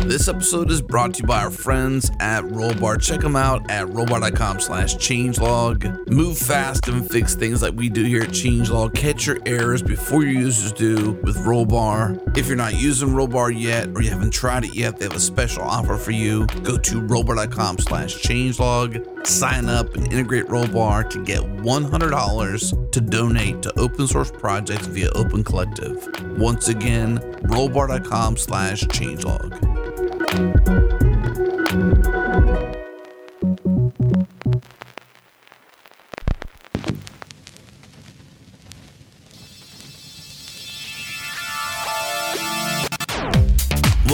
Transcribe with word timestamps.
This 0.00 0.28
episode 0.28 0.70
is 0.70 0.82
brought 0.82 1.14
to 1.14 1.22
you 1.22 1.26
by 1.26 1.42
our 1.42 1.50
friends 1.50 2.10
at 2.20 2.44
Rollbar. 2.44 3.00
Check 3.00 3.20
them 3.20 3.36
out 3.36 3.70
at 3.70 3.86
rollbar.com 3.86 4.60
slash 4.60 4.96
changelog. 4.96 6.08
Move 6.10 6.36
fast 6.36 6.88
and 6.88 7.08
fix 7.08 7.34
things 7.34 7.62
like 7.62 7.74
we 7.74 7.88
do 7.88 8.04
here 8.04 8.22
at 8.22 8.28
Changelog. 8.28 8.94
Catch 8.94 9.26
your 9.26 9.38
errors 9.46 9.82
before 9.82 10.22
your 10.22 10.32
users 10.32 10.72
do 10.72 11.12
with 11.22 11.36
Rollbar. 11.38 12.36
If 12.36 12.48
you're 12.48 12.56
not 12.56 12.74
using 12.74 13.08
Rollbar 13.08 13.58
yet 13.58 13.88
or 13.94 14.02
you 14.02 14.10
haven't 14.10 14.32
tried 14.32 14.64
it 14.64 14.74
yet, 14.74 14.98
they 14.98 15.06
have 15.06 15.16
a 15.16 15.20
special 15.20 15.62
offer 15.62 15.96
for 15.96 16.10
you. 16.10 16.46
Go 16.62 16.76
to 16.76 17.00
rollbar.com 17.00 17.78
slash 17.78 18.16
changelog. 18.16 19.13
Sign 19.24 19.68
up 19.68 19.94
and 19.94 20.12
integrate 20.12 20.46
Rollbar 20.46 21.08
to 21.10 21.24
get 21.24 21.40
$100 21.40 22.90
to 22.92 23.00
donate 23.00 23.62
to 23.62 23.78
open 23.78 24.06
source 24.06 24.30
projects 24.30 24.86
via 24.86 25.10
Open 25.12 25.42
Collective. 25.42 26.06
Once 26.38 26.68
again, 26.68 27.18
rollbar.com 27.44 28.36
slash 28.36 28.82
changelog. 28.84 29.50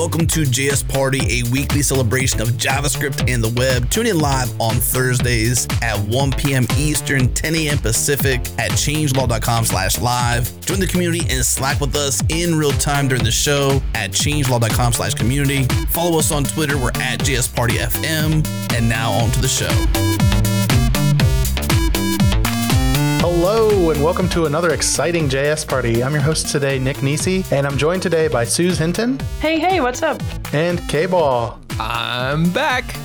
Welcome 0.01 0.27
to 0.29 0.45
JS 0.45 0.89
Party, 0.89 1.21
a 1.41 1.51
weekly 1.51 1.83
celebration 1.83 2.41
of 2.41 2.49
JavaScript 2.53 3.31
and 3.31 3.45
the 3.45 3.51
web. 3.61 3.91
Tune 3.91 4.07
in 4.07 4.19
live 4.19 4.51
on 4.59 4.77
Thursdays 4.77 5.69
at 5.83 5.99
1 5.99 6.31
p.m. 6.33 6.67
Eastern, 6.79 7.31
10 7.35 7.55
a.m. 7.55 7.77
Pacific 7.77 8.41
at 8.59 8.71
changelog.com 8.71 9.67
slash 9.67 10.01
live. 10.01 10.59
Join 10.63 10.81
the 10.81 10.87
community 10.87 11.21
and 11.29 11.45
Slack 11.45 11.83
with 11.83 11.95
us 11.97 12.23
in 12.31 12.55
real 12.55 12.73
time 12.73 13.09
during 13.09 13.25
the 13.25 13.31
show 13.31 13.83
at 13.95 14.11
changelog.com 14.11 14.95
slash 14.95 15.13
community. 15.13 15.65
Follow 15.91 16.19
us 16.19 16.33
on 16.33 16.45
Twitter. 16.45 16.79
We're 16.79 16.93
at 16.95 17.21
JS 17.21 17.55
Party 17.55 17.75
FM. 17.75 18.47
And 18.73 18.89
now 18.89 19.13
on 19.13 19.31
to 19.33 19.41
the 19.43 19.49
show. 19.49 20.60
Hello, 23.33 23.91
and 23.91 24.03
welcome 24.03 24.29
to 24.31 24.47
another 24.47 24.71
exciting 24.75 25.29
JS 25.29 25.67
party. 25.67 26.03
I'm 26.03 26.13
your 26.13 26.21
host 26.21 26.49
today, 26.49 26.81
Nick 26.81 27.01
Nisi, 27.01 27.45
and 27.53 27.65
I'm 27.65 27.79
joined 27.79 28.03
today 28.03 28.27
by 28.27 28.43
Suz 28.43 28.77
Hinton 28.77 29.21
Hey, 29.39 29.57
hey, 29.61 29.81
what's 29.81 30.03
up? 30.03 30.21
and 30.53 30.81
K 30.89 31.07
Ball. 31.07 31.57
I'm 31.79 32.51
back 32.51 32.97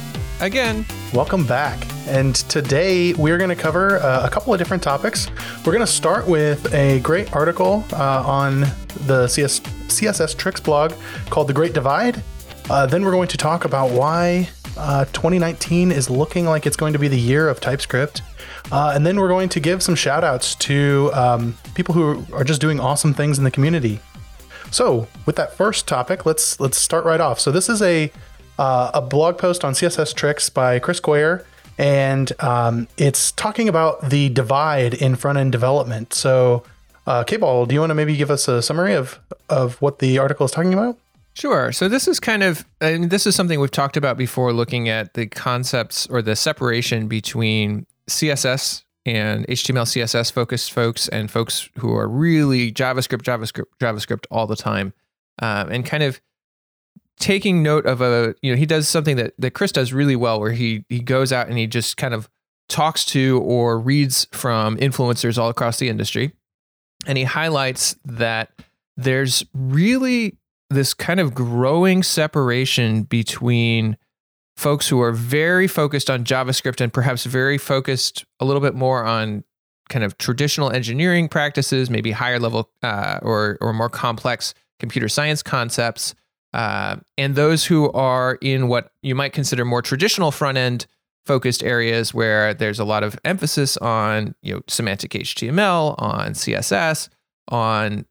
again. 0.42 0.84
Welcome 1.14 1.46
back. 1.46 1.78
And 2.08 2.34
today 2.36 3.14
we're 3.14 3.38
going 3.38 3.52
to 3.52 3.56
cover 3.56 4.00
uh, 4.00 4.26
a 4.26 4.30
couple 4.32 4.52
of 4.52 4.58
different 4.58 4.82
topics. 4.82 5.30
We're 5.64 5.72
going 5.74 5.86
to 5.86 5.88
start 5.88 6.28
with 6.28 6.74
a 6.74 7.00
great 7.02 7.32
article 7.36 7.86
uh, 7.94 8.24
on 8.26 8.62
the 9.06 9.28
CS- 9.28 9.60
CSS 9.60 10.36
Tricks 10.36 10.60
blog 10.60 10.94
called 11.30 11.48
The 11.48 11.54
Great 11.54 11.74
Divide. 11.74 12.24
Uh, 12.68 12.88
then 12.88 13.06
we're 13.06 13.12
going 13.12 13.28
to 13.28 13.38
talk 13.38 13.64
about 13.64 13.92
why 13.92 14.50
uh, 14.78 15.06
2019 15.06 15.92
is 15.92 16.10
looking 16.10 16.46
like 16.46 16.66
it's 16.66 16.76
going 16.76 16.94
to 16.94 17.00
be 17.00 17.08
the 17.08 17.20
year 17.20 17.50
of 17.50 17.60
TypeScript. 17.60 18.22
Uh, 18.72 18.92
and 18.96 19.06
then 19.06 19.20
we're 19.20 19.28
going 19.28 19.50
to 19.50 19.60
give 19.60 19.84
some 19.84 19.96
shout 19.96 20.24
outs 20.24 20.56
to 20.56 21.12
um, 21.14 21.58
people 21.76 21.94
who 21.94 22.26
are 22.34 22.44
just 22.44 22.62
doing 22.62 22.80
awesome 22.80 23.14
things 23.14 23.38
in 23.38 23.44
the 23.44 23.52
community. 23.52 24.00
So, 24.72 25.08
with 25.26 25.36
that 25.36 25.54
first 25.54 25.88
topic, 25.88 26.26
let's 26.26 26.60
let's 26.60 26.78
start 26.78 27.06
right 27.06 27.22
off. 27.22 27.40
So, 27.40 27.52
this 27.52 27.70
is 27.70 27.82
a 27.82 28.12
uh, 28.58 28.92
a 28.94 29.02
blog 29.02 29.38
post 29.38 29.64
on 29.64 29.74
CSS 29.74 30.14
Tricks 30.16 30.50
by 30.50 30.80
Chris 30.80 31.00
Coyier, 31.00 31.46
and 31.78 32.32
um, 32.42 32.88
it's 32.98 33.32
talking 33.34 33.70
about 33.70 34.10
the 34.10 34.30
divide 34.30 34.94
in 34.94 35.16
front 35.16 35.38
end 35.38 35.52
development. 35.52 36.14
So, 36.14 36.64
uh, 37.06 37.24
K-Ball, 37.24 37.68
do 37.68 37.76
you 37.76 37.80
want 37.80 37.92
to 37.92 37.96
maybe 37.96 38.16
give 38.16 38.32
us 38.32 38.48
a 38.48 38.62
summary 38.62 38.94
of 38.94 39.20
of 39.50 39.82
what 39.82 40.00
the 40.00 40.18
article 40.18 40.46
is 40.46 40.52
talking 40.52 40.74
about? 40.74 40.98
Sure. 41.36 41.74
So 41.74 41.90
this 41.90 42.08
is 42.08 42.22
kind 42.22 42.44
of, 42.44 42.66
mean, 42.82 43.10
this 43.10 43.28
is 43.28 43.36
something 43.36 43.60
we've 43.60 43.70
talked 43.70 43.98
about 43.98 44.18
before, 44.18 44.54
looking 44.54 44.88
at 44.88 45.16
the 45.16 45.28
concepts 45.28 46.08
or 46.08 46.22
the 46.22 46.34
separation 46.36 47.10
between 47.10 47.86
CSS 48.08 48.84
and 49.06 49.46
HTML, 49.48 49.84
CSS 49.84 50.32
focused 50.32 50.72
folks 50.72 51.10
and 51.10 51.30
folks 51.30 51.70
who 51.78 51.94
are 51.94 52.08
really 52.08 52.72
JavaScript, 52.72 53.22
JavaScript, 53.22 53.66
JavaScript 53.82 54.26
all 54.32 54.48
the 54.48 54.56
time, 54.56 54.94
um, 55.40 55.70
and 55.70 55.86
kind 55.86 56.04
of 56.04 56.22
taking 57.20 57.62
note 57.62 57.86
of 57.86 58.00
a, 58.00 58.34
you 58.42 58.52
know, 58.52 58.58
he 58.58 58.66
does 58.66 58.88
something 58.88 59.18
that 59.18 59.34
that 59.38 59.52
Chris 59.52 59.74
does 59.74 59.92
really 59.92 60.16
well, 60.16 60.40
where 60.40 60.54
he 60.54 60.86
he 60.88 61.00
goes 61.00 61.34
out 61.34 61.50
and 61.50 61.58
he 61.58 61.68
just 61.68 61.98
kind 61.98 62.14
of 62.14 62.30
talks 62.70 63.04
to 63.06 63.40
or 63.42 63.78
reads 63.78 64.26
from 64.32 64.78
influencers 64.78 65.38
all 65.38 65.50
across 65.50 65.80
the 65.80 65.90
industry, 65.90 66.32
and 67.06 67.18
he 67.18 67.26
highlights 67.26 67.96
that 68.06 68.52
there's 68.96 69.46
really 69.54 70.38
this 70.70 70.94
kind 70.94 71.20
of 71.20 71.34
growing 71.34 72.04
separation 72.04 73.04
between 73.04 73.98
folks 74.58 74.88
who 74.88 75.02
are 75.02 75.12
very 75.12 75.68
focused 75.68 76.10
on 76.10 76.24
JavaScript 76.24 76.82
and 76.82 76.92
perhaps 76.92 77.26
very 77.26 77.58
focused 77.58 78.26
a 78.40 78.46
little 78.46 78.62
bit 78.62 78.74
more 78.74 79.04
on 79.06 79.44
kind 79.90 80.04
of 80.04 80.18
traditional 80.18 80.72
engineering 80.72 81.28
practices, 81.28 81.90
maybe 81.90 82.12
higher 82.12 82.40
level 82.40 82.70
uh, 82.82 83.20
or 83.22 83.58
or 83.62 83.74
more 83.74 83.90
complex 83.90 84.54
computer 84.80 85.08
science 85.08 85.44
concepts, 85.44 86.16
uh, 86.54 86.96
and 87.18 87.36
those 87.36 87.66
who 87.66 87.92
are 87.92 88.38
in 88.42 88.68
what 88.68 88.92
you 89.02 89.14
might 89.14 89.34
consider 89.34 89.66
more 89.66 89.82
traditional 89.82 90.32
front 90.32 90.58
end 90.58 90.88
focused 91.26 91.64
areas 91.64 92.14
where 92.14 92.54
there's 92.54 92.80
a 92.80 92.86
lot 92.86 93.04
of 93.04 93.18
emphasis 93.26 93.78
on 93.78 94.34
you 94.42 94.56
know 94.56 94.62
semantic 94.68 95.12
HTML, 95.12 95.96
on 95.98 96.34
CSS, 96.34 97.10
on 97.50 98.06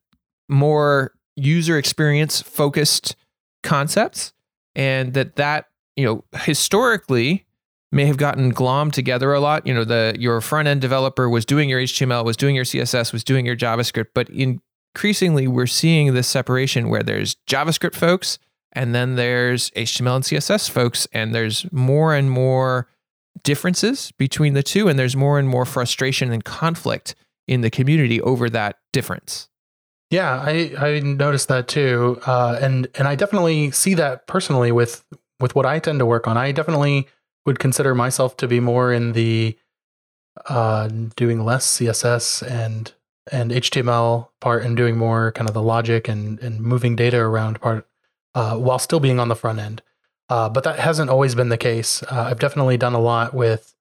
more 0.48 1.13
user 1.36 1.78
experience 1.78 2.42
focused 2.42 3.16
concepts, 3.62 4.32
and 4.74 5.14
that 5.14 5.36
that 5.36 5.68
you 5.96 6.04
know 6.04 6.24
historically 6.42 7.44
may 7.92 8.06
have 8.06 8.16
gotten 8.16 8.52
glommed 8.52 8.92
together 8.92 9.32
a 9.32 9.40
lot. 9.40 9.66
You 9.66 9.74
know, 9.74 9.84
the 9.84 10.16
your 10.18 10.40
front 10.40 10.68
end 10.68 10.80
developer 10.80 11.28
was 11.28 11.44
doing 11.44 11.68
your 11.68 11.80
HTML, 11.80 12.24
was 12.24 12.36
doing 12.36 12.54
your 12.54 12.64
CSS, 12.64 13.12
was 13.12 13.24
doing 13.24 13.46
your 13.46 13.56
JavaScript, 13.56 14.08
but 14.14 14.28
increasingly 14.30 15.46
we're 15.46 15.66
seeing 15.66 16.14
this 16.14 16.28
separation 16.28 16.88
where 16.88 17.02
there's 17.02 17.36
JavaScript 17.46 17.94
folks 17.94 18.38
and 18.74 18.94
then 18.94 19.14
there's 19.14 19.70
HTML 19.70 20.16
and 20.16 20.24
CSS 20.24 20.68
folks, 20.68 21.06
and 21.12 21.34
there's 21.34 21.70
more 21.72 22.14
and 22.14 22.30
more 22.30 22.88
differences 23.42 24.12
between 24.18 24.54
the 24.54 24.62
two, 24.62 24.88
and 24.88 24.98
there's 24.98 25.16
more 25.16 25.38
and 25.38 25.48
more 25.48 25.64
frustration 25.64 26.32
and 26.32 26.44
conflict 26.44 27.14
in 27.46 27.60
the 27.60 27.70
community 27.70 28.20
over 28.20 28.50
that 28.50 28.78
difference. 28.92 29.48
Yeah, 30.14 30.40
I, 30.40 30.72
I 30.78 31.00
noticed 31.00 31.48
that 31.48 31.66
too, 31.66 32.20
uh, 32.24 32.56
and 32.60 32.86
and 32.94 33.08
I 33.08 33.16
definitely 33.16 33.72
see 33.72 33.94
that 33.94 34.28
personally 34.28 34.70
with 34.70 35.04
with 35.40 35.56
what 35.56 35.66
I 35.66 35.80
tend 35.80 35.98
to 35.98 36.06
work 36.06 36.28
on. 36.28 36.36
I 36.36 36.52
definitely 36.52 37.08
would 37.46 37.58
consider 37.58 37.96
myself 37.96 38.36
to 38.36 38.46
be 38.46 38.60
more 38.60 38.92
in 38.92 39.10
the 39.10 39.58
uh, 40.48 40.88
doing 41.16 41.44
less 41.44 41.66
CSS 41.78 42.48
and 42.48 42.92
and 43.32 43.50
HTML 43.50 44.28
part, 44.40 44.64
and 44.64 44.76
doing 44.76 44.96
more 44.96 45.32
kind 45.32 45.48
of 45.50 45.54
the 45.54 45.62
logic 45.62 46.06
and 46.06 46.38
and 46.38 46.60
moving 46.60 46.94
data 46.94 47.18
around 47.18 47.60
part, 47.60 47.84
uh, 48.36 48.56
while 48.56 48.78
still 48.78 49.00
being 49.00 49.18
on 49.18 49.26
the 49.26 49.34
front 49.34 49.58
end. 49.58 49.82
Uh, 50.28 50.48
but 50.48 50.62
that 50.62 50.78
hasn't 50.78 51.10
always 51.10 51.34
been 51.34 51.48
the 51.48 51.58
case. 51.58 52.04
Uh, 52.04 52.28
I've 52.30 52.38
definitely 52.38 52.76
done 52.76 52.94
a 52.94 53.00
lot 53.00 53.34
with 53.34 53.74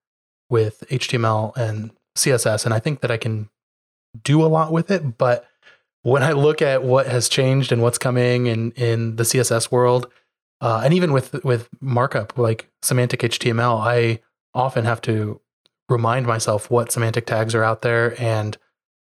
with 0.50 0.84
HTML 0.90 1.56
and 1.56 1.92
CSS, 2.18 2.66
and 2.66 2.74
I 2.74 2.80
think 2.80 3.02
that 3.02 3.12
I 3.12 3.18
can 3.18 3.52
do 4.24 4.42
a 4.44 4.50
lot 4.50 4.72
with 4.72 4.90
it. 4.90 5.20
But 5.20 5.48
when 6.04 6.22
I 6.22 6.34
look 6.34 6.62
at 6.62 6.84
what 6.84 7.08
has 7.08 7.28
changed 7.28 7.72
and 7.72 7.82
what's 7.82 7.98
coming 7.98 8.46
in 8.46 8.72
in 8.72 9.16
the 9.16 9.24
CSS 9.24 9.72
world, 9.72 10.08
uh, 10.62 10.82
and 10.84 10.94
even 10.94 11.12
with 11.12 11.44
with 11.44 11.70
markup 11.82 12.38
like 12.38 12.70
semantic 12.82 13.22
HTML, 13.22 13.80
I 13.80 14.20
often 14.54 14.86
have 14.86 15.02
to 15.02 15.42
remind 15.90 16.28
myself 16.28 16.70
what 16.70 16.92
semantic 16.92 17.26
tags 17.26 17.56
are 17.56 17.64
out 17.64 17.82
there 17.82 18.22
and 18.22 18.58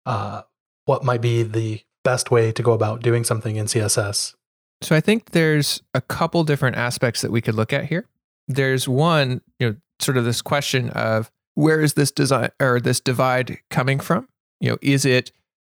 uh, 0.05 0.41
what 0.85 1.03
might 1.03 1.21
be 1.21 1.43
the 1.43 1.81
best 2.03 2.31
way 2.31 2.51
to 2.51 2.63
go 2.63 2.73
about 2.73 3.01
doing 3.01 3.23
something 3.23 3.55
in 3.55 3.65
CSS. 3.65 4.33
So 4.81 4.95
I 4.95 5.01
think 5.01 5.31
there's 5.31 5.81
a 5.93 6.01
couple 6.01 6.43
different 6.43 6.77
aspects 6.77 7.21
that 7.21 7.31
we 7.31 7.41
could 7.41 7.55
look 7.55 7.73
at 7.73 7.85
here. 7.85 8.07
There's 8.47 8.87
one, 8.87 9.41
you 9.59 9.69
know, 9.69 9.75
sort 9.99 10.17
of 10.17 10.25
this 10.25 10.41
question 10.41 10.89
of 10.91 11.31
where 11.55 11.81
is 11.81 11.93
this 11.93 12.11
design 12.11 12.49
or 12.59 12.79
this 12.79 12.99
divide 12.99 13.57
coming 13.69 13.99
from? 13.99 14.27
You 14.59 14.71
know, 14.71 14.77
is 14.81 15.05
it 15.05 15.31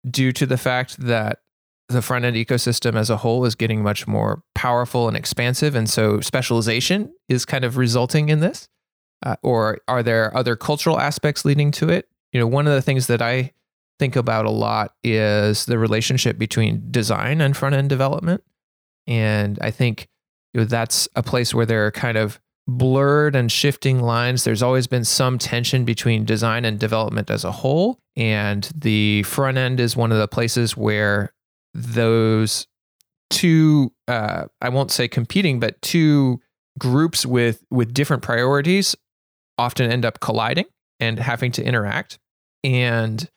due 0.10 0.32
to 0.34 0.46
the 0.46 0.58
fact 0.58 1.00
that 1.00 1.40
the 1.88 2.02
front 2.02 2.24
end 2.24 2.36
ecosystem 2.36 2.96
as 2.96 3.10
a 3.10 3.18
whole 3.18 3.46
is 3.46 3.56
getting 3.56 3.82
much 3.82 4.08
more 4.08 4.44
powerful 4.54 5.08
and 5.08 5.18
expansive, 5.18 5.76
and 5.76 5.90
so 5.90 6.20
specialization 6.22 7.14
is 7.28 7.46
kind 7.46 7.66
of 7.66 7.78
resulting 7.78 8.30
in 8.30 8.40
this? 8.40 8.70
Uh, 9.26 9.36
or 9.44 9.80
are 9.88 10.04
there 10.04 10.36
other 10.38 10.56
cultural 10.56 11.00
aspects 11.00 11.44
leading 11.44 11.72
to 11.72 11.90
it? 11.90 12.08
You 12.32 12.40
know, 12.40 12.48
one 12.48 12.68
of 12.68 12.74
the 12.74 12.82
things 12.82 13.08
that 13.08 13.22
I 13.22 13.52
think 13.98 14.16
about 14.16 14.46
a 14.46 14.52
lot 14.52 14.96
is 15.04 15.66
the 15.66 15.78
relationship 15.78 16.38
between 16.38 16.88
design 16.90 17.42
and 17.42 17.58
front 17.58 17.76
end 17.76 17.90
development. 17.90 18.44
And 19.08 19.60
I 19.62 19.72
think 19.72 20.08
you 20.54 20.62
know, 20.62 20.66
that's 20.66 21.08
a 21.16 21.24
place 21.24 21.54
where 21.54 21.66
there 21.66 21.86
are 21.86 21.92
kind 21.92 22.18
of 22.18 22.40
blurred 22.78 23.36
and 23.36 23.52
shifting 23.52 24.02
lines. 24.02 24.44
There's 24.44 24.64
always 24.64 24.88
been 24.88 25.06
some 25.06 25.38
tension 25.38 25.86
between 25.86 26.26
design 26.26 26.66
and 26.66 26.80
development 26.80 27.30
as 27.30 27.44
a 27.44 27.52
whole. 27.52 28.00
And 28.16 28.70
the 28.76 29.24
front 29.24 29.58
end 29.58 29.80
is 29.80 29.96
one 29.96 30.12
of 30.12 30.18
the 30.18 30.28
places 30.28 30.78
where 30.78 31.34
those 31.74 32.68
two, 33.30 33.92
uh, 34.08 34.46
I 34.62 34.70
won't 34.70 34.92
say 34.92 35.08
competing, 35.08 35.60
but 35.60 35.82
two 35.82 36.40
groups 36.78 37.26
with, 37.26 37.64
with 37.70 37.94
different 37.94 38.24
priorities 38.24 38.96
often 39.58 39.92
end 39.92 40.06
up 40.06 40.20
colliding 40.20 40.66
and 41.00 41.20
having 41.20 41.52
to 41.54 41.64
interact. 41.64 42.20
And 42.64 43.30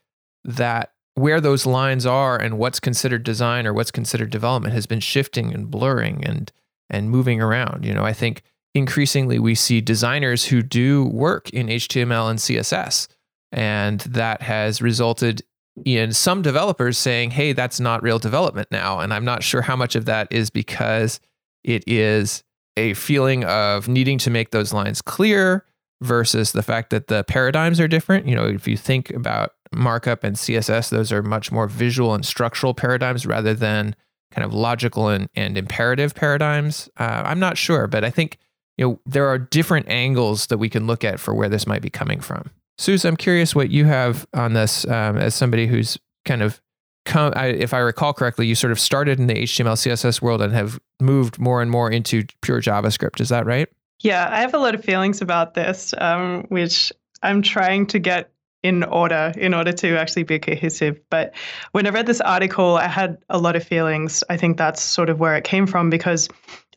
that 0.45 0.93
where 1.15 1.41
those 1.41 1.67
lines 1.67 2.07
are 2.07 2.37
and 2.37 2.59
what's 2.59 2.81
considered 2.81 3.23
design 3.23 3.67
or 3.67 3.73
what's 3.73 3.91
considered 3.91 4.31
development 4.31 4.75
has 4.75 4.87
been 4.87 5.01
shifting 5.01 5.53
and 5.53 5.71
blurring 5.71 6.25
and 6.25 6.51
and 6.91 7.11
moving 7.11 7.41
around. 7.41 7.85
You 7.85 7.95
know, 7.95 8.05
I 8.05 8.13
think 8.13 8.43
increasingly 8.75 9.39
we 9.39 9.55
see 9.55 9.81
designers 9.81 10.47
who 10.47 10.63
do 10.63 11.05
work 11.05 11.51
in 11.51 11.67
HTML 11.67 12.31
and 12.31 12.39
CSS. 12.39 13.09
And 13.51 14.01
that 14.01 14.43
has 14.43 14.81
resulted 14.81 15.43
in 15.85 16.13
some 16.13 16.43
developers 16.43 16.99
saying, 16.99 17.31
hey, 17.33 17.53
that's 17.53 17.81
not 17.81 18.03
real 18.03 18.19
development 18.19 18.69
now. 18.71 19.01
And 19.01 19.13
I'm 19.13 19.25
not 19.25 19.43
sure 19.43 19.63
how 19.63 19.77
much 19.77 19.95
of 19.95 20.07
that 20.07 20.29
is 20.31 20.51
because 20.51 21.21
it 21.65 21.85
is 21.87 22.43
a 22.77 22.95
feeling 22.95 23.45
of 23.45 23.89
needing 23.89 24.19
to 24.19 24.31
make 24.31 24.51
those 24.51 24.73
lines 24.73 25.03
clear 25.03 25.65
versus 26.01 26.53
the 26.53 26.63
fact 26.63 26.91
that 26.91 27.07
the 27.07 27.25
paradigms 27.25 27.79
are 27.79 27.89
different. 27.89 28.27
You 28.27 28.35
know, 28.35 28.47
if 28.47 28.67
you 28.67 28.77
think 28.77 29.11
about 29.11 29.53
markup 29.73 30.25
and 30.25 30.37
CSS, 30.37 30.91
those 30.91 31.13
are 31.13 31.23
much 31.23 31.53
more 31.53 31.69
visual 31.69 32.15
and 32.15 32.25
structural 32.25 32.75
paradigms 32.75 33.27
rather 33.27 33.55
than 33.55 33.95
kind 34.33 34.45
of 34.45 34.53
logical 34.53 35.09
and, 35.09 35.29
and 35.35 35.57
imperative 35.57 36.15
paradigms. 36.15 36.89
Uh, 36.99 37.23
I'm 37.25 37.39
not 37.39 37.59
sure, 37.59 37.87
but 37.87 38.05
I 38.05 38.11
think 38.11 38.39
you 38.77 38.87
know 38.87 39.01
there 39.07 39.27
are 39.27 39.39
different 39.39 39.89
angles 39.89 40.47
that 40.47 40.59
we 40.59 40.69
can 40.69 40.87
look 40.87 41.05
at 41.05 41.21
for 41.21 41.35
where 41.35 41.49
this 41.49 41.67
might 41.67 41.83
be 41.83 41.91
coming 41.91 42.21
from. 42.21 42.51
Suz, 42.79 43.05
I'm 43.05 43.17
curious 43.17 43.55
what 43.55 43.71
you 43.71 43.85
have 43.85 44.27
on 44.35 44.55
this 44.55 44.87
um, 44.89 45.17
as 45.17 45.35
somebody 45.35 45.67
who's 45.67 45.99
kind 46.25 46.43
of 46.43 46.61
come. 47.05 47.33
I, 47.37 47.47
if 47.49 47.75
I 47.75 47.79
recall 47.79 48.13
correctly, 48.13 48.47
you 48.47 48.55
sort 48.55 48.73
of 48.73 48.81
started 48.81 49.19
in 49.19 49.27
the 49.27 49.35
HTML 49.35 49.75
CSS 49.75 50.23
world 50.23 50.41
and 50.41 50.53
have 50.53 50.81
moved 51.01 51.39
more 51.39 51.63
and 51.63 51.71
more 51.71 51.91
into 51.91 52.25
pure 52.41 52.61
JavaScript. 52.61 53.21
Is 53.21 53.29
that 53.29 53.47
right? 53.47 53.69
Yeah, 54.01 54.29
I 54.31 54.41
have 54.41 54.55
a 54.55 54.59
lot 54.59 54.75
of 54.75 54.85
feelings 54.85 55.21
about 55.21 55.55
this, 55.55 55.95
um, 55.99 56.47
which 56.49 56.93
I'm 57.23 57.43
trying 57.43 57.87
to 57.89 57.99
get 57.99 58.33
in 58.63 58.85
order 58.85 59.33
in 59.37 59.55
order 59.55 59.73
to 59.73 59.97
actually 59.99 60.23
be 60.23 60.39
cohesive. 60.39 61.01
But 61.11 61.35
when 61.73 61.87
I 61.87 61.91
read 61.91 62.07
this 62.07 62.21
article, 62.21 62.77
I 62.77 62.87
had 62.87 63.19
a 63.29 63.39
lot 63.39 63.57
of 63.57 63.65
feelings. 63.65 64.23
I 64.31 64.37
think 64.37 64.57
that's 64.57 64.81
sort 64.81 65.11
of 65.11 65.19
where 65.19 65.37
it 65.37 65.45
came 65.45 65.67
from 65.67 65.91
because 65.91 66.29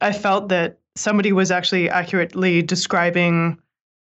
I 0.02 0.12
felt 0.12 0.50
that 0.50 0.80
somebody 0.96 1.32
was 1.32 1.52
actually 1.52 1.90
accurately 1.90 2.62
describing 2.62 3.60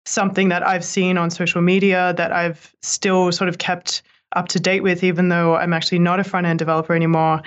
something 0.05 0.49
that 0.49 0.65
I've 0.65 0.85
seen 0.85 1.17
on 1.17 1.29
social 1.29 1.61
media 1.61 2.13
that 2.17 2.31
I've 2.31 2.73
still 2.81 3.31
sort 3.31 3.49
of 3.49 3.57
kept 3.57 4.03
up 4.35 4.47
to 4.49 4.59
date 4.59 4.81
with, 4.81 5.03
even 5.03 5.29
though 5.29 5.55
I'm 5.55 5.73
actually 5.73 5.99
not 5.99 6.19
a 6.19 6.23
front 6.23 6.47
end 6.47 6.59
developer 6.59 6.95
anymore. 6.95 7.41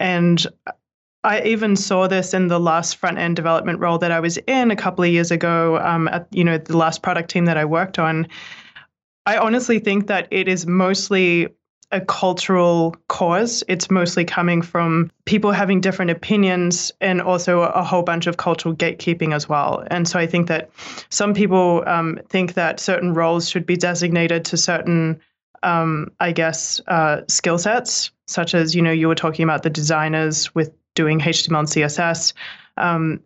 And 0.00 0.46
I 1.24 1.42
even 1.42 1.76
saw 1.76 2.06
this 2.06 2.32
in 2.34 2.48
the 2.48 2.60
last 2.60 2.96
front 2.96 3.18
end 3.18 3.36
development 3.36 3.80
role 3.80 3.98
that 3.98 4.12
I 4.12 4.20
was 4.20 4.38
in 4.46 4.70
a 4.70 4.76
couple 4.76 5.04
of 5.04 5.10
years 5.10 5.30
ago 5.30 5.78
um, 5.78 6.08
at 6.08 6.28
you 6.30 6.44
know 6.44 6.56
the 6.56 6.76
last 6.76 7.02
product 7.02 7.30
team 7.30 7.46
that 7.46 7.56
I 7.56 7.64
worked 7.64 7.98
on. 7.98 8.28
I 9.26 9.36
honestly 9.36 9.80
think 9.80 10.06
that 10.06 10.28
it 10.30 10.46
is 10.46 10.66
mostly 10.66 11.48
a 11.92 12.00
cultural 12.00 12.96
cause. 13.08 13.62
It's 13.68 13.90
mostly 13.90 14.24
coming 14.24 14.60
from 14.60 15.10
people 15.24 15.52
having 15.52 15.80
different 15.80 16.10
opinions 16.10 16.92
and 17.00 17.22
also 17.22 17.62
a 17.62 17.82
whole 17.84 18.02
bunch 18.02 18.26
of 18.26 18.36
cultural 18.36 18.74
gatekeeping 18.74 19.34
as 19.34 19.48
well. 19.48 19.84
And 19.88 20.08
so 20.08 20.18
I 20.18 20.26
think 20.26 20.48
that 20.48 20.70
some 21.10 21.32
people 21.32 21.84
um, 21.86 22.18
think 22.28 22.54
that 22.54 22.80
certain 22.80 23.14
roles 23.14 23.48
should 23.48 23.66
be 23.66 23.76
designated 23.76 24.44
to 24.46 24.56
certain, 24.56 25.20
um, 25.62 26.10
I 26.18 26.32
guess, 26.32 26.80
uh, 26.88 27.22
skill 27.28 27.58
sets, 27.58 28.10
such 28.26 28.54
as, 28.54 28.74
you 28.74 28.82
know, 28.82 28.92
you 28.92 29.06
were 29.06 29.14
talking 29.14 29.44
about 29.44 29.62
the 29.62 29.70
designers 29.70 30.54
with 30.54 30.72
doing 30.94 31.20
HTML 31.20 31.60
and 31.60 31.68
CSS. 31.68 32.32
Um, 32.76 33.20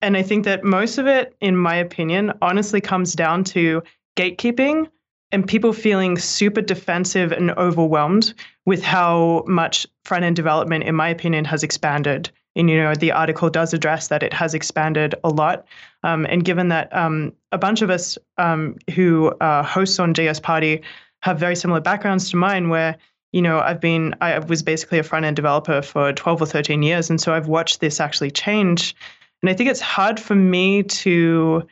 and 0.00 0.16
I 0.16 0.22
think 0.22 0.44
that 0.44 0.64
most 0.64 0.96
of 0.98 1.06
it, 1.06 1.36
in 1.40 1.56
my 1.56 1.76
opinion, 1.76 2.32
honestly 2.40 2.80
comes 2.80 3.12
down 3.12 3.44
to 3.44 3.82
gatekeeping 4.16 4.88
and 5.32 5.46
people 5.46 5.72
feeling 5.72 6.18
super 6.18 6.60
defensive 6.60 7.32
and 7.32 7.50
overwhelmed 7.52 8.34
with 8.66 8.82
how 8.82 9.44
much 9.46 9.86
front 10.04 10.24
end 10.24 10.36
development, 10.36 10.84
in 10.84 10.94
my 10.94 11.08
opinion, 11.08 11.44
has 11.44 11.62
expanded. 11.62 12.30
And 12.56 12.68
you 12.68 12.76
know, 12.76 12.94
the 12.94 13.12
article 13.12 13.50
does 13.50 13.72
address 13.72 14.08
that 14.08 14.22
it 14.22 14.32
has 14.32 14.54
expanded 14.54 15.14
a 15.22 15.28
lot. 15.28 15.66
Um, 16.02 16.26
and 16.26 16.44
given 16.44 16.68
that 16.68 16.94
um, 16.94 17.32
a 17.52 17.58
bunch 17.58 17.82
of 17.82 17.90
us 17.90 18.18
um, 18.36 18.76
who 18.94 19.28
uh, 19.40 19.62
hosts 19.62 19.98
on 19.98 20.14
JS 20.14 20.42
Party 20.42 20.82
have 21.22 21.38
very 21.38 21.56
similar 21.56 21.80
backgrounds 21.80 22.30
to 22.30 22.36
mine, 22.36 22.68
where 22.68 22.96
you 23.32 23.42
know 23.42 23.60
I've 23.60 23.80
been 23.80 24.14
I 24.20 24.38
was 24.38 24.62
basically 24.62 24.98
a 24.98 25.02
front 25.02 25.24
end 25.24 25.36
developer 25.36 25.82
for 25.82 26.12
12 26.12 26.42
or 26.42 26.46
13 26.46 26.82
years, 26.82 27.10
and 27.10 27.20
so 27.20 27.34
I've 27.34 27.48
watched 27.48 27.80
this 27.80 28.00
actually 28.00 28.30
change. 28.30 28.94
And 29.42 29.50
I 29.50 29.54
think 29.54 29.70
it's 29.70 29.80
hard 29.80 30.18
for 30.18 30.34
me 30.34 30.82
to 30.82 31.66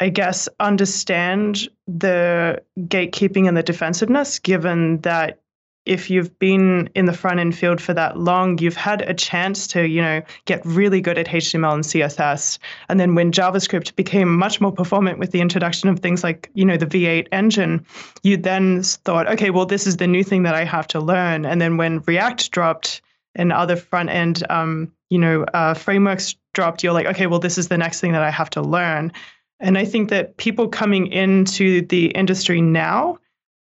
I 0.00 0.08
guess, 0.08 0.48
understand 0.58 1.68
the 1.86 2.62
gatekeeping 2.78 3.46
and 3.46 3.56
the 3.56 3.62
defensiveness, 3.62 4.38
given 4.38 5.02
that 5.02 5.40
if 5.86 6.10
you've 6.10 6.38
been 6.38 6.88
in 6.94 7.06
the 7.06 7.12
front 7.12 7.40
end 7.40 7.54
field 7.54 7.80
for 7.80 7.92
that 7.94 8.18
long, 8.18 8.58
you've 8.58 8.76
had 8.76 9.02
a 9.02 9.14
chance 9.14 9.66
to, 9.66 9.86
you 9.86 10.00
know, 10.00 10.22
get 10.44 10.64
really 10.64 11.00
good 11.00 11.18
at 11.18 11.26
HTML 11.26 11.74
and 11.74 11.84
CSS. 11.84 12.58
And 12.88 13.00
then 13.00 13.14
when 13.14 13.32
JavaScript 13.32 13.94
became 13.96 14.34
much 14.36 14.60
more 14.60 14.72
performant 14.72 15.18
with 15.18 15.32
the 15.32 15.40
introduction 15.40 15.88
of 15.88 16.00
things 16.00 16.22
like, 16.22 16.50
you 16.54 16.64
know, 16.64 16.76
the 16.76 16.86
V8 16.86 17.28
engine, 17.32 17.84
you 18.22 18.36
then 18.36 18.82
thought, 18.82 19.26
okay, 19.28 19.50
well, 19.50 19.66
this 19.66 19.86
is 19.86 19.96
the 19.96 20.06
new 20.06 20.22
thing 20.22 20.44
that 20.44 20.54
I 20.54 20.64
have 20.64 20.86
to 20.88 21.00
learn. 21.00 21.44
And 21.44 21.60
then 21.60 21.76
when 21.76 22.00
React 22.00 22.50
dropped 22.52 23.02
and 23.34 23.52
other 23.52 23.76
front 23.76 24.10
end, 24.10 24.44
um, 24.50 24.92
you 25.08 25.18
know, 25.18 25.44
uh, 25.54 25.74
frameworks 25.74 26.36
dropped, 26.52 26.82
you're 26.82 26.92
like, 26.92 27.06
okay, 27.06 27.26
well, 27.26 27.40
this 27.40 27.58
is 27.58 27.68
the 27.68 27.78
next 27.78 28.00
thing 28.00 28.12
that 28.12 28.22
I 28.22 28.30
have 28.30 28.50
to 28.50 28.62
learn. 28.62 29.12
And 29.60 29.76
I 29.76 29.84
think 29.84 30.08
that 30.08 30.36
people 30.38 30.68
coming 30.68 31.06
into 31.08 31.82
the 31.86 32.06
industry 32.08 32.60
now 32.60 33.18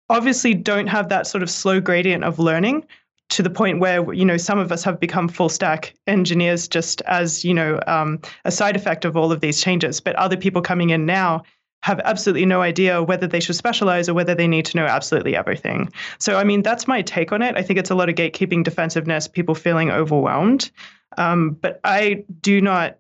obviously 0.09 0.55
don't 0.55 0.89
have 0.89 1.09
that 1.09 1.27
sort 1.27 1.43
of 1.43 1.51
slow 1.51 1.81
gradient 1.81 2.25
of 2.25 2.39
learning 2.39 2.85
to 3.31 3.43
the 3.43 3.51
point 3.51 3.79
where 3.79 4.13
you 4.13 4.25
know 4.25 4.37
some 4.37 4.59
of 4.59 4.73
us 4.73 4.83
have 4.83 5.01
become 5.01 5.29
full 5.29 5.49
stack 5.49 5.95
engineers 6.07 6.67
just 6.69 7.01
as 7.03 7.45
you 7.45 7.55
know 7.55 7.81
um, 7.87 8.21
a 8.45 8.51
side 8.51 8.77
effect 8.77 9.05
of 9.05 9.17
all 9.17 9.33
of 9.33 9.41
these 9.41 9.63
changes. 9.63 10.01
But 10.01 10.17
other 10.17 10.37
people 10.37 10.61
coming 10.61 10.91
in 10.91 11.07
now 11.07 11.45
have 11.83 12.01
absolutely 12.01 12.45
no 12.45 12.61
idea 12.61 13.03
whether 13.03 13.27
they 13.27 13.41
should 13.41 13.57
specialize 13.57 14.09
or 14.09 14.13
whether 14.13 14.35
they 14.35 14.47
need 14.47 14.67
to 14.67 14.77
know 14.77 14.85
absolutely 14.85 15.35
everything. 15.35 15.91
So 16.19 16.37
i 16.37 16.45
mean 16.45 16.63
that's 16.63 16.87
my 16.87 17.01
take 17.03 17.33
on 17.33 17.41
it. 17.41 17.57
I 17.57 17.63
think 17.63 17.79
it's 17.79 17.91
a 17.91 17.95
lot 17.95 18.09
of 18.09 18.17
gatekeeping 18.17 18.65
defensiveness 18.65 19.29
people 19.29 19.55
feeling 19.55 19.91
overwhelmed. 19.91 20.71
Um, 21.17 21.57
but 21.61 21.81
i 21.85 22.25
do 22.41 22.61
not 22.61 22.99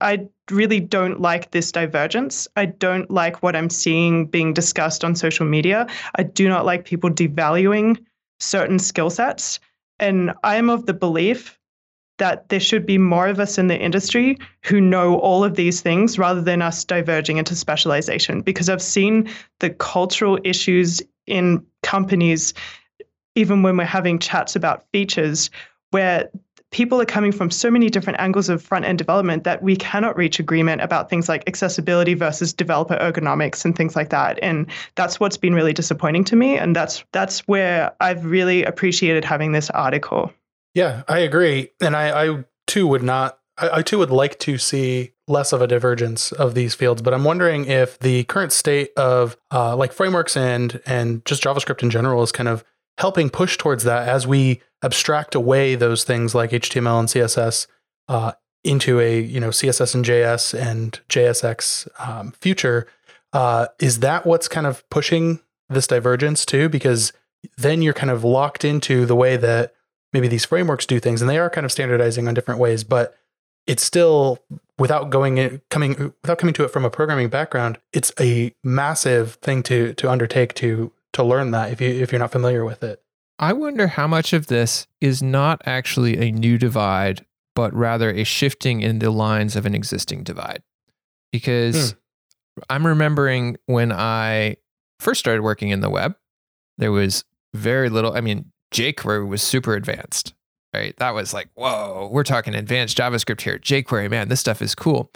I 0.00 0.28
really 0.50 0.80
don't 0.80 1.20
like 1.20 1.50
this 1.50 1.70
divergence. 1.72 2.48
I 2.56 2.66
don't 2.66 3.10
like 3.10 3.42
what 3.42 3.54
I'm 3.54 3.70
seeing 3.70 4.26
being 4.26 4.52
discussed 4.52 5.04
on 5.04 5.14
social 5.14 5.46
media. 5.46 5.86
I 6.16 6.22
do 6.22 6.48
not 6.48 6.64
like 6.64 6.84
people 6.84 7.10
devaluing 7.10 7.98
certain 8.38 8.78
skill 8.78 9.10
sets. 9.10 9.60
And 9.98 10.32
I 10.42 10.56
am 10.56 10.70
of 10.70 10.86
the 10.86 10.94
belief 10.94 11.58
that 12.18 12.48
there 12.50 12.60
should 12.60 12.84
be 12.84 12.98
more 12.98 13.28
of 13.28 13.40
us 13.40 13.58
in 13.58 13.68
the 13.68 13.78
industry 13.78 14.38
who 14.62 14.80
know 14.80 15.18
all 15.18 15.42
of 15.42 15.56
these 15.56 15.80
things 15.80 16.18
rather 16.18 16.42
than 16.42 16.60
us 16.60 16.84
diverging 16.84 17.38
into 17.38 17.56
specialization. 17.56 18.42
Because 18.42 18.68
I've 18.68 18.82
seen 18.82 19.28
the 19.60 19.70
cultural 19.70 20.38
issues 20.44 21.02
in 21.26 21.64
companies, 21.82 22.52
even 23.36 23.62
when 23.62 23.76
we're 23.76 23.84
having 23.84 24.18
chats 24.18 24.54
about 24.54 24.84
features, 24.92 25.50
where 25.90 26.28
people 26.70 27.00
are 27.00 27.06
coming 27.06 27.32
from 27.32 27.50
so 27.50 27.70
many 27.70 27.90
different 27.90 28.18
angles 28.20 28.48
of 28.48 28.62
front 28.62 28.84
end 28.84 28.98
development 28.98 29.44
that 29.44 29.62
we 29.62 29.76
cannot 29.76 30.16
reach 30.16 30.38
agreement 30.38 30.80
about 30.80 31.10
things 31.10 31.28
like 31.28 31.42
accessibility 31.46 32.14
versus 32.14 32.52
developer 32.52 32.96
ergonomics 32.96 33.64
and 33.64 33.76
things 33.76 33.96
like 33.96 34.10
that. 34.10 34.38
And 34.42 34.66
that's 34.94 35.18
what's 35.18 35.36
been 35.36 35.54
really 35.54 35.72
disappointing 35.72 36.24
to 36.24 36.36
me. 36.36 36.56
And 36.56 36.74
that's 36.74 37.04
that's 37.12 37.40
where 37.48 37.92
I've 38.00 38.24
really 38.24 38.64
appreciated 38.64 39.24
having 39.24 39.52
this 39.52 39.70
article. 39.70 40.32
Yeah, 40.74 41.02
I 41.08 41.18
agree. 41.20 41.70
And 41.80 41.96
I, 41.96 42.26
I 42.26 42.44
too 42.66 42.86
would 42.86 43.02
not 43.02 43.38
I, 43.58 43.78
I 43.78 43.82
too 43.82 43.98
would 43.98 44.10
like 44.10 44.38
to 44.40 44.58
see 44.58 45.12
less 45.26 45.52
of 45.52 45.62
a 45.62 45.66
divergence 45.66 46.32
of 46.32 46.54
these 46.54 46.74
fields, 46.74 47.02
but 47.02 47.14
I'm 47.14 47.24
wondering 47.24 47.66
if 47.66 47.98
the 48.00 48.24
current 48.24 48.52
state 48.52 48.90
of 48.96 49.36
uh, 49.52 49.76
like 49.76 49.92
frameworks 49.92 50.36
and 50.36 50.80
and 50.86 51.24
just 51.24 51.42
JavaScript 51.42 51.82
in 51.82 51.90
general 51.90 52.22
is 52.22 52.32
kind 52.32 52.48
of 52.48 52.64
helping 52.98 53.30
push 53.30 53.56
towards 53.56 53.84
that 53.84 54.08
as 54.08 54.26
we 54.26 54.60
abstract 54.82 55.34
away 55.34 55.74
those 55.74 56.04
things 56.04 56.34
like 56.34 56.50
HTML 56.50 57.00
and 57.00 57.08
CSS 57.08 57.66
uh, 58.08 58.32
into 58.64 59.00
a 59.00 59.20
you 59.20 59.40
know 59.40 59.50
CSS 59.50 59.94
and 59.94 60.04
JS 60.04 60.58
and 60.58 61.00
JSX 61.08 61.88
um, 62.06 62.32
future. 62.32 62.86
Uh, 63.32 63.66
is 63.78 64.00
that 64.00 64.26
what's 64.26 64.48
kind 64.48 64.66
of 64.66 64.88
pushing 64.90 65.40
this 65.68 65.86
divergence 65.86 66.44
too? 66.44 66.68
Because 66.68 67.12
then 67.56 67.80
you're 67.82 67.94
kind 67.94 68.10
of 68.10 68.24
locked 68.24 68.64
into 68.64 69.06
the 69.06 69.16
way 69.16 69.36
that 69.36 69.74
maybe 70.12 70.28
these 70.28 70.44
frameworks 70.44 70.86
do 70.86 71.00
things, 71.00 71.20
and 71.20 71.30
they 71.30 71.38
are 71.38 71.50
kind 71.50 71.64
of 71.64 71.72
standardizing 71.72 72.26
on 72.28 72.34
different 72.34 72.60
ways, 72.60 72.84
but 72.84 73.16
it's 73.66 73.82
still 73.82 74.38
without 74.78 75.10
going 75.10 75.38
in, 75.38 75.60
coming 75.70 76.12
without 76.22 76.38
coming 76.38 76.54
to 76.54 76.64
it 76.64 76.70
from 76.70 76.84
a 76.84 76.90
programming 76.90 77.28
background, 77.28 77.78
it's 77.92 78.12
a 78.18 78.52
massive 78.64 79.34
thing 79.34 79.62
to 79.64 79.94
to 79.94 80.10
undertake 80.10 80.54
to 80.54 80.92
to 81.12 81.22
learn 81.22 81.50
that 81.52 81.70
if 81.70 81.80
you 81.80 81.88
if 81.88 82.10
you're 82.10 82.18
not 82.18 82.32
familiar 82.32 82.64
with 82.64 82.82
it. 82.82 83.02
I 83.40 83.54
wonder 83.54 83.86
how 83.86 84.06
much 84.06 84.34
of 84.34 84.48
this 84.48 84.86
is 85.00 85.22
not 85.22 85.62
actually 85.64 86.18
a 86.18 86.30
new 86.30 86.58
divide, 86.58 87.24
but 87.54 87.74
rather 87.74 88.10
a 88.10 88.22
shifting 88.22 88.82
in 88.82 88.98
the 88.98 89.10
lines 89.10 89.56
of 89.56 89.64
an 89.64 89.74
existing 89.74 90.24
divide. 90.24 90.62
Because 91.32 91.92
hmm. 91.92 92.62
I'm 92.68 92.86
remembering 92.86 93.56
when 93.64 93.92
I 93.92 94.58
first 95.00 95.20
started 95.20 95.42
working 95.42 95.70
in 95.70 95.80
the 95.80 95.88
web, 95.88 96.16
there 96.76 96.92
was 96.92 97.24
very 97.54 97.88
little. 97.88 98.12
I 98.12 98.20
mean, 98.20 98.52
jQuery 98.74 99.26
was 99.26 99.42
super 99.42 99.74
advanced, 99.74 100.34
right? 100.74 100.94
That 100.98 101.14
was 101.14 101.32
like, 101.32 101.48
whoa, 101.54 102.10
we're 102.12 102.24
talking 102.24 102.54
advanced 102.54 102.98
JavaScript 102.98 103.40
here. 103.40 103.58
jQuery, 103.58 104.10
man, 104.10 104.28
this 104.28 104.40
stuff 104.40 104.60
is 104.60 104.74
cool. 104.74 105.10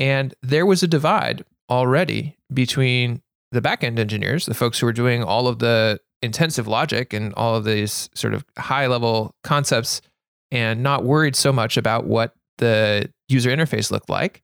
And 0.00 0.34
there 0.42 0.66
was 0.66 0.82
a 0.82 0.88
divide 0.88 1.44
already 1.70 2.36
between 2.52 3.22
the 3.52 3.62
backend 3.62 4.00
engineers, 4.00 4.46
the 4.46 4.54
folks 4.54 4.80
who 4.80 4.86
were 4.86 4.92
doing 4.92 5.22
all 5.22 5.46
of 5.46 5.60
the 5.60 6.00
intensive 6.22 6.66
logic 6.66 7.12
and 7.12 7.32
all 7.34 7.56
of 7.56 7.64
these 7.64 8.10
sort 8.14 8.34
of 8.34 8.44
high 8.58 8.86
level 8.86 9.34
concepts 9.42 10.02
and 10.50 10.82
not 10.82 11.04
worried 11.04 11.36
so 11.36 11.52
much 11.52 11.76
about 11.76 12.06
what 12.06 12.34
the 12.58 13.10
user 13.28 13.50
interface 13.50 13.90
looked 13.90 14.10
like. 14.10 14.42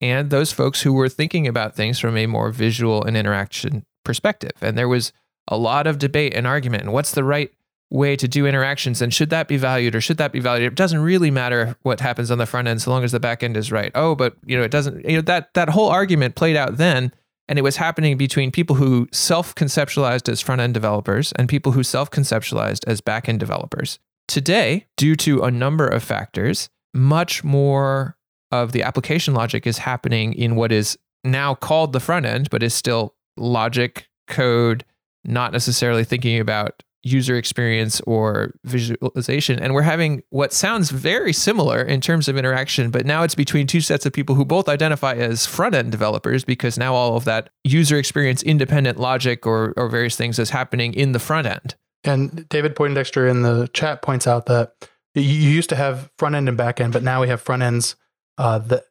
And 0.00 0.30
those 0.30 0.52
folks 0.52 0.82
who 0.82 0.92
were 0.92 1.08
thinking 1.08 1.46
about 1.46 1.76
things 1.76 2.00
from 2.00 2.16
a 2.16 2.26
more 2.26 2.50
visual 2.50 3.04
and 3.04 3.16
interaction 3.16 3.84
perspective. 4.04 4.52
And 4.60 4.76
there 4.76 4.88
was 4.88 5.12
a 5.48 5.56
lot 5.56 5.86
of 5.86 5.98
debate 5.98 6.34
and 6.34 6.46
argument. 6.46 6.82
And 6.82 6.92
what's 6.92 7.12
the 7.12 7.22
right 7.22 7.52
way 7.90 8.16
to 8.16 8.26
do 8.26 8.46
interactions? 8.46 9.00
And 9.00 9.14
should 9.14 9.30
that 9.30 9.46
be 9.46 9.56
valued 9.56 9.94
or 9.94 10.00
should 10.00 10.16
that 10.16 10.32
be 10.32 10.40
valued? 10.40 10.72
It 10.72 10.76
doesn't 10.76 11.00
really 11.00 11.30
matter 11.30 11.76
what 11.82 12.00
happens 12.00 12.30
on 12.30 12.38
the 12.38 12.46
front 12.46 12.66
end 12.66 12.82
so 12.82 12.90
long 12.90 13.04
as 13.04 13.12
the 13.12 13.20
back 13.20 13.42
end 13.44 13.56
is 13.56 13.70
right. 13.70 13.92
Oh, 13.94 14.16
but 14.16 14.34
you 14.44 14.56
know, 14.56 14.64
it 14.64 14.70
doesn't, 14.70 15.08
you 15.08 15.16
know, 15.16 15.22
that 15.22 15.54
that 15.54 15.68
whole 15.68 15.88
argument 15.88 16.34
played 16.34 16.56
out 16.56 16.78
then. 16.78 17.12
And 17.48 17.58
it 17.58 17.62
was 17.62 17.76
happening 17.76 18.16
between 18.16 18.50
people 18.50 18.76
who 18.76 19.08
self 19.12 19.54
conceptualized 19.54 20.28
as 20.28 20.40
front 20.40 20.60
end 20.60 20.74
developers 20.74 21.32
and 21.32 21.48
people 21.48 21.72
who 21.72 21.82
self 21.82 22.10
conceptualized 22.10 22.84
as 22.86 23.00
back 23.00 23.28
end 23.28 23.40
developers. 23.40 23.98
Today, 24.28 24.86
due 24.96 25.16
to 25.16 25.42
a 25.42 25.50
number 25.50 25.86
of 25.86 26.02
factors, 26.02 26.70
much 26.94 27.42
more 27.42 28.16
of 28.50 28.72
the 28.72 28.82
application 28.82 29.34
logic 29.34 29.66
is 29.66 29.78
happening 29.78 30.32
in 30.34 30.56
what 30.56 30.72
is 30.72 30.98
now 31.24 31.54
called 31.54 31.92
the 31.92 32.00
front 32.00 32.26
end, 32.26 32.50
but 32.50 32.62
is 32.62 32.74
still 32.74 33.14
logic, 33.36 34.08
code, 34.28 34.84
not 35.24 35.52
necessarily 35.52 36.04
thinking 36.04 36.38
about 36.38 36.82
user 37.02 37.36
experience 37.36 38.00
or 38.02 38.54
visualization. 38.64 39.58
And 39.58 39.74
we're 39.74 39.82
having 39.82 40.22
what 40.30 40.52
sounds 40.52 40.90
very 40.90 41.32
similar 41.32 41.82
in 41.82 42.00
terms 42.00 42.28
of 42.28 42.36
interaction, 42.36 42.90
but 42.90 43.04
now 43.04 43.22
it's 43.22 43.34
between 43.34 43.66
two 43.66 43.80
sets 43.80 44.06
of 44.06 44.12
people 44.12 44.34
who 44.34 44.44
both 44.44 44.68
identify 44.68 45.14
as 45.14 45.46
front 45.46 45.74
end 45.74 45.90
developers 45.90 46.44
because 46.44 46.78
now 46.78 46.94
all 46.94 47.16
of 47.16 47.24
that 47.24 47.50
user 47.64 47.98
experience 47.98 48.42
independent 48.42 48.98
logic 48.98 49.46
or, 49.46 49.74
or 49.76 49.88
various 49.88 50.16
things 50.16 50.38
is 50.38 50.50
happening 50.50 50.94
in 50.94 51.12
the 51.12 51.18
front 51.18 51.46
end. 51.46 51.74
And 52.04 52.48
David 52.48 52.74
Poindexter 52.74 53.26
in 53.26 53.42
the 53.42 53.68
chat 53.72 54.02
points 54.02 54.26
out 54.26 54.46
that 54.46 54.72
you 55.14 55.22
used 55.22 55.68
to 55.70 55.76
have 55.76 56.10
front 56.18 56.34
end 56.34 56.48
and 56.48 56.56
back 56.56 56.80
end, 56.80 56.92
but 56.92 57.02
now 57.02 57.20
we 57.20 57.28
have 57.28 57.40
front 57.40 57.62
ends 57.62 57.96
uh, 58.38 58.58
that 58.58 58.84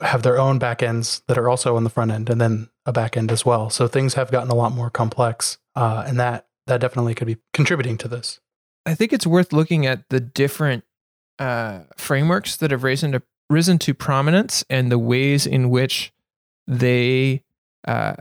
have 0.00 0.22
their 0.22 0.38
own 0.38 0.58
back 0.58 0.82
ends 0.82 1.22
that 1.28 1.38
are 1.38 1.48
also 1.48 1.76
on 1.76 1.84
the 1.84 1.90
front 1.90 2.10
end 2.10 2.28
and 2.28 2.40
then 2.40 2.68
a 2.84 2.92
back 2.92 3.16
end 3.16 3.30
as 3.30 3.44
well. 3.44 3.70
So 3.70 3.88
things 3.88 4.14
have 4.14 4.30
gotten 4.30 4.50
a 4.50 4.54
lot 4.54 4.72
more 4.72 4.90
complex, 4.90 5.58
uh, 5.76 6.04
and 6.06 6.18
that 6.18 6.47
that 6.68 6.80
definitely 6.80 7.14
could 7.14 7.26
be 7.26 7.38
contributing 7.52 7.98
to 7.98 8.08
this. 8.08 8.40
I 8.86 8.94
think 8.94 9.12
it's 9.12 9.26
worth 9.26 9.52
looking 9.52 9.84
at 9.84 10.08
the 10.08 10.20
different 10.20 10.84
uh, 11.38 11.80
frameworks 11.96 12.56
that 12.56 12.70
have 12.70 12.84
risen 12.84 13.12
to 13.12 13.22
risen 13.50 13.78
to 13.78 13.94
prominence 13.94 14.64
and 14.68 14.92
the 14.92 14.98
ways 14.98 15.46
in 15.46 15.70
which 15.70 16.12
they 16.66 17.42
uh, 17.86 18.14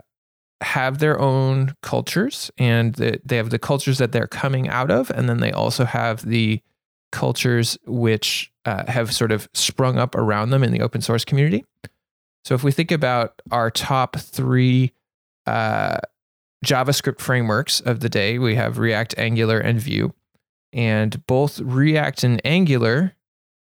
have 0.62 1.00
their 1.00 1.20
own 1.20 1.76
cultures 1.82 2.50
and 2.58 2.96
the, 2.96 3.20
they 3.26 3.36
have 3.38 3.50
the 3.50 3.60
cultures 3.60 3.98
that 3.98 4.12
they're 4.12 4.28
coming 4.28 4.70
out 4.70 4.90
of, 4.90 5.10
and 5.12 5.28
then 5.28 5.40
they 5.40 5.52
also 5.52 5.86
have 5.86 6.26
the 6.26 6.62
cultures 7.12 7.78
which 7.86 8.52
uh, 8.66 8.90
have 8.90 9.14
sort 9.14 9.32
of 9.32 9.50
sprung 9.54 9.98
up 9.98 10.16
around 10.16 10.50
them 10.50 10.64
in 10.64 10.72
the 10.72 10.82
open 10.82 11.02
source 11.02 11.26
community. 11.26 11.66
So 12.46 12.56
if 12.56 12.64
we 12.64 12.72
think 12.72 12.92
about 12.92 13.42
our 13.52 13.70
top 13.70 14.16
three 14.18 14.94
uh, 15.46 15.98
JavaScript 16.66 17.20
frameworks 17.20 17.80
of 17.82 18.00
the 18.00 18.10
day, 18.10 18.40
we 18.40 18.56
have 18.56 18.78
React, 18.78 19.16
Angular, 19.18 19.60
and 19.60 19.80
Vue. 19.80 20.14
And 20.74 21.26
both 21.28 21.60
React 21.60 22.24
and 22.24 22.42
Angular 22.46 23.16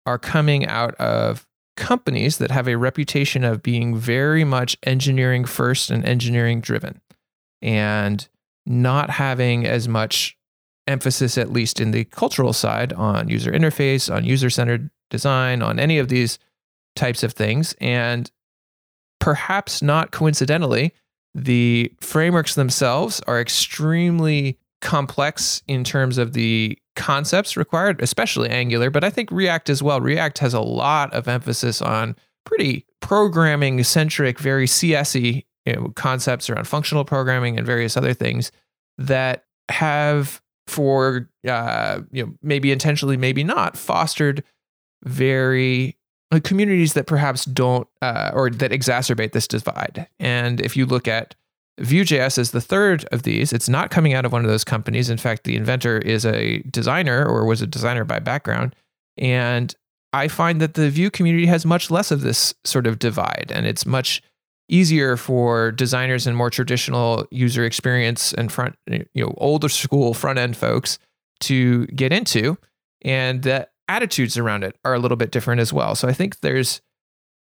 are 0.07 0.19
coming 0.19 0.67
out 0.67 0.95
of 0.97 1.47
companies 1.77 2.39
that 2.39 2.51
have 2.51 2.69
a 2.69 2.77
reputation 2.77 3.45
of 3.45 3.63
being 3.63 3.97
very 3.97 4.45
much 4.45 4.77
engineering 4.83 5.45
first 5.45 5.91
and 5.91 6.05
engineering 6.05 6.61
driven 6.61 7.01
and 7.61 8.29
not 8.67 9.11
having 9.11 9.67
as 9.67 9.89
much 9.89 10.37
emphasis, 10.87 11.39
at 11.39 11.53
least 11.53 11.81
in 11.81 11.93
the 11.93 12.05
cultural 12.05 12.53
side, 12.53 12.93
on 12.93 13.29
user 13.29 13.51
interface, 13.51 14.13
on 14.15 14.25
user 14.25 14.51
centered 14.51 14.91
design, 15.11 15.63
on 15.63 15.79
any 15.79 15.99
of 15.99 16.09
these 16.09 16.39
types 16.95 17.23
of 17.23 17.33
things. 17.33 17.75
And 17.81 18.31
perhaps 19.21 19.83
not 19.83 20.11
coincidentally, 20.11 20.93
the 21.35 21.93
frameworks 22.01 22.55
themselves 22.55 23.21
are 23.27 23.41
extremely 23.41 24.59
complex 24.81 25.63
in 25.69 25.85
terms 25.85 26.19
of 26.19 26.33
the 26.33 26.79
concepts 26.97 27.57
required, 27.57 28.03
especially 28.03 28.51
Angular, 28.51 28.91
but 28.91 29.05
I 29.05 29.11
think 29.11 29.31
React 29.31 29.71
as 29.71 29.83
well. 29.83 30.01
React 30.01 30.39
has 30.39 30.55
a 30.55 30.61
lot 30.61 31.13
of 31.15 31.29
emphasis 31.29 31.81
on 31.81 32.17
pretty 32.45 32.85
programming 33.01 33.83
centric, 33.85 34.39
very 34.39 34.67
CSy 34.67 35.45
you 35.65 35.73
know, 35.73 35.93
concepts 35.95 36.51
around 36.51 36.67
functional 36.67 37.05
programming 37.05 37.57
and 37.57 37.67
various 37.67 37.97
other 37.97 38.13
things 38.13 38.51
that 38.99 39.45
have 39.71 40.43
for 40.67 41.29
uh, 41.49 42.01
you 42.11 42.27
know 42.27 42.33
maybe 42.43 42.73
intentionally, 42.73 43.17
maybe 43.17 43.45
not, 43.45 43.77
fostered 43.77 44.43
very 45.05 45.97
communities 46.41 46.95
that 46.95 47.07
perhaps 47.07 47.45
don't 47.45 47.87
uh, 48.01 48.31
or 48.33 48.51
that 48.51 48.71
exacerbate 48.71 49.33
this 49.33 49.47
divide. 49.47 50.09
And 50.19 50.61
if 50.61 50.77
you 50.77 50.87
look 50.87 51.07
at 51.09 51.35
Vue.js 51.79 52.39
as 52.39 52.51
the 52.51 52.61
third 52.61 53.07
of 53.13 53.23
these, 53.23 53.53
it's 53.53 53.69
not 53.69 53.91
coming 53.91 54.15
out 54.15 54.25
of 54.25 54.33
one 54.33 54.45
of 54.45 54.51
those 54.51 54.65
companies. 54.65 55.09
In 55.09 55.19
fact, 55.19 55.45
the 55.45 55.57
inventor 55.57 55.99
is 55.99 56.27
a 56.27 56.59
designer 56.71 57.27
or 57.27 57.47
was 57.47 57.63
a 57.63 57.67
designer 57.67 58.05
by 58.05 58.19
background. 58.19 58.77
And 59.17 59.75
I 60.13 60.29
find 60.29 60.61
that 60.61 60.75
the 60.75 60.91
Vue 60.91 61.11
community 61.11 61.47
has 61.47 61.65
much 61.65 61.91
less 61.91 62.11
of 62.11 62.21
this 62.21 62.55
sort 62.65 62.87
of 62.87 62.99
divide, 62.99 63.51
and 63.55 63.67
it's 63.67 63.87
much 63.87 64.23
easier 64.69 65.17
for 65.17 65.73
designers 65.73 66.27
and 66.27 66.37
more 66.37 66.51
traditional 66.51 67.27
user 67.31 67.65
experience 67.65 68.33
and 68.35 68.53
front, 68.53 68.77
you 68.87 69.07
know, 69.15 69.35
older 69.39 69.69
school 69.69 70.15
front 70.15 70.39
end 70.39 70.57
folks 70.57 70.99
to 71.41 71.87
get 71.89 72.13
into. 72.13 72.57
And 73.03 73.43
the 73.43 73.69
attitudes 73.89 74.39
around 74.39 74.65
it 74.65 74.77
are 74.85 74.95
a 74.95 74.99
little 74.99 75.17
bit 75.17 75.31
different 75.31 75.61
as 75.61 75.73
well. 75.73 75.95
So 75.95 76.09
I 76.09 76.13
think 76.13 76.41
there's, 76.41 76.81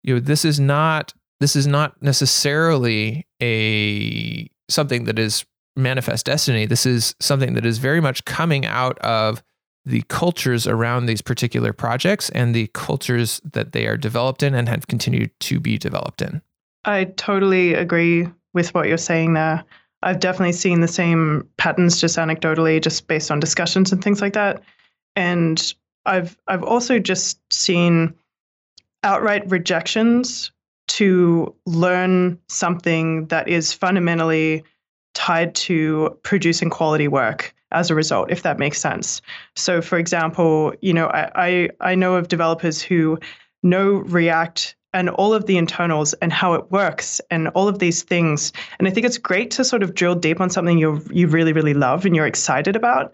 you 0.03 0.15
know, 0.15 0.21
this 0.21 0.45
is 0.45 0.59
not 0.59 1.13
this 1.41 1.55
is 1.55 1.67
not 1.67 2.01
necessarily 2.03 3.27
a 3.41 4.49
something 4.69 5.05
that 5.05 5.19
is 5.19 5.45
manifest 5.77 6.27
destiny. 6.27 6.67
This 6.67 6.85
is 6.85 7.15
something 7.21 7.55
that 7.55 7.65
is 7.65 7.79
very 7.79 8.01
much 8.01 8.25
coming 8.25 8.67
out 8.67 8.99
of 8.99 9.43
the 9.85 10.03
cultures 10.09 10.67
around 10.67 11.07
these 11.07 11.23
particular 11.23 11.73
projects 11.73 12.29
and 12.31 12.55
the 12.55 12.67
cultures 12.75 13.41
that 13.53 13.73
they 13.73 13.87
are 13.87 13.97
developed 13.97 14.43
in 14.43 14.55
and 14.55 14.69
have 14.69 14.87
continued 14.89 15.31
to 15.41 15.61
be 15.61 15.79
developed 15.79 16.21
in. 16.21 16.43
I 16.85 17.05
totally 17.05 17.75
agree 17.75 18.29
with 18.53 18.75
what 18.75 18.89
you're 18.89 18.99
saying 18.99 19.35
there. 19.35 19.65
I've 20.03 20.21
definitely 20.21 20.53
seen 20.53 20.81
the 20.81 20.89
same 20.89 21.49
patterns 21.57 22.01
just 22.01 22.19
anecdotally, 22.19 22.83
just 22.83 23.07
based 23.09 23.31
on 23.31 23.41
discussions 23.41 23.93
and 23.93 24.03
things 24.03 24.21
like 24.21 24.35
that. 24.35 24.63
And 25.17 25.75
I've 26.09 26.37
I've 26.49 26.65
also 26.65 26.99
just 26.99 27.41
seen 27.53 28.15
outright 29.05 29.49
rejections 29.51 30.51
to 30.89 31.55
learn 31.67 32.39
something 32.49 33.27
that 33.27 33.47
is 33.47 33.73
fundamentally 33.73 34.65
tied 35.15 35.55
to 35.55 36.19
producing 36.23 36.71
quality 36.71 37.09
work 37.09 37.55
as 37.73 37.91
a 37.91 37.95
result, 37.95 38.31
if 38.31 38.43
that 38.43 38.59
makes 38.59 38.81
sense. 38.81 39.21
So, 39.55 39.83
for 39.83 39.99
example, 39.99 40.73
you 40.81 40.95
know, 40.95 41.09
I, 41.09 41.31
I, 41.35 41.69
I 41.81 41.95
know 41.95 42.15
of 42.15 42.29
developers 42.29 42.81
who 42.81 43.19
know 43.63 43.97
React 44.07 44.75
and 44.95 45.11
all 45.11 45.35
of 45.35 45.47
the 45.47 45.59
internals 45.59 46.15
and 46.15 46.33
how 46.33 46.55
it 46.55 46.71
works 46.71 47.21
and 47.31 47.49
all 47.49 47.69
of 47.69 47.79
these 47.79 48.03
things. 48.03 48.53
And 48.79 48.89
I 48.89 48.91
think 48.91 49.05
it's 49.05 49.19
great 49.19 49.51
to 49.53 49.65
sort 49.65 49.83
of 49.83 49.95
drill 49.95 50.15
deep 50.15 50.41
on 50.41 50.49
something 50.49 50.79
you 50.79 51.05
you 51.11 51.27
really 51.27 51.53
really 51.53 51.75
love 51.75 52.07
and 52.07 52.17
you're 52.17 52.27
excited 52.27 52.75
about. 52.75 53.13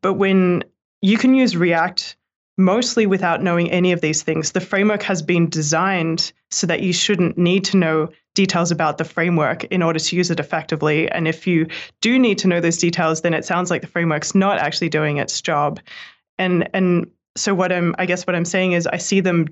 But 0.00 0.14
when 0.14 0.64
you 1.04 1.18
can 1.18 1.34
use 1.34 1.54
React 1.54 2.16
mostly 2.56 3.04
without 3.04 3.42
knowing 3.42 3.70
any 3.70 3.92
of 3.92 4.00
these 4.00 4.22
things, 4.22 4.52
the 4.52 4.60
framework 4.60 5.02
has 5.02 5.20
been 5.20 5.50
designed 5.50 6.32
so 6.50 6.66
that 6.66 6.80
you 6.80 6.94
shouldn't 6.94 7.36
need 7.36 7.62
to 7.66 7.76
know 7.76 8.08
details 8.34 8.70
about 8.70 8.96
the 8.96 9.04
framework 9.04 9.64
in 9.64 9.82
order 9.82 9.98
to 9.98 10.16
use 10.16 10.30
it 10.30 10.40
effectively. 10.40 11.10
And 11.10 11.28
if 11.28 11.46
you 11.46 11.66
do 12.00 12.18
need 12.18 12.38
to 12.38 12.48
know 12.48 12.58
those 12.58 12.78
details, 12.78 13.20
then 13.20 13.34
it 13.34 13.44
sounds 13.44 13.70
like 13.70 13.82
the 13.82 13.86
framework's 13.86 14.34
not 14.34 14.58
actually 14.58 14.88
doing 14.88 15.18
its 15.18 15.42
job. 15.42 15.78
And 16.38 16.70
and 16.72 17.10
so 17.36 17.54
what 17.54 17.70
I'm 17.70 17.94
I 17.98 18.06
guess 18.06 18.26
what 18.26 18.34
I'm 18.34 18.46
saying 18.46 18.72
is 18.72 18.86
I 18.86 18.96
see 18.96 19.20
them 19.20 19.48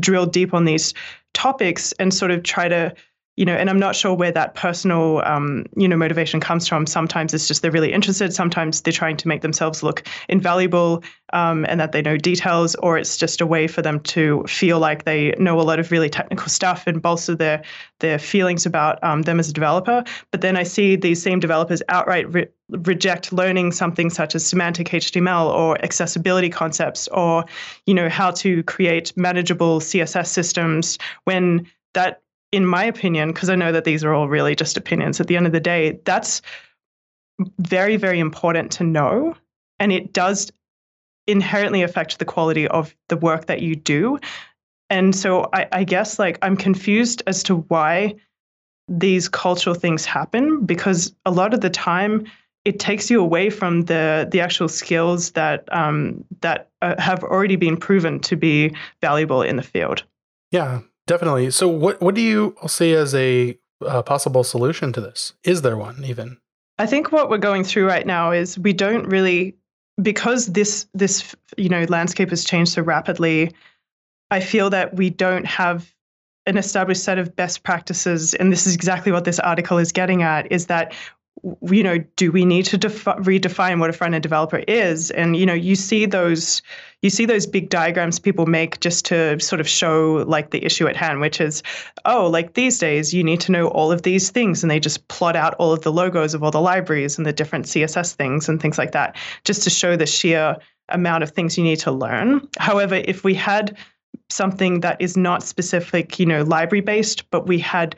drill 0.00 0.26
deep 0.26 0.52
on 0.54 0.64
these 0.64 0.92
topics 1.34 1.92
and 2.00 2.12
sort 2.12 2.32
of 2.32 2.42
try 2.42 2.66
to 2.66 2.92
you 3.36 3.44
know, 3.44 3.54
and 3.54 3.68
I'm 3.68 3.78
not 3.78 3.94
sure 3.94 4.14
where 4.14 4.32
that 4.32 4.54
personal, 4.54 5.22
um, 5.24 5.66
you 5.76 5.86
know, 5.86 5.96
motivation 5.96 6.40
comes 6.40 6.66
from. 6.66 6.86
Sometimes 6.86 7.34
it's 7.34 7.46
just 7.46 7.60
they're 7.60 7.70
really 7.70 7.92
interested. 7.92 8.32
Sometimes 8.32 8.80
they're 8.80 8.92
trying 8.92 9.18
to 9.18 9.28
make 9.28 9.42
themselves 9.42 9.82
look 9.82 10.02
invaluable 10.30 11.04
um, 11.34 11.66
and 11.68 11.78
that 11.78 11.92
they 11.92 12.00
know 12.00 12.16
details, 12.16 12.74
or 12.76 12.96
it's 12.96 13.18
just 13.18 13.42
a 13.42 13.46
way 13.46 13.66
for 13.66 13.82
them 13.82 14.00
to 14.00 14.42
feel 14.44 14.78
like 14.78 15.04
they 15.04 15.32
know 15.38 15.60
a 15.60 15.62
lot 15.62 15.78
of 15.78 15.92
really 15.92 16.08
technical 16.08 16.48
stuff 16.48 16.86
and 16.86 17.02
bolster 17.02 17.34
their 17.34 17.62
their 17.98 18.18
feelings 18.18 18.64
about 18.64 19.02
um, 19.04 19.22
them 19.22 19.38
as 19.38 19.50
a 19.50 19.52
developer. 19.52 20.02
But 20.30 20.40
then 20.40 20.56
I 20.56 20.62
see 20.62 20.96
these 20.96 21.22
same 21.22 21.38
developers 21.38 21.82
outright 21.90 22.32
re- 22.32 22.48
reject 22.70 23.34
learning 23.34 23.72
something 23.72 24.08
such 24.08 24.34
as 24.34 24.46
semantic 24.46 24.88
HTML 24.88 25.52
or 25.52 25.82
accessibility 25.84 26.48
concepts, 26.48 27.06
or 27.08 27.44
you 27.84 27.92
know, 27.92 28.08
how 28.08 28.30
to 28.30 28.62
create 28.62 29.14
manageable 29.14 29.80
CSS 29.80 30.28
systems 30.28 30.98
when 31.24 31.66
that 31.92 32.22
in 32.56 32.64
my 32.64 32.84
opinion, 32.84 33.34
because 33.34 33.50
I 33.50 33.54
know 33.54 33.70
that 33.70 33.84
these 33.84 34.02
are 34.02 34.14
all 34.14 34.30
really 34.30 34.56
just 34.56 34.78
opinions, 34.78 35.20
at 35.20 35.26
the 35.26 35.36
end 35.36 35.46
of 35.46 35.52
the 35.52 35.60
day, 35.60 36.00
that's 36.06 36.40
very, 37.58 37.98
very 37.98 38.18
important 38.18 38.72
to 38.72 38.82
know. 38.82 39.36
And 39.78 39.92
it 39.92 40.14
does 40.14 40.50
inherently 41.26 41.82
affect 41.82 42.18
the 42.18 42.24
quality 42.24 42.66
of 42.68 42.96
the 43.10 43.18
work 43.18 43.44
that 43.44 43.60
you 43.60 43.76
do. 43.76 44.18
And 44.88 45.14
so 45.14 45.50
I, 45.52 45.68
I 45.70 45.84
guess 45.84 46.18
like 46.18 46.38
I'm 46.40 46.56
confused 46.56 47.22
as 47.26 47.42
to 47.42 47.56
why 47.68 48.14
these 48.88 49.28
cultural 49.28 49.74
things 49.74 50.06
happen 50.06 50.64
because 50.64 51.14
a 51.26 51.30
lot 51.30 51.52
of 51.52 51.60
the 51.60 51.68
time 51.68 52.24
it 52.64 52.78
takes 52.78 53.10
you 53.10 53.20
away 53.20 53.50
from 53.50 53.82
the 53.82 54.26
the 54.30 54.40
actual 54.40 54.68
skills 54.68 55.32
that 55.32 55.68
um, 55.72 56.24
that 56.40 56.70
uh, 56.80 56.94
have 56.98 57.22
already 57.22 57.56
been 57.56 57.76
proven 57.76 58.18
to 58.20 58.34
be 58.36 58.74
valuable 59.02 59.42
in 59.42 59.56
the 59.56 59.62
field. 59.62 60.04
Yeah, 60.52 60.80
Definitely. 61.06 61.50
So, 61.50 61.68
what 61.68 62.00
what 62.00 62.14
do 62.14 62.20
you 62.20 62.56
see 62.66 62.92
as 62.94 63.14
a, 63.14 63.58
a 63.80 64.02
possible 64.02 64.44
solution 64.44 64.92
to 64.92 65.00
this? 65.00 65.34
Is 65.44 65.62
there 65.62 65.76
one 65.76 66.04
even? 66.04 66.38
I 66.78 66.86
think 66.86 67.12
what 67.12 67.30
we're 67.30 67.38
going 67.38 67.64
through 67.64 67.86
right 67.86 68.06
now 68.06 68.32
is 68.32 68.58
we 68.58 68.72
don't 68.72 69.06
really 69.06 69.56
because 70.02 70.46
this 70.46 70.86
this 70.94 71.34
you 71.56 71.68
know 71.68 71.84
landscape 71.88 72.30
has 72.30 72.44
changed 72.44 72.72
so 72.72 72.82
rapidly. 72.82 73.52
I 74.30 74.40
feel 74.40 74.70
that 74.70 74.94
we 74.94 75.10
don't 75.10 75.46
have 75.46 75.94
an 76.46 76.58
established 76.58 77.04
set 77.04 77.18
of 77.18 77.34
best 77.34 77.62
practices, 77.62 78.34
and 78.34 78.52
this 78.52 78.66
is 78.66 78.74
exactly 78.74 79.12
what 79.12 79.24
this 79.24 79.38
article 79.38 79.78
is 79.78 79.92
getting 79.92 80.22
at: 80.22 80.50
is 80.50 80.66
that 80.66 80.92
you 81.62 81.82
know, 81.82 81.98
do 82.16 82.32
we 82.32 82.44
need 82.44 82.64
to 82.66 82.78
defi- 82.78 83.10
redefine 83.12 83.78
what 83.78 83.90
a 83.90 83.92
front 83.92 84.14
end 84.14 84.22
developer 84.22 84.58
is? 84.66 85.10
And 85.12 85.36
you 85.36 85.46
know, 85.46 85.54
you 85.54 85.76
see 85.76 86.06
those 86.06 86.62
you 87.02 87.10
see 87.10 87.26
those 87.26 87.46
big 87.46 87.68
diagrams 87.68 88.18
people 88.18 88.46
make 88.46 88.80
just 88.80 89.04
to 89.06 89.38
sort 89.38 89.60
of 89.60 89.68
show 89.68 90.24
like 90.26 90.50
the 90.50 90.64
issue 90.64 90.86
at 90.86 90.96
hand, 90.96 91.20
which 91.20 91.40
is, 91.40 91.62
oh, 92.04 92.26
like 92.26 92.54
these 92.54 92.78
days 92.78 93.12
you 93.12 93.22
need 93.22 93.40
to 93.40 93.52
know 93.52 93.68
all 93.68 93.92
of 93.92 94.02
these 94.02 94.30
things, 94.30 94.62
and 94.62 94.70
they 94.70 94.80
just 94.80 95.06
plot 95.08 95.36
out 95.36 95.54
all 95.54 95.72
of 95.72 95.82
the 95.82 95.92
logos 95.92 96.34
of 96.34 96.42
all 96.42 96.50
the 96.50 96.60
libraries 96.60 97.18
and 97.18 97.26
the 97.26 97.32
different 97.32 97.66
CSS 97.66 98.14
things 98.14 98.48
and 98.48 98.60
things 98.60 98.78
like 98.78 98.92
that, 98.92 99.16
just 99.44 99.62
to 99.64 99.70
show 99.70 99.94
the 99.94 100.06
sheer 100.06 100.56
amount 100.88 101.22
of 101.22 101.30
things 101.30 101.58
you 101.58 101.64
need 101.64 101.80
to 101.80 101.92
learn. 101.92 102.46
However, 102.58 102.96
if 103.04 103.24
we 103.24 103.34
had 103.34 103.76
something 104.30 104.80
that 104.80 105.00
is 105.00 105.16
not 105.16 105.42
specific, 105.42 106.18
you 106.18 106.26
know, 106.26 106.42
library 106.42 106.80
based, 106.80 107.28
but 107.30 107.46
we 107.46 107.58
had 107.58 107.94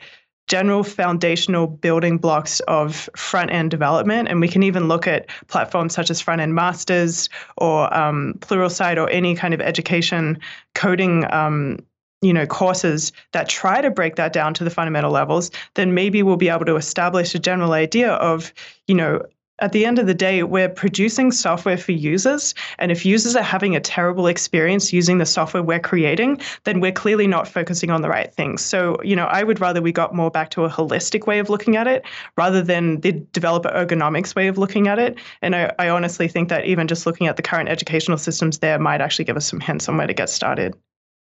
general 0.49 0.83
foundational 0.83 1.67
building 1.67 2.17
blocks 2.17 2.59
of 2.61 3.09
front 3.15 3.51
end 3.51 3.71
development. 3.71 4.27
And 4.27 4.41
we 4.41 4.49
can 4.49 4.63
even 4.63 4.87
look 4.87 5.07
at 5.07 5.29
platforms 5.47 5.93
such 5.93 6.09
as 6.09 6.19
Front 6.19 6.41
End 6.41 6.53
Masters 6.55 7.29
or 7.57 7.93
um, 7.95 8.33
Pluralsight 8.39 8.97
or 8.97 9.09
any 9.09 9.35
kind 9.35 9.53
of 9.53 9.61
education 9.61 10.39
coding. 10.75 11.31
Um, 11.31 11.79
you 12.21 12.33
know 12.33 12.45
courses 12.45 13.13
that 13.31 13.47
try 13.47 13.79
to 13.79 13.89
break 13.89 14.17
that 14.17 14.33
down 14.33 14.53
to 14.53 14.65
the 14.65 14.69
fundamental 14.69 15.09
levels 15.09 15.51
then 15.75 15.93
maybe 15.93 16.21
we'll 16.21 16.35
be 16.35 16.49
able 16.49 16.65
to 16.65 16.75
establish 16.75 17.33
a 17.33 17.39
general 17.39 17.71
idea 17.71 18.11
of 18.11 18.53
you 18.87 18.95
know 18.95 19.21
at 19.61 19.71
the 19.71 19.85
end 19.85 19.99
of 19.99 20.07
the 20.07 20.13
day, 20.13 20.43
we're 20.43 20.69
producing 20.69 21.31
software 21.31 21.77
for 21.77 21.91
users. 21.91 22.53
And 22.77 22.91
if 22.91 23.05
users 23.05 23.35
are 23.35 23.43
having 23.43 23.75
a 23.75 23.79
terrible 23.79 24.27
experience 24.27 24.91
using 24.93 25.17
the 25.17 25.25
software 25.25 25.63
we're 25.63 25.79
creating, 25.79 26.41
then 26.63 26.79
we're 26.79 26.91
clearly 26.91 27.27
not 27.27 27.47
focusing 27.47 27.91
on 27.91 28.01
the 28.01 28.09
right 28.09 28.33
things. 28.33 28.61
So, 28.61 29.01
you 29.03 29.15
know, 29.15 29.25
I 29.25 29.43
would 29.43 29.59
rather 29.59 29.81
we 29.81 29.91
got 29.91 30.15
more 30.15 30.31
back 30.31 30.49
to 30.51 30.65
a 30.65 30.69
holistic 30.69 31.27
way 31.27 31.39
of 31.39 31.49
looking 31.49 31.75
at 31.75 31.87
it 31.87 32.05
rather 32.37 32.61
than 32.61 33.01
the 33.01 33.11
developer 33.11 33.69
ergonomics 33.69 34.35
way 34.35 34.47
of 34.47 34.57
looking 34.57 34.87
at 34.87 34.99
it. 34.99 35.17
And 35.41 35.55
I, 35.55 35.73
I 35.79 35.89
honestly 35.89 36.27
think 36.27 36.49
that 36.49 36.65
even 36.65 36.87
just 36.87 37.05
looking 37.05 37.27
at 37.27 37.35
the 37.35 37.41
current 37.41 37.69
educational 37.69 38.17
systems 38.17 38.59
there 38.59 38.79
might 38.79 39.01
actually 39.01 39.25
give 39.25 39.37
us 39.37 39.47
some 39.47 39.59
hints 39.59 39.87
on 39.89 39.97
where 39.97 40.07
to 40.07 40.13
get 40.13 40.29
started. 40.29 40.75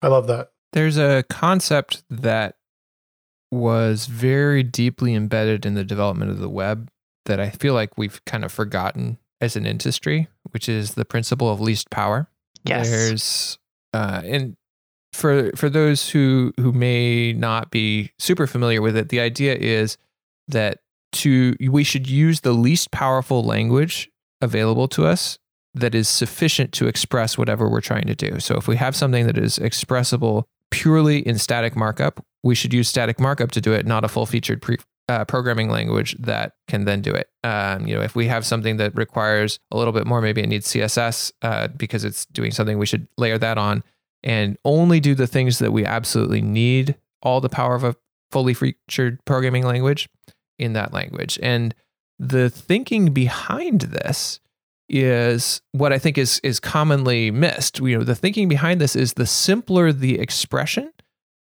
I 0.01 0.07
love 0.07 0.27
that. 0.27 0.49
There's 0.73 0.97
a 0.97 1.23
concept 1.29 2.03
that 2.09 2.55
was 3.51 4.07
very 4.07 4.63
deeply 4.63 5.13
embedded 5.13 5.65
in 5.65 5.75
the 5.75 5.83
development 5.83 6.31
of 6.31 6.39
the 6.39 6.49
web 6.49 6.89
that 7.25 7.39
I 7.39 7.49
feel 7.49 7.73
like 7.73 7.97
we've 7.97 8.23
kind 8.25 8.43
of 8.43 8.51
forgotten 8.51 9.17
as 9.41 9.55
an 9.55 9.65
industry, 9.65 10.27
which 10.51 10.69
is 10.69 10.93
the 10.93 11.05
principle 11.05 11.51
of 11.51 11.59
least 11.59 11.89
power. 11.89 12.29
Yes. 12.63 12.89
There's 12.89 13.59
uh, 13.93 14.21
and 14.23 14.55
for 15.12 15.51
for 15.55 15.69
those 15.69 16.09
who 16.09 16.53
who 16.59 16.71
may 16.71 17.33
not 17.33 17.71
be 17.71 18.12
super 18.17 18.47
familiar 18.47 18.81
with 18.81 18.97
it, 18.97 19.09
the 19.09 19.19
idea 19.19 19.55
is 19.55 19.97
that 20.47 20.79
to 21.13 21.55
we 21.59 21.83
should 21.83 22.09
use 22.09 22.41
the 22.41 22.53
least 22.53 22.91
powerful 22.91 23.43
language 23.43 24.09
available 24.41 24.88
to 24.89 25.05
us 25.05 25.38
that 25.75 25.95
is 25.95 26.07
sufficient 26.07 26.71
to 26.73 26.88
express 26.88 27.38
whatever 27.38 27.69
we're 27.69 27.81
trying 27.81 28.05
to 28.05 28.15
do. 28.15 28.39
So 28.39 28.55
if 28.55 28.67
we 28.67 28.75
have 28.77 28.95
something 28.95 29.25
that 29.27 29.38
is 29.38 29.57
expressible 29.57 30.45
purely 30.71 31.19
in 31.19 31.38
static 31.38 31.75
markup, 31.75 32.23
we 32.43 32.55
should 32.55 32.73
use 32.73 32.88
static 32.88 33.19
markup 33.19 33.51
to 33.51 33.62
do 33.62 33.73
it, 33.73 33.86
not 33.86 34.03
a 34.03 34.07
full 34.07 34.25
featured 34.25 34.62
pre- 34.62 34.77
uh, 35.09 35.25
programming 35.25 35.69
language 35.69 36.15
that 36.19 36.53
can 36.67 36.85
then 36.85 37.01
do 37.01 37.13
it. 37.13 37.29
Um, 37.43 37.87
you 37.87 37.95
know, 37.95 38.01
if 38.01 38.15
we 38.15 38.27
have 38.27 38.45
something 38.45 38.77
that 38.77 38.95
requires 38.95 39.59
a 39.71 39.77
little 39.77 39.93
bit 39.93 40.07
more, 40.07 40.21
maybe 40.21 40.41
it 40.41 40.47
needs 40.47 40.67
CSS 40.67 41.31
uh, 41.41 41.67
because 41.69 42.03
it's 42.05 42.25
doing 42.27 42.51
something. 42.51 42.77
We 42.77 42.85
should 42.85 43.07
layer 43.17 43.37
that 43.37 43.57
on 43.57 43.83
and 44.23 44.57
only 44.63 44.99
do 44.99 45.15
the 45.15 45.27
things 45.27 45.59
that 45.59 45.71
we 45.71 45.85
absolutely 45.85 46.41
need. 46.41 46.95
All 47.21 47.41
the 47.41 47.49
power 47.49 47.75
of 47.75 47.83
a 47.83 47.95
fully 48.31 48.53
featured 48.53 49.23
programming 49.25 49.65
language 49.65 50.09
in 50.57 50.73
that 50.73 50.93
language, 50.93 51.39
and 51.41 51.73
the 52.19 52.49
thinking 52.49 53.13
behind 53.13 53.81
this 53.81 54.39
is 54.89 55.61
what 55.71 55.93
I 55.93 55.99
think 55.99 56.17
is 56.17 56.39
is 56.43 56.59
commonly 56.59 57.31
missed. 57.31 57.79
You 57.79 57.97
know, 57.97 58.03
the 58.03 58.15
thinking 58.15 58.49
behind 58.49 58.81
this 58.81 58.95
is 58.95 59.13
the 59.13 59.25
simpler 59.25 59.93
the 59.93 60.19
expression, 60.19 60.91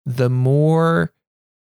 the 0.06 0.30
more 0.30 1.12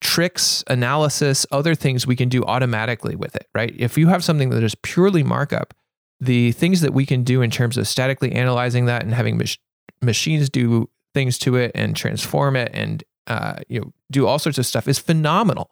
tricks, 0.01 0.65
analysis, 0.69 1.47
other 1.51 1.75
things 1.75 2.07
we 2.07 2.17
can 2.17 2.29
do 2.29 2.43
automatically 2.45 3.17
with 3.17 3.37
it, 3.37 3.49
right? 3.55 3.75
If 3.77 3.99
you 3.99 4.09
have 4.09 4.25
something 4.25 4.51
that 4.51 4.63
is 4.63 4.75
purely 4.77 5.23
markup, 5.23 5.75
the 6.21 6.53
things 6.53 6.81
that 6.81 6.93
we 6.93 7.07
can 7.07 7.23
do 7.25 7.43
in 7.43 7.51
terms 7.51 7.77
of 7.77 7.87
statically 7.89 8.33
analyzing 8.33 8.87
that 8.87 9.03
and 9.03 9.15
having 9.15 9.39
mach- 9.39 9.59
machines 10.03 10.49
do 10.49 10.89
things 11.15 11.39
to 11.39 11.57
it 11.57 11.73
and 11.75 11.97
transform 11.97 12.57
it 12.57 12.71
and 12.73 13.05
uh, 13.27 13.57
you 13.69 13.81
know 13.81 13.93
do 14.11 14.27
all 14.27 14.39
sorts 14.39 14.59
of 14.59 14.67
stuff 14.67 14.89
is 14.89 14.99
phenomenal. 14.99 15.71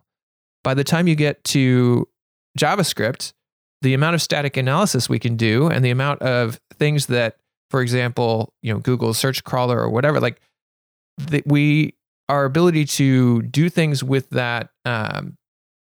By 0.62 0.74
the 0.74 0.84
time 0.84 1.06
you 1.06 1.14
get 1.14 1.42
to 1.44 2.08
JavaScript, 2.58 3.32
the 3.82 3.94
amount 3.94 4.14
of 4.14 4.22
static 4.22 4.56
analysis 4.56 5.08
we 5.08 5.18
can 5.18 5.36
do 5.36 5.68
and 5.68 5.84
the 5.84 5.90
amount 5.90 6.22
of 6.22 6.60
things 6.74 7.06
that, 7.06 7.36
for 7.70 7.80
example, 7.80 8.52
you 8.62 8.72
know, 8.72 8.80
Google 8.80 9.14
search 9.14 9.44
crawler 9.44 9.80
or 9.80 9.88
whatever, 9.90 10.20
like 10.20 10.40
that 11.18 11.46
we 11.46 11.94
our 12.28 12.44
ability 12.44 12.84
to 12.84 13.42
do 13.42 13.68
things 13.68 14.04
with 14.04 14.30
that 14.30 14.70
um, 14.84 15.36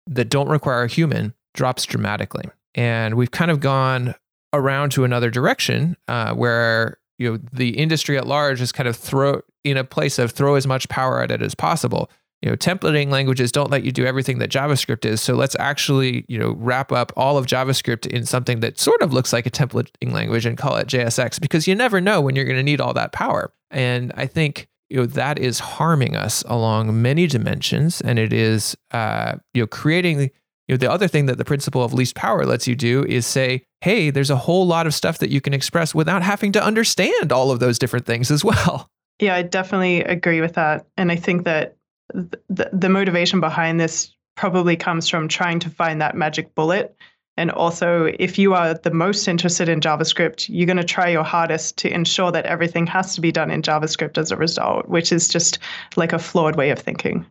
that 0.08 0.29
don't 0.29 0.49
require 0.49 0.84
a 0.84 0.88
human 0.88 1.34
drops 1.53 1.86
dramatically. 1.86 2.45
And 2.75 3.15
we've 3.15 3.32
kind 3.32 3.51
of 3.51 3.60
gone 3.60 4.15
around 4.53 4.91
to 4.91 5.03
another 5.03 5.29
direction 5.29 5.95
uh, 6.08 6.34
where 6.34 6.97
you 7.17 7.32
know 7.32 7.39
the 7.51 7.77
industry 7.77 8.17
at 8.17 8.27
large 8.27 8.62
is 8.62 8.71
kind 8.71 8.88
of 8.88 8.95
throw 8.95 9.41
in 9.63 9.77
a 9.77 9.84
place 9.84 10.19
of 10.19 10.32
throw 10.32 10.56
as 10.56 10.67
much 10.67 10.89
power 10.89 11.21
at 11.21 11.32
it 11.32 11.41
as 11.41 11.56
possible. 11.56 12.10
You 12.41 12.49
know, 12.49 12.58
templating 12.58 13.10
languages 13.10 13.53
don't 13.53 13.71
let 13.71 13.86
you 13.86 13.93
do 13.93 14.06
everything 14.06 14.39
that 14.39 14.51
JavaScript 14.51 15.06
is. 15.06 15.21
So 15.21 15.34
let's 15.34 15.56
actually, 15.60 16.25
you 16.27 16.38
know, 16.38 16.56
wrap 16.58 16.91
up 16.91 17.13
all 17.15 17.38
of 17.38 17.45
JavaScript 17.45 18.06
in 18.06 18.25
something 18.25 18.60
that 18.60 18.77
sort 18.77 19.01
of 19.01 19.13
looks 19.13 19.32
like 19.32 19.45
a 19.45 19.49
templating 19.49 20.12
language 20.12 20.45
and 20.45 20.58
call 20.58 20.75
it 20.75 20.88
JSX 20.88 21.39
because 21.39 21.67
you 21.67 21.75
never 21.75 22.01
know 22.01 22.19
when 22.19 22.36
you're 22.36 22.43
going 22.43 22.58
to 22.58 22.63
need 22.63 22.82
all 22.82 22.93
that 22.95 23.13
power. 23.13 23.53
And 23.71 24.12
I 24.17 24.25
think 24.25 24.67
you 24.89 24.98
know 24.98 25.06
that 25.06 25.39
is 25.39 25.60
harming 25.60 26.15
us 26.15 26.43
along 26.48 27.02
many 27.02 27.28
dimensions 27.28 28.02
and 28.02 28.19
it 28.19 28.34
is 28.34 28.76
uh, 28.91 29.36
you 29.54 29.62
know 29.62 29.67
creating 29.67 30.22
you 30.22 30.30
know 30.69 30.78
the 30.78 30.91
other 30.91 31.08
thing 31.08 31.26
that 31.26 31.38
the 31.38 31.46
principle 31.46 31.84
of 31.84 31.93
least 31.93 32.15
power 32.15 32.46
lets 32.46 32.67
you 32.67 32.76
do 32.76 33.04
is 33.06 33.26
say 33.26 33.63
hey 33.82 34.10
there's 34.10 34.30
a 34.30 34.36
whole 34.36 34.65
lot 34.65 34.88
of 34.88 34.93
stuff 34.93 35.17
that 35.19 35.30
you 35.30 35.41
can 35.41 35.54
express 35.54 35.93
without 35.93 36.22
having 36.22 36.52
to 36.52 36.63
understand 36.63 37.32
all 37.32 37.52
of 37.52 37.60
those 37.60 37.80
different 37.80 38.06
things 38.06 38.32
as 38.32 38.43
well. 38.43 38.89
Yeah 39.19 39.36
i 39.36 39.43
definitely 39.43 40.02
agree 40.02 40.41
with 40.41 40.54
that 40.54 40.88
and 40.98 41.12
i 41.12 41.15
think 41.15 41.46
that 41.46 41.78
the, 42.10 42.69
the 42.74 42.89
motivation 42.89 43.39
behind 43.39 43.80
this 43.80 44.13
probably 44.36 44.76
comes 44.76 45.08
from 45.08 45.28
trying 45.28 45.60
to 45.60 45.69
find 45.69 46.02
that 46.02 46.15
magic 46.15 46.56
bullet 46.56 46.96
And 47.36 47.50
also, 47.50 48.12
if 48.19 48.38
you 48.38 48.54
are 48.54 48.76
the 48.76 48.91
most 48.91 49.28
interested 49.28 49.67
in 49.67 49.80
JavaScript, 49.80 50.48
you're 50.50 50.67
going 50.67 50.78
to 50.78 50.84
try 50.84 51.10
your 51.10 51.24
hardest 51.24 51.78
to 51.78 51.91
ensure 51.91 52.32
that 52.32 52.46
everything 52.46 52.86
has 52.88 53.15
to 53.15 53.22
be 53.22 53.32
done 53.32 53.50
in 53.50 53.63
JavaScript 53.63 54.17
as 54.19 54.32
a 54.32 54.38
result, 54.38 54.88
which 54.88 55.12
is 55.12 55.28
just 55.28 55.58
like 55.96 56.13
a 56.13 56.19
flawed 56.19 56.56
way 56.56 56.69
of 56.69 56.78
thinking. 56.78 57.26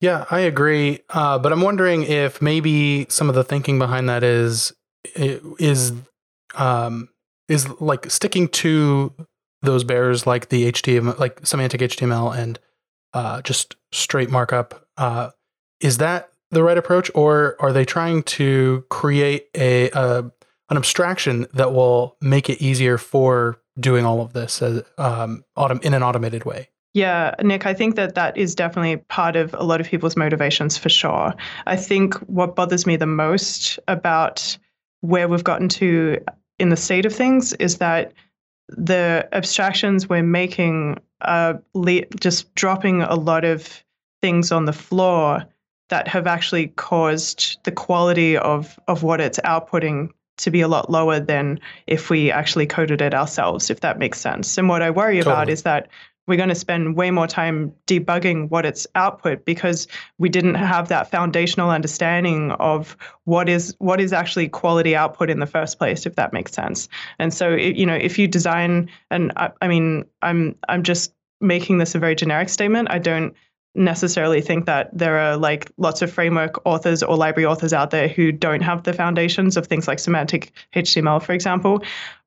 Yeah, 0.00 0.26
I 0.30 0.40
agree. 0.40 1.00
Uh, 1.10 1.38
but 1.38 1.52
I'm 1.52 1.62
wondering 1.62 2.04
if 2.04 2.40
maybe 2.40 3.06
some 3.08 3.28
of 3.28 3.34
the 3.34 3.44
thinking 3.44 3.78
behind 3.78 4.08
that 4.08 4.22
is 4.22 4.72
is 5.14 5.92
um, 6.54 7.08
is 7.48 7.68
like 7.80 8.10
sticking 8.10 8.48
to 8.48 9.12
those 9.62 9.84
bears 9.84 10.26
like 10.26 10.48
the 10.50 10.70
HTML, 10.70 11.18
like 11.18 11.44
semantic 11.46 11.80
HTML 11.80 12.36
and 12.36 12.58
uh, 13.14 13.42
just 13.42 13.76
straight 13.92 14.30
markup. 14.30 14.86
Uh, 14.96 15.30
is 15.80 15.98
that 15.98 16.30
the 16.50 16.62
right 16.62 16.78
approach, 16.78 17.10
or 17.14 17.56
are 17.60 17.72
they 17.72 17.84
trying 17.84 18.22
to 18.22 18.84
create 18.88 19.48
a, 19.54 19.90
a 19.90 20.30
an 20.68 20.76
abstraction 20.76 21.46
that 21.54 21.72
will 21.72 22.16
make 22.20 22.50
it 22.50 22.60
easier 22.60 22.98
for 22.98 23.60
doing 23.78 24.04
all 24.04 24.20
of 24.20 24.32
this 24.32 24.62
as, 24.62 24.82
um, 24.98 25.44
autom- 25.56 25.82
in 25.82 25.94
an 25.94 26.02
automated 26.02 26.44
way? 26.44 26.68
Yeah, 26.94 27.34
Nick, 27.42 27.66
I 27.66 27.74
think 27.74 27.94
that 27.96 28.14
that 28.14 28.36
is 28.38 28.54
definitely 28.54 28.96
part 28.96 29.36
of 29.36 29.52
a 29.54 29.62
lot 29.62 29.80
of 29.80 29.86
people's 29.86 30.16
motivations 30.16 30.78
for 30.78 30.88
sure. 30.88 31.34
I 31.66 31.76
think 31.76 32.14
what 32.20 32.56
bothers 32.56 32.86
me 32.86 32.96
the 32.96 33.06
most 33.06 33.78
about 33.86 34.56
where 35.02 35.28
we've 35.28 35.44
gotten 35.44 35.68
to 35.68 36.18
in 36.58 36.70
the 36.70 36.76
state 36.76 37.04
of 37.04 37.14
things 37.14 37.52
is 37.54 37.78
that 37.78 38.14
the 38.68 39.28
abstractions 39.32 40.08
we're 40.08 40.22
making 40.22 40.98
are 41.20 41.62
le- 41.74 42.06
just 42.18 42.52
dropping 42.54 43.02
a 43.02 43.14
lot 43.14 43.44
of 43.44 43.84
things 44.22 44.50
on 44.50 44.64
the 44.64 44.72
floor 44.72 45.44
that 45.88 46.08
have 46.08 46.26
actually 46.26 46.68
caused 46.68 47.58
the 47.64 47.72
quality 47.72 48.36
of 48.36 48.78
of 48.88 49.02
what 49.02 49.20
it's 49.20 49.38
outputting 49.40 50.10
to 50.38 50.50
be 50.50 50.60
a 50.60 50.68
lot 50.68 50.90
lower 50.90 51.18
than 51.18 51.58
if 51.86 52.10
we 52.10 52.30
actually 52.30 52.66
coded 52.66 53.00
it 53.00 53.14
ourselves 53.14 53.70
if 53.70 53.80
that 53.80 53.98
makes 53.98 54.20
sense. 54.20 54.58
And 54.58 54.68
what 54.68 54.82
i 54.82 54.90
worry 54.90 55.16
totally. 55.18 55.32
about 55.32 55.48
is 55.48 55.62
that 55.62 55.88
we're 56.26 56.36
going 56.36 56.48
to 56.48 56.56
spend 56.56 56.96
way 56.96 57.12
more 57.12 57.28
time 57.28 57.72
debugging 57.86 58.50
what 58.50 58.66
its 58.66 58.84
output 58.96 59.44
because 59.44 59.86
we 60.18 60.28
didn't 60.28 60.56
have 60.56 60.88
that 60.88 61.08
foundational 61.08 61.70
understanding 61.70 62.50
of 62.52 62.96
what 63.24 63.48
is 63.48 63.76
what 63.78 64.00
is 64.00 64.12
actually 64.12 64.48
quality 64.48 64.96
output 64.96 65.30
in 65.30 65.38
the 65.38 65.46
first 65.46 65.78
place 65.78 66.04
if 66.04 66.16
that 66.16 66.32
makes 66.32 66.52
sense. 66.52 66.88
And 67.18 67.32
so 67.32 67.54
you 67.54 67.86
know 67.86 67.94
if 67.94 68.18
you 68.18 68.28
design 68.28 68.90
and 69.10 69.32
I, 69.36 69.50
I 69.62 69.68
mean 69.68 70.04
i'm 70.22 70.56
i'm 70.68 70.82
just 70.82 71.12
making 71.40 71.78
this 71.78 71.94
a 71.94 71.98
very 71.98 72.14
generic 72.14 72.48
statement. 72.48 72.88
I 72.90 72.98
don't 72.98 73.34
necessarily 73.76 74.40
think 74.40 74.64
that 74.66 74.90
there 74.96 75.18
are 75.18 75.36
like 75.36 75.70
lots 75.76 76.02
of 76.02 76.10
framework 76.10 76.60
authors 76.66 77.02
or 77.02 77.16
library 77.16 77.46
authors 77.46 77.72
out 77.72 77.90
there 77.90 78.08
who 78.08 78.32
don't 78.32 78.62
have 78.62 78.82
the 78.84 78.92
foundations 78.92 79.56
of 79.56 79.66
things 79.66 79.86
like 79.86 79.98
semantic 79.98 80.52
html 80.74 81.22
for 81.22 81.32
example 81.32 81.82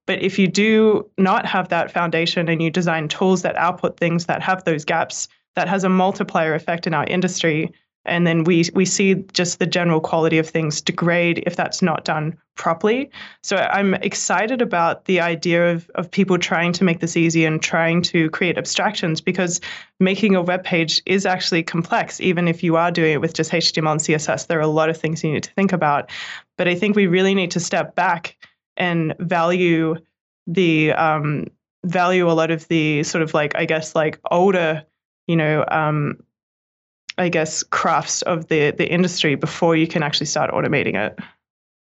but 0.06 0.22
if 0.24 0.40
you 0.40 0.48
do 0.48 1.08
not 1.18 1.46
have 1.46 1.70
that 1.70 1.92
foundation 1.92 2.50
and 2.50 2.62
you 2.62 2.72
design 2.72 3.08
tools 3.08 3.42
that 3.44 3.56
output 3.58 3.98
things 3.98 4.26
that 4.26 4.42
have 4.42 4.64
those 4.64 4.84
gaps, 4.84 5.28
that 5.56 5.68
has 5.68 5.84
a 5.84 5.90
multiplier 5.90 6.56
effect 6.56 6.88
in 6.88 6.96
our 6.96 7.06
industry. 7.06 7.72
And 8.06 8.26
then 8.26 8.44
we 8.44 8.70
we 8.74 8.86
see 8.86 9.16
just 9.34 9.60
the 9.60 9.66
general 9.66 10.00
quality 10.00 10.38
of 10.38 10.50
things 10.50 10.82
degrade 10.82 11.44
if 11.46 11.56
that's 11.56 11.82
not 11.82 12.06
done 12.06 12.38
properly. 12.56 13.10
So 13.44 13.56
I'm 13.56 13.94
excited 13.96 14.62
about 14.62 15.06
the 15.06 15.20
idea 15.22 15.72
of, 15.72 15.90
of 15.96 16.12
people 16.12 16.38
trying 16.38 16.74
to 16.74 16.84
make 16.84 17.00
this 17.00 17.16
easy 17.16 17.46
and 17.46 17.62
trying 17.62 18.02
to 18.04 18.30
create 18.32 18.58
abstractions 18.58 19.22
because 19.22 19.62
making 20.00 20.36
a 20.36 20.42
web 20.42 20.64
page 20.64 21.02
is 21.06 21.26
actually 21.26 21.64
complex, 21.64 22.20
even 22.20 22.48
if 22.48 22.64
you 22.64 22.76
are 22.76 22.92
doing 22.92 23.14
it 23.14 23.22
with 23.22 23.34
just 23.34 23.52
HTML 23.52 23.92
and 23.92 24.02
CSS. 24.02 24.48
There 24.48 24.60
are 24.60 24.62
a 24.62 24.68
lot 24.68 24.90
of 24.90 24.98
things 24.98 25.24
you 25.24 25.32
need 25.32 25.44
to 25.44 25.54
think 25.54 25.72
about. 25.72 26.10
But 26.58 26.68
I 26.68 26.76
think 26.76 26.96
we 26.96 27.08
really 27.08 27.34
need 27.34 27.52
to 27.52 27.60
step 27.60 27.96
back 27.96 28.38
and 28.76 29.16
value 29.20 29.96
the 30.48 30.92
um, 30.94 31.48
value 31.86 32.30
a 32.30 32.34
lot 32.34 32.52
of 32.52 32.68
the 32.68 33.04
sort 33.04 33.22
of 33.22 33.34
like 33.34 33.56
I 33.56 33.66
guess 33.66 33.96
like 33.96 34.20
older, 34.32 34.86
you 35.28 35.36
know, 35.36 35.66
um, 35.70 36.18
I 37.20 37.30
guess 37.30 37.64
crafts 37.64 38.22
of 38.24 38.48
the 38.48 38.72
the 38.72 38.90
industry 38.90 39.36
before 39.36 39.76
you 39.76 39.88
can 39.88 40.02
actually 40.04 40.28
start 40.28 40.52
automating 40.52 40.96
it. 40.96 41.20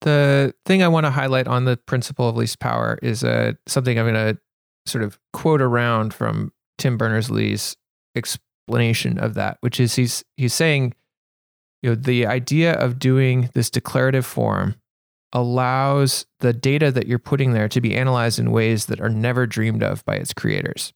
The 0.01 0.53
thing 0.65 0.81
I 0.81 0.87
want 0.87 1.05
to 1.05 1.11
highlight 1.11 1.47
on 1.47 1.65
the 1.65 1.77
principle 1.77 2.29
of 2.29 2.35
least 2.35 2.59
power 2.59 2.97
is 3.01 3.23
uh, 3.23 3.53
something 3.67 3.99
I'm 3.99 4.05
going 4.05 4.35
to 4.35 4.39
sort 4.85 5.03
of 5.03 5.19
quote 5.33 5.61
around 5.61 6.13
from 6.13 6.51
Tim 6.77 6.97
Berners 6.97 7.29
Lee's 7.29 7.75
explanation 8.15 9.17
of 9.17 9.33
that, 9.33 9.57
which 9.61 9.79
is 9.79 9.95
he's 9.95 10.23
he's 10.37 10.53
saying, 10.53 10.93
you 11.81 11.89
know, 11.89 11.95
the 11.95 12.25
idea 12.25 12.73
of 12.73 12.99
doing 12.99 13.49
this 13.53 13.69
declarative 13.69 14.25
form 14.25 14.75
allows 15.33 16.25
the 16.39 16.53
data 16.53 16.91
that 16.91 17.07
you're 17.07 17.19
putting 17.19 17.51
there 17.51 17.67
to 17.67 17.81
be 17.81 17.95
analyzed 17.95 18.39
in 18.39 18.51
ways 18.51 18.85
that 18.85 19.01
are 19.01 19.09
never 19.09 19.45
dreamed 19.45 19.83
of 19.83 20.05
by 20.05 20.15
its 20.15 20.33
creators. 20.33 20.93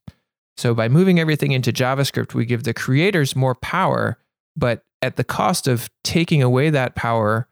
So 0.56 0.74
by 0.74 0.88
moving 0.88 1.20
everything 1.20 1.52
into 1.52 1.74
JavaScript, 1.74 2.34
we 2.34 2.46
give 2.46 2.64
the 2.64 2.74
creators 2.74 3.36
more 3.36 3.56
power, 3.56 4.18
but 4.60 4.84
at 5.02 5.16
the 5.16 5.24
cost 5.24 5.68
of 5.68 5.90
taking 6.04 6.44
away 6.44 6.70
that 6.70 6.96
power 6.96 7.48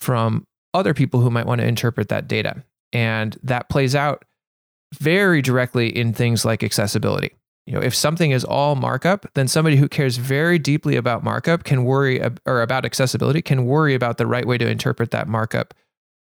from 0.00 0.46
other 0.74 0.92
people 0.94 1.20
who 1.20 1.30
might 1.30 1.46
want 1.46 1.60
to 1.60 1.66
interpret 1.66 2.08
that 2.08 2.28
data. 2.28 2.64
And 2.92 3.38
that 3.42 3.68
plays 3.68 3.94
out 3.94 4.24
very 4.94 5.42
directly 5.42 5.88
in 5.88 6.12
things 6.12 6.44
like 6.44 6.62
accessibility. 6.62 7.32
You 7.66 7.74
know, 7.74 7.82
if 7.82 7.94
something 7.94 8.30
is 8.30 8.44
all 8.44 8.76
markup, 8.76 9.26
then 9.34 9.46
somebody 9.46 9.76
who 9.76 9.88
cares 9.88 10.16
very 10.16 10.58
deeply 10.58 10.96
about 10.96 11.22
markup 11.22 11.64
can 11.64 11.84
worry 11.84 12.20
or 12.46 12.62
about 12.62 12.86
accessibility 12.86 13.42
can 13.42 13.66
worry 13.66 13.94
about 13.94 14.16
the 14.16 14.26
right 14.26 14.46
way 14.46 14.56
to 14.56 14.66
interpret 14.66 15.10
that 15.10 15.28
markup 15.28 15.74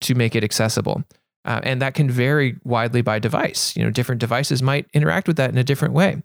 to 0.00 0.14
make 0.14 0.34
it 0.34 0.42
accessible. 0.42 1.04
Uh, 1.44 1.60
and 1.62 1.82
that 1.82 1.92
can 1.92 2.10
vary 2.10 2.56
widely 2.64 3.02
by 3.02 3.18
device. 3.18 3.76
You 3.76 3.84
know, 3.84 3.90
different 3.90 4.20
devices 4.20 4.62
might 4.62 4.86
interact 4.94 5.28
with 5.28 5.36
that 5.36 5.50
in 5.50 5.58
a 5.58 5.64
different 5.64 5.92
way. 5.92 6.22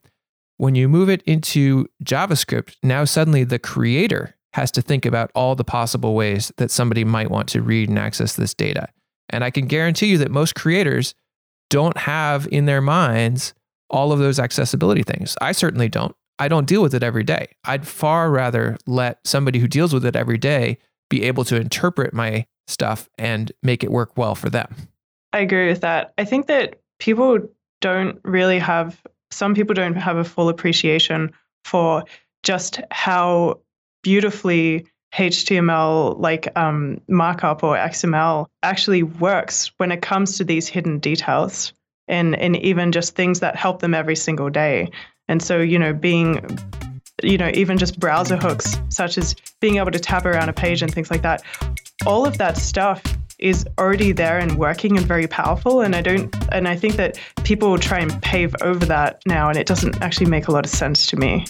When 0.60 0.76
you 0.76 0.90
move 0.90 1.10
it 1.10 1.22
into 1.22 1.88
JavaScript, 2.04 2.76
now 2.84 3.06
suddenly 3.06 3.46
the 3.46 3.60
creator 3.60 4.36
has 4.52 4.72
to 4.72 4.82
think 4.82 5.06
about 5.06 5.32
all 5.34 5.56
the 5.56 5.64
possible 5.64 6.16
ways 6.16 6.52
that 6.58 6.70
somebody 6.70 7.06
might 7.06 7.32
want 7.32 7.48
to 7.50 7.62
read 7.62 7.88
and 7.88 7.98
access 7.98 8.36
this 8.36 8.54
data. 8.54 8.90
And 9.30 9.46
I 9.46 9.52
can 9.52 9.68
guarantee 9.68 10.08
you 10.08 10.18
that 10.18 10.32
most 10.32 10.56
creators 10.56 11.16
don't 11.70 11.98
have 12.00 12.46
in 12.52 12.66
their 12.66 12.82
minds 12.82 13.54
all 13.90 14.12
of 14.12 14.20
those 14.20 14.38
accessibility 14.38 15.02
things. 15.02 15.38
I 15.40 15.54
certainly 15.54 15.88
don't. 15.88 16.14
I 16.40 16.50
don't 16.50 16.68
deal 16.68 16.82
with 16.82 16.94
it 16.94 17.04
every 17.04 17.24
day. 17.24 17.56
I'd 17.64 17.88
far 17.88 18.30
rather 18.30 18.78
let 18.86 19.26
somebody 19.26 19.60
who 19.60 19.68
deals 19.70 19.94
with 19.94 20.06
it 20.06 20.18
every 20.18 20.38
day 20.38 20.78
be 21.10 21.24
able 21.24 21.46
to 21.46 21.56
interpret 21.56 22.14
my 22.14 22.48
stuff 22.68 23.08
and 23.18 23.50
make 23.64 23.82
it 23.82 23.92
work 23.94 24.18
well 24.18 24.36
for 24.36 24.50
them. 24.50 24.76
I 25.32 25.40
agree 25.40 25.70
with 25.70 25.80
that. 25.82 26.14
I 26.18 26.26
think 26.26 26.48
that 26.48 26.82
people 27.00 27.40
don't 27.80 28.20
really 28.26 28.60
have, 28.60 29.02
some 29.32 29.56
people 29.56 29.74
don't 29.74 29.96
have 29.96 30.18
a 30.18 30.24
full 30.24 30.50
appreciation 30.50 31.32
for 31.64 32.04
just 32.44 32.80
how 32.92 33.60
beautifully 34.04 34.86
HTML, 35.16 36.20
like 36.20 36.48
um, 36.58 37.02
markup 37.08 37.64
or 37.64 37.76
XML, 37.76 38.48
actually 38.64 39.04
works 39.04 39.72
when 39.78 39.92
it 39.92 40.02
comes 40.02 40.38
to 40.38 40.44
these 40.44 40.68
hidden 40.68 41.00
details 41.00 41.74
and, 42.08 42.36
and 42.36 42.56
even 42.58 42.92
just 42.92 43.16
things 43.16 43.40
that 43.40 43.56
help 43.56 43.82
them 43.82 43.94
every 43.94 44.16
single 44.16 44.50
day. 44.50 44.92
And 45.28 45.42
so, 45.42 45.60
you 45.60 45.78
know, 45.78 45.94
being 45.94 46.60
you 47.24 47.38
know, 47.38 47.52
even 47.54 47.78
just 47.78 48.00
browser 48.00 48.38
hooks, 48.38 48.80
such 48.90 49.18
as 49.18 49.36
being 49.60 49.78
able 49.78 49.92
to 49.92 50.00
tab 50.00 50.26
around 50.26 50.50
a 50.50 50.54
page 50.54 50.82
and 50.82 50.94
things 50.94 51.12
like 51.12 51.22
that. 51.22 51.44
All 52.06 52.26
of 52.26 52.38
that 52.38 52.58
stuff 52.58 53.04
is 53.40 53.66
already 53.78 54.12
there 54.12 54.38
and 54.38 54.58
working 54.58 54.98
and 54.98 55.06
very 55.06 55.28
powerful. 55.28 55.82
And 55.82 55.96
I 55.96 56.02
don't, 56.02 56.36
and 56.52 56.68
I 56.68 56.76
think 56.76 56.96
that 56.96 57.20
people 57.44 57.78
try 57.78 58.00
and 58.00 58.22
pave 58.22 58.56
over 58.62 58.86
that 58.86 59.22
now, 59.26 59.50
and 59.50 59.58
it 59.58 59.68
doesn't 59.68 60.02
actually 60.02 60.30
make 60.30 60.48
a 60.48 60.52
lot 60.52 60.66
of 60.66 60.72
sense 60.72 61.08
to 61.08 61.18
me. 61.18 61.46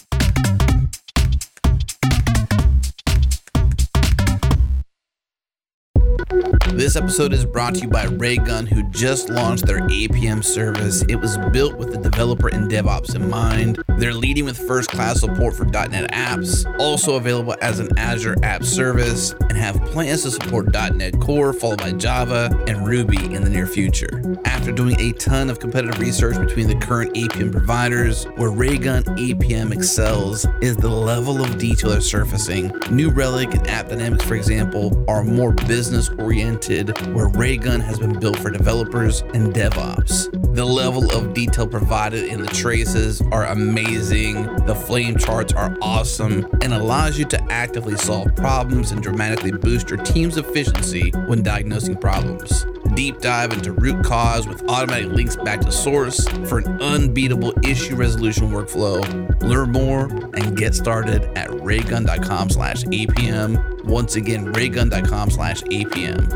This 6.30 6.94
episode 6.94 7.32
is 7.32 7.44
brought 7.44 7.74
to 7.74 7.80
you 7.80 7.88
by 7.88 8.04
Raygun, 8.04 8.64
who 8.64 8.84
just 8.90 9.28
launched 9.28 9.66
their 9.66 9.80
APM 9.80 10.44
service. 10.44 11.02
It 11.08 11.16
was 11.16 11.36
built 11.52 11.76
with 11.76 11.90
the 11.92 11.98
developer 11.98 12.46
and 12.48 12.70
DevOps 12.70 13.16
in 13.16 13.28
mind. 13.28 13.82
They're 13.98 14.14
leading 14.14 14.44
with 14.44 14.56
first 14.56 14.90
class 14.90 15.20
support 15.20 15.56
for 15.56 15.64
.NET 15.64 16.12
apps, 16.12 16.64
also 16.78 17.16
available 17.16 17.56
as 17.60 17.80
an 17.80 17.98
Azure 17.98 18.36
app 18.44 18.62
service, 18.62 19.34
and 19.48 19.58
have 19.58 19.82
plans 19.86 20.22
to 20.22 20.30
support 20.30 20.72
.NET 20.72 21.20
Core, 21.20 21.52
followed 21.52 21.80
by 21.80 21.92
Java 21.92 22.48
and 22.68 22.86
Ruby 22.86 23.34
in 23.34 23.42
the 23.42 23.50
near 23.50 23.66
future. 23.66 24.22
After 24.44 24.70
doing 24.70 24.98
a 25.00 25.12
ton 25.12 25.50
of 25.50 25.58
competitive 25.58 25.98
research 25.98 26.38
between 26.38 26.68
the 26.68 26.76
current 26.76 27.12
APM 27.14 27.50
providers, 27.50 28.24
where 28.36 28.50
Raygun 28.50 29.02
APM 29.04 29.72
excels 29.72 30.46
is 30.60 30.76
the 30.76 30.88
level 30.88 31.42
of 31.42 31.58
detail 31.58 31.90
they're 31.90 32.00
surfacing. 32.00 32.72
New 32.90 33.10
Relic 33.10 33.52
and 33.52 33.66
App 33.66 33.88
Dynamics, 33.88 34.24
for 34.24 34.36
example, 34.36 35.04
are 35.08 35.24
more 35.24 35.52
business 35.52 36.08
oriented 36.20 36.96
where 37.14 37.28
Raygun 37.28 37.80
has 37.80 37.98
been 37.98 38.18
built 38.18 38.38
for 38.38 38.50
developers 38.50 39.20
and 39.34 39.52
DevOps. 39.54 40.30
The 40.54 40.64
level 40.64 41.10
of 41.12 41.34
detail 41.34 41.66
provided 41.66 42.24
in 42.24 42.42
the 42.42 42.48
traces 42.48 43.22
are 43.32 43.46
amazing, 43.46 44.44
the 44.66 44.74
flame 44.74 45.16
charts 45.16 45.52
are 45.52 45.76
awesome, 45.80 46.46
and 46.62 46.74
allows 46.74 47.18
you 47.18 47.24
to 47.26 47.52
actively 47.52 47.96
solve 47.96 48.34
problems 48.36 48.92
and 48.92 49.02
dramatically 49.02 49.52
boost 49.52 49.90
your 49.90 49.98
team's 50.02 50.36
efficiency 50.36 51.10
when 51.26 51.42
diagnosing 51.42 51.96
problems 51.96 52.66
deep 52.94 53.20
dive 53.20 53.52
into 53.52 53.72
root 53.72 54.04
cause 54.04 54.46
with 54.46 54.62
automatic 54.68 55.08
links 55.08 55.36
back 55.36 55.60
to 55.60 55.72
source 55.72 56.26
for 56.48 56.58
an 56.58 56.80
unbeatable 56.82 57.52
issue 57.64 57.94
resolution 57.94 58.50
workflow. 58.50 59.00
Learn 59.42 59.70
more 59.70 60.04
and 60.34 60.56
get 60.56 60.74
started 60.74 61.24
at 61.36 61.48
raygun.com 61.62 62.50
slash 62.50 62.82
APM. 62.84 63.79
Once 63.90 64.14
again, 64.14 64.52
raygun.com 64.52 65.28
slash 65.30 65.62
APM. 65.62 66.30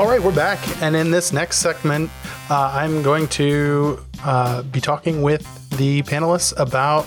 All 0.00 0.08
right, 0.08 0.20
we're 0.20 0.34
back. 0.34 0.58
And 0.82 0.96
in 0.96 1.12
this 1.12 1.32
next 1.32 1.58
segment, 1.58 2.10
uh, 2.50 2.72
I'm 2.74 3.04
going 3.04 3.28
to 3.28 4.00
uh, 4.24 4.62
be 4.62 4.80
talking 4.80 5.22
with 5.22 5.46
the 5.78 6.02
panelists 6.02 6.52
about 6.58 7.06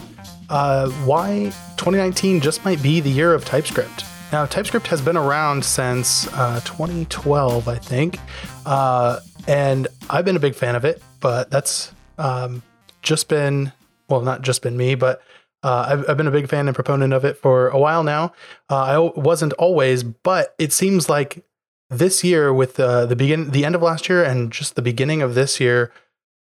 uh, 0.49 0.89
why 1.03 1.51
2019 1.75 2.39
just 2.39 2.63
might 2.63 2.81
be 2.81 3.01
the 3.01 3.09
year 3.09 3.33
of 3.33 3.43
TypeScript. 3.43 4.05
Now, 4.35 4.45
TypeScript 4.45 4.87
has 4.87 5.01
been 5.01 5.15
around 5.15 5.63
since 5.63 6.27
uh, 6.33 6.59
2012, 6.65 7.69
I 7.69 7.77
think. 7.77 8.19
Uh, 8.65 9.21
and 9.47 9.87
I've 10.09 10.25
been 10.25 10.35
a 10.35 10.41
big 10.41 10.55
fan 10.55 10.75
of 10.75 10.83
it, 10.83 11.01
but 11.21 11.49
that's 11.49 11.93
um, 12.17 12.61
just 13.01 13.29
been, 13.29 13.71
well, 14.09 14.19
not 14.19 14.41
just 14.41 14.61
been 14.61 14.75
me, 14.75 14.95
but 14.95 15.21
uh, 15.63 15.85
I've, 15.87 16.09
I've, 16.09 16.17
been 16.17 16.27
a 16.27 16.31
big 16.31 16.49
fan 16.49 16.67
and 16.67 16.75
proponent 16.75 17.13
of 17.13 17.23
it 17.23 17.37
for 17.37 17.69
a 17.69 17.79
while 17.79 18.03
now. 18.03 18.33
Uh, 18.69 18.83
I 18.83 18.99
wasn't 19.17 19.53
always, 19.53 20.03
but 20.03 20.53
it 20.59 20.73
seems 20.73 21.07
like 21.07 21.45
this 21.89 22.21
year 22.21 22.53
with 22.53 22.77
uh, 22.77 23.05
the 23.05 23.15
begin 23.15 23.51
the 23.51 23.63
end 23.63 23.75
of 23.75 23.81
last 23.81 24.09
year 24.09 24.21
and 24.21 24.51
just 24.51 24.75
the 24.75 24.81
beginning 24.81 25.21
of 25.21 25.33
this 25.33 25.61
year 25.61 25.93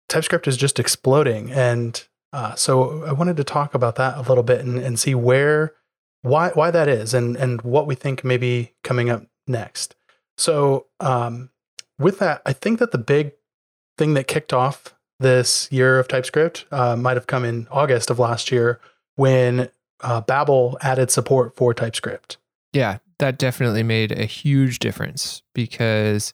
typescript 0.07 0.47
is 0.47 0.57
just 0.57 0.79
exploding 0.79 1.51
and 1.51 2.07
uh, 2.33 2.53
so 2.55 3.03
i 3.05 3.13
wanted 3.13 3.37
to 3.37 3.43
talk 3.43 3.73
about 3.73 3.95
that 3.95 4.17
a 4.17 4.21
little 4.21 4.43
bit 4.43 4.59
and, 4.59 4.77
and 4.79 4.99
see 4.99 5.15
where 5.15 5.73
why 6.21 6.49
why 6.49 6.71
that 6.71 6.87
is 6.87 7.13
and 7.13 7.35
and 7.35 7.61
what 7.61 7.87
we 7.87 7.95
think 7.95 8.23
may 8.23 8.37
be 8.37 8.73
coming 8.83 9.09
up 9.09 9.25
next. 9.47 9.95
So 10.37 10.87
um, 10.99 11.49
with 11.97 12.19
that 12.19 12.41
i 12.45 12.53
think 12.53 12.79
that 12.79 12.91
the 12.91 12.97
big 12.97 13.33
thing 13.97 14.13
that 14.13 14.27
kicked 14.27 14.53
off 14.53 14.95
this 15.19 15.69
year 15.69 15.99
of 15.99 16.07
typescript 16.07 16.65
uh, 16.71 16.95
might 16.95 17.17
have 17.17 17.27
come 17.27 17.43
in 17.43 17.67
august 17.69 18.09
of 18.09 18.17
last 18.17 18.51
year 18.51 18.79
when 19.15 19.69
uh, 20.01 20.21
babel 20.21 20.77
added 20.81 21.11
support 21.11 21.55
for 21.55 21.73
typescript. 21.73 22.37
Yeah 22.71 22.99
that 23.19 23.37
definitely 23.37 23.83
made 23.83 24.11
a 24.11 24.25
huge 24.25 24.79
difference 24.79 25.43
because 25.53 26.33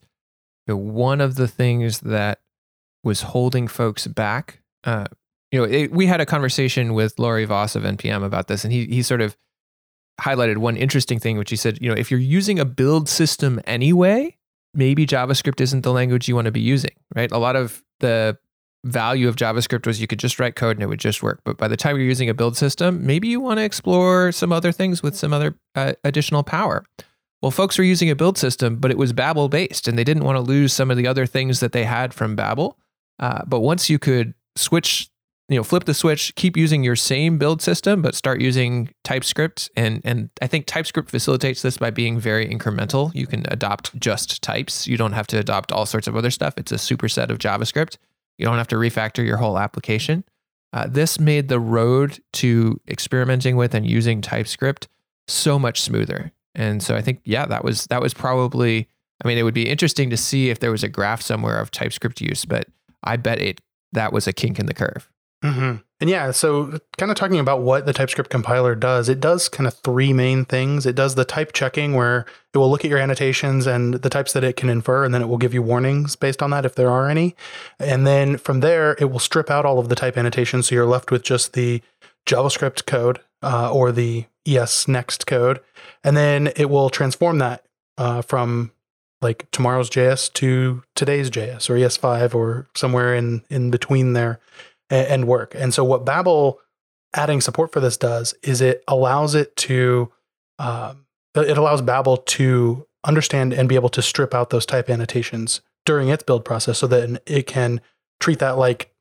you 0.67 0.73
know, 0.73 0.77
one 0.77 1.19
of 1.19 1.35
the 1.35 1.47
things 1.47 1.99
that 2.01 2.39
was 3.03 3.21
holding 3.23 3.67
folks 3.67 4.07
back, 4.07 4.61
uh, 4.83 5.05
you 5.51 5.59
know, 5.59 5.65
it, 5.65 5.91
we 5.91 6.05
had 6.05 6.21
a 6.21 6.25
conversation 6.25 6.93
with 6.93 7.19
Laurie 7.19 7.45
Voss 7.45 7.75
of 7.75 7.83
NPM 7.83 8.23
about 8.23 8.47
this, 8.47 8.63
and 8.63 8.71
he 8.71 8.85
he 8.85 9.01
sort 9.01 9.21
of 9.21 9.35
highlighted 10.19 10.57
one 10.57 10.77
interesting 10.77 11.19
thing, 11.19 11.37
which 11.37 11.49
he 11.49 11.55
said, 11.55 11.77
you 11.81 11.89
know, 11.89 11.95
if 11.95 12.09
you're 12.09 12.19
using 12.19 12.59
a 12.59 12.65
build 12.65 13.09
system 13.09 13.59
anyway, 13.65 14.35
maybe 14.73 15.05
JavaScript 15.05 15.61
isn't 15.61 15.81
the 15.81 15.91
language 15.91 16.27
you 16.27 16.35
want 16.35 16.45
to 16.45 16.51
be 16.51 16.61
using, 16.61 16.91
right? 17.15 17.31
A 17.31 17.37
lot 17.37 17.55
of 17.55 17.83
the 17.99 18.37
value 18.85 19.27
of 19.27 19.35
JavaScript 19.35 19.87
was 19.87 19.99
you 19.99 20.07
could 20.07 20.19
just 20.19 20.39
write 20.39 20.55
code 20.55 20.77
and 20.77 20.83
it 20.83 20.87
would 20.87 20.99
just 20.99 21.23
work. 21.23 21.41
But 21.43 21.57
by 21.57 21.67
the 21.67 21.77
time 21.77 21.97
you're 21.97 22.05
using 22.05 22.29
a 22.29 22.33
build 22.33 22.55
system, 22.55 23.05
maybe 23.05 23.27
you 23.27 23.39
want 23.39 23.57
to 23.57 23.63
explore 23.63 24.31
some 24.31 24.51
other 24.51 24.71
things 24.71 25.01
with 25.01 25.15
some 25.15 25.33
other 25.33 25.55
uh, 25.73 25.93
additional 26.03 26.43
power. 26.43 26.85
Well, 27.41 27.51
folks 27.51 27.77
were 27.77 27.83
using 27.83 28.09
a 28.09 28.15
build 28.15 28.37
system, 28.37 28.77
but 28.77 28.91
it 28.91 28.97
was 28.97 29.11
Babel 29.11 29.49
based, 29.49 29.87
and 29.87 29.97
they 29.97 30.03
didn't 30.03 30.23
want 30.23 30.35
to 30.37 30.41
lose 30.41 30.71
some 30.71 30.89
of 30.89 30.97
the 30.97 31.07
other 31.07 31.25
things 31.25 31.59
that 31.59 31.73
they 31.73 31.83
had 31.83 32.13
from 32.13 32.35
Babel. 32.35 32.77
Uh, 33.19 33.41
but 33.45 33.59
once 33.59 33.89
you 33.89 33.99
could 33.99 34.33
switch, 34.55 35.09
you 35.47 35.57
know, 35.57 35.63
flip 35.63 35.85
the 35.85 35.93
switch, 35.93 36.33
keep 36.35 36.57
using 36.57 36.83
your 36.83 36.95
same 36.95 37.37
build 37.37 37.61
system, 37.61 38.01
but 38.01 38.15
start 38.15 38.41
using 38.41 38.89
TypeScript, 39.03 39.69
and 39.75 40.01
and 40.03 40.29
I 40.41 40.47
think 40.47 40.65
TypeScript 40.65 41.11
facilitates 41.11 41.61
this 41.61 41.77
by 41.77 41.91
being 41.91 42.19
very 42.19 42.47
incremental. 42.47 43.13
You 43.13 43.27
can 43.27 43.45
adopt 43.49 43.97
just 43.99 44.41
types. 44.41 44.87
You 44.87 44.97
don't 44.97 45.13
have 45.13 45.27
to 45.27 45.37
adopt 45.37 45.71
all 45.71 45.85
sorts 45.85 46.07
of 46.07 46.15
other 46.15 46.31
stuff. 46.31 46.55
It's 46.57 46.71
a 46.71 46.75
superset 46.75 47.29
of 47.29 47.37
JavaScript. 47.37 47.97
You 48.37 48.45
don't 48.45 48.57
have 48.57 48.67
to 48.69 48.75
refactor 48.75 49.25
your 49.25 49.37
whole 49.37 49.59
application. 49.59 50.23
Uh, 50.73 50.87
this 50.87 51.19
made 51.19 51.47
the 51.47 51.59
road 51.59 52.19
to 52.33 52.81
experimenting 52.87 53.55
with 53.55 53.73
and 53.75 53.87
using 53.87 54.21
TypeScript 54.21 54.87
so 55.27 55.57
much 55.59 55.79
smoother. 55.81 56.31
And 56.53 56.81
so 56.81 56.95
I 56.95 57.01
think, 57.01 57.21
yeah, 57.23 57.45
that 57.45 57.63
was 57.63 57.85
that 57.87 58.01
was 58.01 58.13
probably. 58.13 58.87
I 59.23 59.27
mean, 59.27 59.37
it 59.37 59.43
would 59.43 59.53
be 59.53 59.69
interesting 59.69 60.09
to 60.09 60.17
see 60.17 60.49
if 60.49 60.59
there 60.59 60.71
was 60.71 60.83
a 60.83 60.89
graph 60.89 61.21
somewhere 61.21 61.57
of 61.57 61.71
TypeScript 61.71 62.19
use, 62.19 62.43
but 62.43 62.67
I 63.03 63.15
bet 63.15 63.39
it 63.39 63.61
that 63.93 64.11
was 64.11 64.27
a 64.27 64.33
kink 64.33 64.59
in 64.59 64.65
the 64.65 64.73
curve. 64.73 65.09
Mm-hmm. 65.43 65.75
And 66.01 66.09
yeah, 66.09 66.31
so 66.31 66.79
kind 66.97 67.09
of 67.09 67.15
talking 67.15 67.39
about 67.39 67.61
what 67.61 67.85
the 67.85 67.93
TypeScript 67.93 68.29
compiler 68.29 68.75
does, 68.75 69.07
it 69.07 69.21
does 69.21 69.47
kind 69.47 69.65
of 69.65 69.75
three 69.75 70.11
main 70.11 70.43
things. 70.43 70.85
It 70.85 70.95
does 70.95 71.15
the 71.15 71.23
type 71.23 71.53
checking 71.53 71.93
where 71.93 72.25
it 72.53 72.57
will 72.57 72.69
look 72.69 72.83
at 72.83 72.91
your 72.91 72.99
annotations 72.99 73.65
and 73.65 73.95
the 73.95 74.09
types 74.09 74.33
that 74.33 74.43
it 74.43 74.57
can 74.57 74.69
infer, 74.69 75.05
and 75.05 75.13
then 75.13 75.21
it 75.21 75.27
will 75.27 75.37
give 75.37 75.53
you 75.53 75.61
warnings 75.61 76.17
based 76.17 76.43
on 76.43 76.49
that 76.49 76.65
if 76.65 76.75
there 76.75 76.91
are 76.91 77.09
any. 77.09 77.35
And 77.79 78.05
then 78.05 78.37
from 78.37 78.59
there, 78.59 78.97
it 78.99 79.05
will 79.05 79.19
strip 79.19 79.49
out 79.49 79.65
all 79.65 79.79
of 79.79 79.87
the 79.87 79.95
type 79.95 80.17
annotations. 80.17 80.67
So 80.67 80.75
you're 80.75 80.85
left 80.85 81.11
with 81.11 81.23
just 81.23 81.53
the 81.53 81.81
JavaScript 82.25 82.85
code 82.85 83.21
uh, 83.41 83.71
or 83.71 83.93
the 83.93 84.25
ES 84.45 84.89
next 84.89 85.25
code. 85.25 85.61
And 86.03 86.17
then 86.17 86.51
it 86.57 86.69
will 86.69 86.89
transform 86.89 87.37
that 87.39 87.63
uh, 87.97 88.21
from 88.21 88.71
like 89.21 89.49
tomorrow's 89.51 89.89
JS 89.89 90.33
to 90.33 90.83
today's 90.93 91.29
JS 91.29 91.69
or 91.69 91.75
ES5 91.75 92.35
or 92.35 92.67
somewhere 92.75 93.15
in, 93.15 93.43
in 93.49 93.71
between 93.71 94.13
there 94.13 94.39
and, 94.89 95.07
and 95.07 95.27
work. 95.27 95.53
And 95.55 95.73
so 95.73 95.83
what 95.83 96.05
Babel 96.05 96.59
adding 97.13 97.41
support 97.41 97.71
for 97.71 97.79
this 97.79 97.97
does 97.97 98.33
is 98.43 98.61
it 98.61 98.83
allows 98.87 99.35
it 99.35 99.55
to 99.55 100.11
um, 100.59 101.05
it 101.35 101.57
allows 101.57 101.81
Babel 101.81 102.17
to 102.17 102.87
understand 103.05 103.53
and 103.53 103.69
be 103.69 103.75
able 103.75 103.89
to 103.89 104.01
strip 104.01 104.33
out 104.33 104.49
those 104.49 104.65
type 104.65 104.89
annotations 104.89 105.61
during 105.85 106.09
its 106.09 106.23
build 106.23 106.45
process 106.45 106.79
so 106.79 106.87
that 106.87 107.21
it 107.25 107.45
can 107.45 107.81
treat 108.19 108.39
that 108.39 108.57
like 108.57 108.91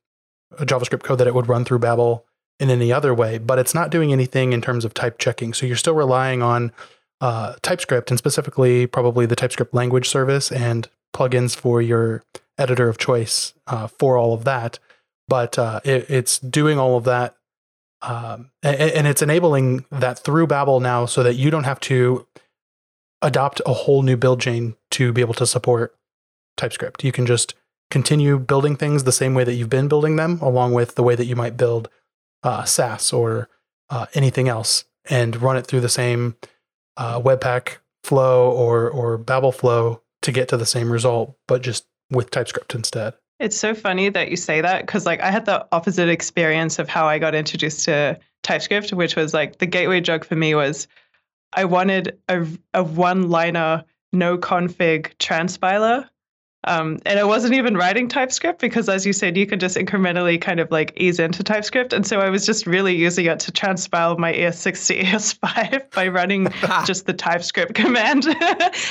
a 0.57 0.65
JavaScript 0.65 1.03
code 1.03 1.17
that 1.17 1.27
it 1.27 1.33
would 1.33 1.47
run 1.47 1.65
through 1.65 1.79
Babel 1.79 2.25
in 2.59 2.69
any 2.69 2.91
other 2.91 3.13
way, 3.13 3.37
but 3.37 3.59
it's 3.59 3.73
not 3.73 3.89
doing 3.89 4.13
anything 4.13 4.53
in 4.53 4.61
terms 4.61 4.85
of 4.85 4.93
type 4.93 5.17
checking. 5.17 5.53
So 5.53 5.65
you're 5.65 5.75
still 5.75 5.95
relying 5.95 6.41
on 6.41 6.71
uh, 7.19 7.55
TypeScript 7.61 8.11
and 8.11 8.17
specifically 8.17 8.87
probably 8.87 9.25
the 9.25 9.35
TypeScript 9.35 9.73
language 9.73 10.07
service 10.07 10.51
and 10.51 10.87
plugins 11.13 11.55
for 11.55 11.81
your 11.81 12.23
editor 12.57 12.87
of 12.87 12.97
choice 12.97 13.53
uh, 13.67 13.87
for 13.87 14.17
all 14.17 14.33
of 14.33 14.43
that 14.45 14.79
but 15.27 15.57
uh, 15.57 15.79
it, 15.83 16.09
it's 16.09 16.39
doing 16.39 16.77
all 16.79 16.97
of 16.97 17.03
that 17.05 17.35
um, 18.01 18.51
and, 18.61 18.75
and, 18.75 19.07
it's 19.07 19.23
enabling 19.23 19.85
that 19.89 20.19
through 20.19 20.45
babel 20.45 20.79
now 20.79 21.07
so 21.07 21.23
that 21.23 21.35
you 21.35 21.49
don't 21.49 21.63
have 21.63 21.79
to 21.81 22.27
adopt 23.21 23.61
a 23.65 23.73
whole 23.73 24.03
new 24.03 24.15
build 24.15 24.39
chain 24.41 24.75
to 24.91 25.11
be 25.11 25.21
able 25.21 25.33
to 25.35 25.47
support 25.47 25.95
typescript. 26.55 27.03
You 27.03 27.11
can 27.11 27.25
just 27.25 27.55
continue 27.89 28.37
building 28.37 28.75
things 28.75 29.03
the 29.03 29.11
same 29.11 29.33
way 29.33 29.43
that 29.43 29.53
you've 29.53 29.69
been 29.69 29.87
building 29.87 30.17
them 30.17 30.39
along 30.41 30.73
with 30.73 30.95
the 30.95 31.03
way 31.03 31.15
that 31.15 31.25
you 31.25 31.35
might 31.35 31.57
build 31.57 31.89
uh, 32.43 32.63
sass 32.63 33.11
or 33.11 33.49
uh, 33.89 34.05
anything 34.13 34.47
else 34.47 34.85
and 35.09 35.41
run 35.41 35.57
it 35.57 35.65
through 35.65 35.81
the 35.81 35.89
same 35.89 36.35
uh, 36.97 37.19
webpack 37.19 37.77
flow 38.03 38.51
or 38.51 38.89
or 38.89 39.17
babel 39.17 39.51
flow 39.51 40.01
to 40.21 40.31
get 40.31 40.47
to 40.47 40.57
the 40.57 40.65
same 40.65 40.91
result 40.91 41.35
but 41.47 41.61
just 41.63 41.85
with 42.11 42.29
typescript 42.29 42.75
instead 42.75 43.15
it's 43.39 43.57
so 43.57 43.73
funny 43.73 44.09
that 44.09 44.29
you 44.29 44.37
say 44.37 44.61
that 44.61 44.85
because, 44.85 45.05
like, 45.05 45.21
I 45.21 45.31
had 45.31 45.45
the 45.45 45.67
opposite 45.71 46.09
experience 46.09 46.79
of 46.79 46.87
how 46.87 47.07
I 47.07 47.19
got 47.19 47.35
introduced 47.35 47.85
to 47.85 48.19
TypeScript, 48.43 48.93
which 48.93 49.15
was 49.15 49.33
like 49.33 49.57
the 49.57 49.65
gateway 49.65 49.99
drug 49.99 50.23
for 50.25 50.35
me 50.35 50.55
was 50.55 50.87
I 51.53 51.65
wanted 51.65 52.17
a, 52.29 52.45
a 52.73 52.83
one 52.83 53.29
liner 53.29 53.83
no 54.13 54.37
config 54.37 55.15
transpiler 55.17 56.07
um, 56.65 56.99
and 57.05 57.19
I 57.19 57.23
wasn't 57.23 57.53
even 57.53 57.77
writing 57.77 58.07
TypeScript 58.07 58.59
because, 58.59 58.89
as 58.89 59.05
you 59.05 59.13
said, 59.13 59.37
you 59.37 59.45
can 59.45 59.59
just 59.59 59.77
incrementally 59.77 60.41
kind 60.41 60.59
of 60.59 60.71
like 60.71 60.93
ease 60.97 61.19
into 61.19 61.43
TypeScript. 61.43 61.93
And 61.93 62.05
so 62.05 62.19
I 62.19 62.29
was 62.29 62.45
just 62.45 62.65
really 62.65 62.95
using 62.95 63.27
it 63.27 63.39
to 63.41 63.51
transpile 63.51 64.17
my 64.17 64.33
ES6 64.33 64.87
to 64.87 65.03
ES5 65.03 65.91
by 65.95 66.07
running 66.07 66.47
just 66.85 67.05
the 67.05 67.13
TypeScript 67.13 67.75
command. 67.75 68.25
and 68.27 68.35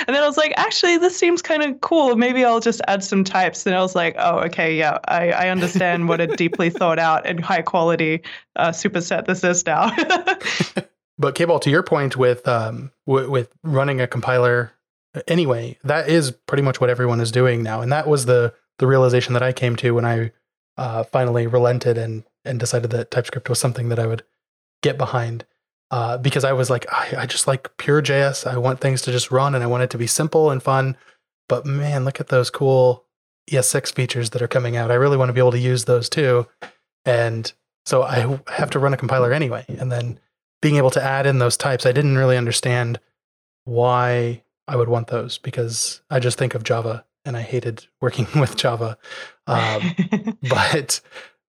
then 0.06 0.22
I 0.22 0.26
was 0.26 0.36
like, 0.36 0.54
actually, 0.56 0.98
this 0.98 1.16
seems 1.16 1.42
kind 1.42 1.62
of 1.62 1.80
cool. 1.80 2.14
Maybe 2.14 2.44
I'll 2.44 2.60
just 2.60 2.80
add 2.86 3.02
some 3.02 3.24
types. 3.24 3.66
And 3.66 3.74
I 3.74 3.80
was 3.80 3.96
like, 3.96 4.14
oh, 4.18 4.38
okay, 4.40 4.76
yeah, 4.76 4.98
I, 5.08 5.30
I 5.30 5.48
understand 5.48 6.08
what 6.08 6.20
a 6.20 6.28
deeply 6.28 6.70
thought 6.70 7.00
out 7.00 7.26
and 7.26 7.40
high 7.40 7.62
quality 7.62 8.22
uh, 8.54 8.68
superset 8.68 9.26
this 9.26 9.42
is 9.42 9.66
now. 9.66 9.90
but 11.18 11.34
K-Ball, 11.34 11.58
to 11.58 11.70
your 11.70 11.82
point 11.82 12.16
with 12.16 12.46
um, 12.46 12.92
w- 13.06 13.28
with 13.28 13.52
running 13.64 14.00
a 14.00 14.06
compiler 14.06 14.72
anyway, 15.28 15.78
that 15.84 16.08
is 16.08 16.30
pretty 16.30 16.62
much 16.62 16.80
what 16.80 16.90
everyone 16.90 17.20
is 17.20 17.32
doing 17.32 17.62
now, 17.62 17.80
and 17.80 17.92
that 17.92 18.06
was 18.06 18.26
the 18.26 18.54
the 18.78 18.86
realization 18.86 19.34
that 19.34 19.42
I 19.42 19.52
came 19.52 19.76
to 19.76 19.92
when 19.92 20.04
I 20.04 20.32
uh, 20.76 21.04
finally 21.04 21.46
relented 21.46 21.98
and 21.98 22.24
and 22.44 22.60
decided 22.60 22.90
that 22.90 23.10
TypeScript 23.10 23.48
was 23.48 23.58
something 23.58 23.88
that 23.88 23.98
I 23.98 24.06
would 24.06 24.22
get 24.82 24.98
behind. 24.98 25.44
Uh, 25.90 26.18
because 26.18 26.44
I 26.44 26.52
was 26.52 26.70
like, 26.70 26.86
I, 26.92 27.14
I 27.18 27.26
just 27.26 27.46
like 27.46 27.76
pure 27.76 28.02
JS. 28.02 28.50
I 28.50 28.56
want 28.56 28.80
things 28.80 29.02
to 29.02 29.12
just 29.12 29.30
run, 29.30 29.54
and 29.54 29.62
I 29.62 29.68
want 29.68 29.82
it 29.84 29.90
to 29.90 29.98
be 29.98 30.06
simple 30.06 30.50
and 30.50 30.62
fun. 30.62 30.96
But 31.48 31.66
man, 31.66 32.04
look 32.04 32.20
at 32.20 32.28
those 32.28 32.50
cool 32.50 33.04
ES6 33.50 33.94
features 33.94 34.30
that 34.30 34.42
are 34.42 34.48
coming 34.48 34.76
out. 34.76 34.90
I 34.90 34.94
really 34.94 35.16
want 35.16 35.28
to 35.28 35.32
be 35.32 35.40
able 35.40 35.52
to 35.52 35.58
use 35.58 35.84
those 35.84 36.08
too. 36.08 36.46
And 37.04 37.52
so 37.84 38.02
I 38.02 38.40
have 38.48 38.70
to 38.70 38.78
run 38.78 38.94
a 38.94 38.98
compiler 38.98 39.32
anyway. 39.32 39.64
And 39.68 39.92
then 39.92 40.18
being 40.62 40.76
able 40.76 40.90
to 40.90 41.02
add 41.02 41.26
in 41.26 41.38
those 41.38 41.56
types, 41.56 41.84
I 41.84 41.92
didn't 41.92 42.16
really 42.16 42.38
understand 42.38 42.98
why 43.64 44.42
I 44.66 44.76
would 44.76 44.88
want 44.88 45.08
those 45.08 45.38
because 45.38 46.02
I 46.10 46.20
just 46.20 46.38
think 46.38 46.54
of 46.54 46.64
Java 46.64 47.04
and 47.24 47.36
I 47.36 47.42
hated 47.42 47.86
working 48.00 48.26
with 48.38 48.56
Java. 48.56 48.98
Um, 49.46 49.94
but 50.48 51.00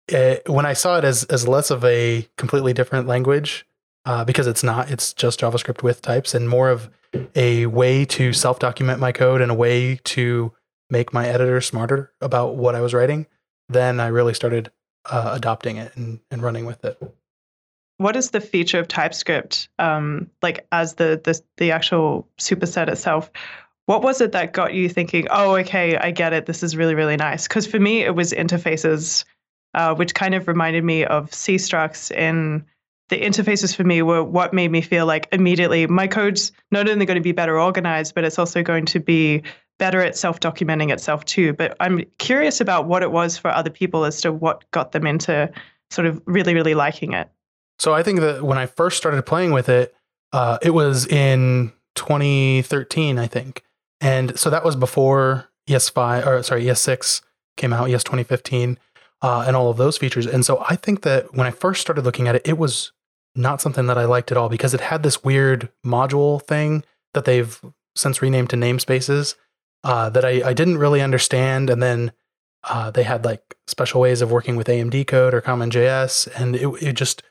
it, 0.09 0.49
when 0.49 0.67
I 0.67 0.73
saw 0.73 0.99
it 0.99 1.05
as, 1.05 1.25
as 1.25 1.47
less 1.47 1.71
of 1.71 1.85
a 1.85 2.29
completely 2.37 2.73
different 2.73 3.07
language, 3.07 3.67
uh, 4.05 4.25
because 4.25 4.47
it's 4.47 4.65
not, 4.65 4.91
it's 4.91 5.13
just 5.13 5.41
JavaScript 5.41 5.83
with 5.83 6.03
types 6.03 6.35
and 6.35 6.49
more 6.49 6.71
of 6.71 6.91
a 7.35 7.67
way 7.67 8.05
to 8.07 8.33
self 8.33 8.59
document 8.59 8.99
my 8.99 9.13
code 9.13 9.41
and 9.41 9.51
a 9.51 9.55
way 9.55 9.97
to 10.05 10.53
make 10.91 11.13
my 11.13 11.27
editor 11.27 11.61
smarter 11.61 12.13
about 12.21 12.57
what 12.57 12.75
I 12.75 12.81
was 12.81 12.95
writing, 12.95 13.27
then 13.69 14.01
I 14.01 14.09
really 14.09 14.35
started 14.35 14.71
uh, 15.11 15.33
adopting 15.35 15.77
it 15.77 15.97
and, 15.97 16.21
and 16.31 16.43
running 16.43 16.67
with 16.67 16.85
it. 16.85 17.01
What 18.03 18.17
is 18.17 18.31
the 18.31 18.41
feature 18.41 18.79
of 18.79 18.89
TypeScript, 18.89 19.69
um, 19.79 20.29
like 20.43 20.67
as 20.73 20.95
the, 20.95 21.21
the 21.23 21.41
the 21.57 21.71
actual 21.71 22.29
superset 22.39 22.89
itself? 22.89 23.31
What 23.87 24.03
was 24.03 24.21
it 24.21 24.33
that 24.33 24.53
got 24.53 24.75
you 24.75 24.89
thinking, 24.89 25.29
"Oh, 25.31 25.57
okay, 25.57 25.97
I 25.97 26.11
get 26.11 26.33
it. 26.33 26.47
This 26.47 26.63
is 26.63 26.77
really 26.77 26.95
really 26.95 27.17
nice"? 27.17 27.47
Because 27.47 27.67
for 27.67 27.79
me, 27.79 28.03
it 28.03 28.15
was 28.15 28.33
interfaces, 28.33 29.25
uh, 29.75 29.95
which 29.95 30.15
kind 30.15 30.35
of 30.35 30.49
reminded 30.49 30.85
me 30.85 31.05
of 31.05 31.33
C 31.33 31.57
structs 31.57 32.11
in 32.11 32.65
the 33.09 33.21
interfaces 33.21 33.77
for 33.77 33.85
me 33.85 34.01
were 34.03 34.25
what 34.25 34.55
made 34.55 34.71
me 34.71 34.81
feel 34.81 35.05
like 35.05 35.29
immediately 35.33 35.87
my 35.87 36.07
code's 36.07 36.51
not 36.71 36.89
only 36.89 37.05
going 37.05 37.19
to 37.19 37.23
be 37.23 37.33
better 37.33 37.61
organized, 37.61 38.15
but 38.15 38.25
it's 38.25 38.39
also 38.39 38.63
going 38.63 38.87
to 38.87 39.01
be 39.01 39.43
better 39.79 40.01
at 40.01 40.17
self 40.17 40.41
documenting 40.41 40.91
itself 40.91 41.25
too. 41.25 41.53
But 41.53 41.77
I'm 41.79 42.03
curious 42.19 42.61
about 42.61 42.87
what 42.87 43.03
it 43.03 43.13
was 43.13 43.37
for 43.37 43.51
other 43.51 43.71
people 43.71 44.05
as 44.05 44.21
to 44.23 44.33
what 44.33 44.69
got 44.71 44.93
them 44.93 45.07
into 45.07 45.53
sort 45.91 46.07
of 46.07 46.23
really, 46.27 46.55
really 46.55 46.75
liking 46.75 47.13
it. 47.13 47.29
So 47.79 47.93
I 47.93 48.03
think 48.03 48.21
that 48.21 48.43
when 48.43 48.59
I 48.59 48.67
first 48.67 48.97
started 48.97 49.23
playing 49.27 49.53
with 49.53 49.69
it, 49.69 49.95
uh, 50.33 50.59
it 50.63 50.71
was 50.71 51.07
in 51.07 51.73
2013, 51.95 53.19
I 53.19 53.27
think. 53.27 53.65
And 54.01 54.39
so 54.39 54.51
that 54.51 54.65
was 54.65 54.77
before 54.77 55.49
ES5, 55.69 56.27
or 56.27 56.43
sorry, 56.43 56.65
ES6 56.65 57.23
came 57.57 57.73
out, 57.73 57.91
ES 57.91 58.05
2015, 58.05 58.79
uh, 59.21 59.45
and 59.47 59.57
all 59.57 59.71
of 59.71 59.77
those 59.77 59.99
features. 59.99 60.27
And 60.27 60.45
so 60.45 60.65
I 60.69 60.77
think 60.77 61.03
that 61.03 61.35
when 61.35 61.47
I 61.47 61.51
first 61.51 61.81
started 61.81 62.05
looking 62.05 62.29
at 62.29 62.35
it, 62.35 62.43
it 62.45 62.59
was 62.59 62.93
not 63.35 63.61
something 63.61 63.87
that 63.87 63.99
I 63.99 64.05
liked 64.05 64.31
at 64.31 64.37
all 64.37 64.49
because 64.49 64.75
it 64.75 64.81
had 64.81 65.03
this 65.03 65.25
weird 65.25 65.69
module 65.85 66.43
thing 66.43 66.85
that 67.15 67.25
they've 67.25 67.61
since 67.95 68.23
renamed 68.23 68.51
to 68.51 68.57
namespaces 68.57 69.37
uh, 69.85 70.11
that 70.11 70.25
I, 70.25 70.49
I 70.49 70.53
didn't 70.53 70.79
really 70.79 71.01
understand. 71.01 71.71
And 71.71 71.83
then 71.83 72.13
uh, 72.65 72.91
they 72.91 73.03
had 73.03 73.25
like 73.25 73.57
special 73.67 74.01
ways 74.01 74.23
of 74.23 74.31
working 74.31 74.57
with 74.57 74.69
AMD 74.69 75.07
code 75.07 75.35
or 75.35 75.41
CommonJS, 75.41 76.29
and 76.39 76.55
it, 76.55 76.69
it 76.83 76.93
just 76.93 77.23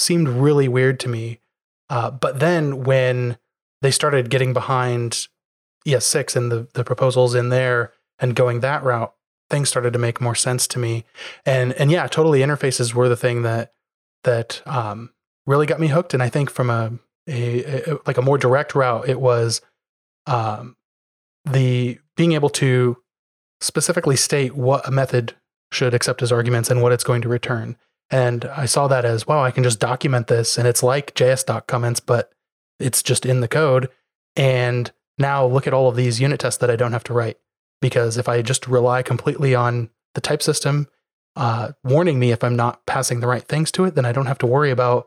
seemed 0.00 0.28
really 0.28 0.68
weird 0.68 0.98
to 1.00 1.08
me. 1.08 1.40
Uh, 1.88 2.10
but 2.10 2.40
then 2.40 2.84
when 2.84 3.38
they 3.82 3.90
started 3.90 4.30
getting 4.30 4.52
behind 4.52 5.28
ES6 5.86 6.36
and 6.36 6.50
the, 6.50 6.68
the 6.74 6.84
proposals 6.84 7.34
in 7.34 7.48
there 7.48 7.92
and 8.18 8.34
going 8.34 8.60
that 8.60 8.82
route, 8.82 9.12
things 9.48 9.68
started 9.68 9.92
to 9.92 9.98
make 9.98 10.20
more 10.20 10.34
sense 10.34 10.66
to 10.68 10.78
me. 10.78 11.04
And 11.44 11.72
and 11.74 11.90
yeah, 11.90 12.06
totally 12.06 12.40
interfaces 12.40 12.94
were 12.94 13.08
the 13.08 13.16
thing 13.16 13.42
that 13.42 13.72
that 14.24 14.62
um, 14.66 15.10
really 15.46 15.66
got 15.66 15.80
me 15.80 15.88
hooked. 15.88 16.14
And 16.14 16.22
I 16.22 16.28
think 16.28 16.50
from 16.50 16.70
a, 16.70 16.92
a, 17.26 17.92
a 17.92 17.98
like 18.06 18.16
a 18.16 18.22
more 18.22 18.38
direct 18.38 18.74
route, 18.74 19.08
it 19.08 19.20
was 19.20 19.60
um, 20.26 20.76
the 21.44 21.98
being 22.16 22.32
able 22.32 22.50
to 22.50 22.96
specifically 23.60 24.16
state 24.16 24.54
what 24.54 24.86
a 24.86 24.90
method 24.90 25.34
should 25.72 25.94
accept 25.94 26.22
as 26.22 26.32
arguments 26.32 26.70
and 26.70 26.82
what 26.82 26.92
it's 26.92 27.04
going 27.04 27.22
to 27.22 27.28
return. 27.28 27.76
And 28.10 28.44
I 28.44 28.66
saw 28.66 28.88
that 28.88 29.04
as 29.04 29.26
wow, 29.26 29.42
I 29.42 29.50
can 29.50 29.62
just 29.62 29.78
document 29.78 30.26
this, 30.26 30.58
and 30.58 30.66
it's 30.66 30.82
like 30.82 31.14
JS 31.14 31.46
doc 31.46 31.66
comments, 31.66 32.00
but 32.00 32.32
it's 32.78 33.02
just 33.02 33.24
in 33.24 33.40
the 33.40 33.48
code. 33.48 33.88
And 34.36 34.90
now 35.18 35.46
look 35.46 35.66
at 35.66 35.74
all 35.74 35.88
of 35.88 35.96
these 35.96 36.20
unit 36.20 36.40
tests 36.40 36.58
that 36.58 36.70
I 36.70 36.76
don't 36.76 36.92
have 36.92 37.04
to 37.04 37.12
write 37.12 37.38
because 37.80 38.16
if 38.16 38.28
I 38.28 38.42
just 38.42 38.66
rely 38.66 39.02
completely 39.02 39.54
on 39.54 39.90
the 40.14 40.20
type 40.20 40.42
system 40.42 40.88
uh, 41.36 41.72
warning 41.84 42.18
me 42.18 42.32
if 42.32 42.42
I'm 42.42 42.56
not 42.56 42.84
passing 42.86 43.20
the 43.20 43.26
right 43.26 43.42
things 43.42 43.70
to 43.72 43.84
it, 43.84 43.94
then 43.94 44.04
I 44.04 44.12
don't 44.12 44.26
have 44.26 44.38
to 44.38 44.46
worry 44.46 44.70
about 44.70 45.06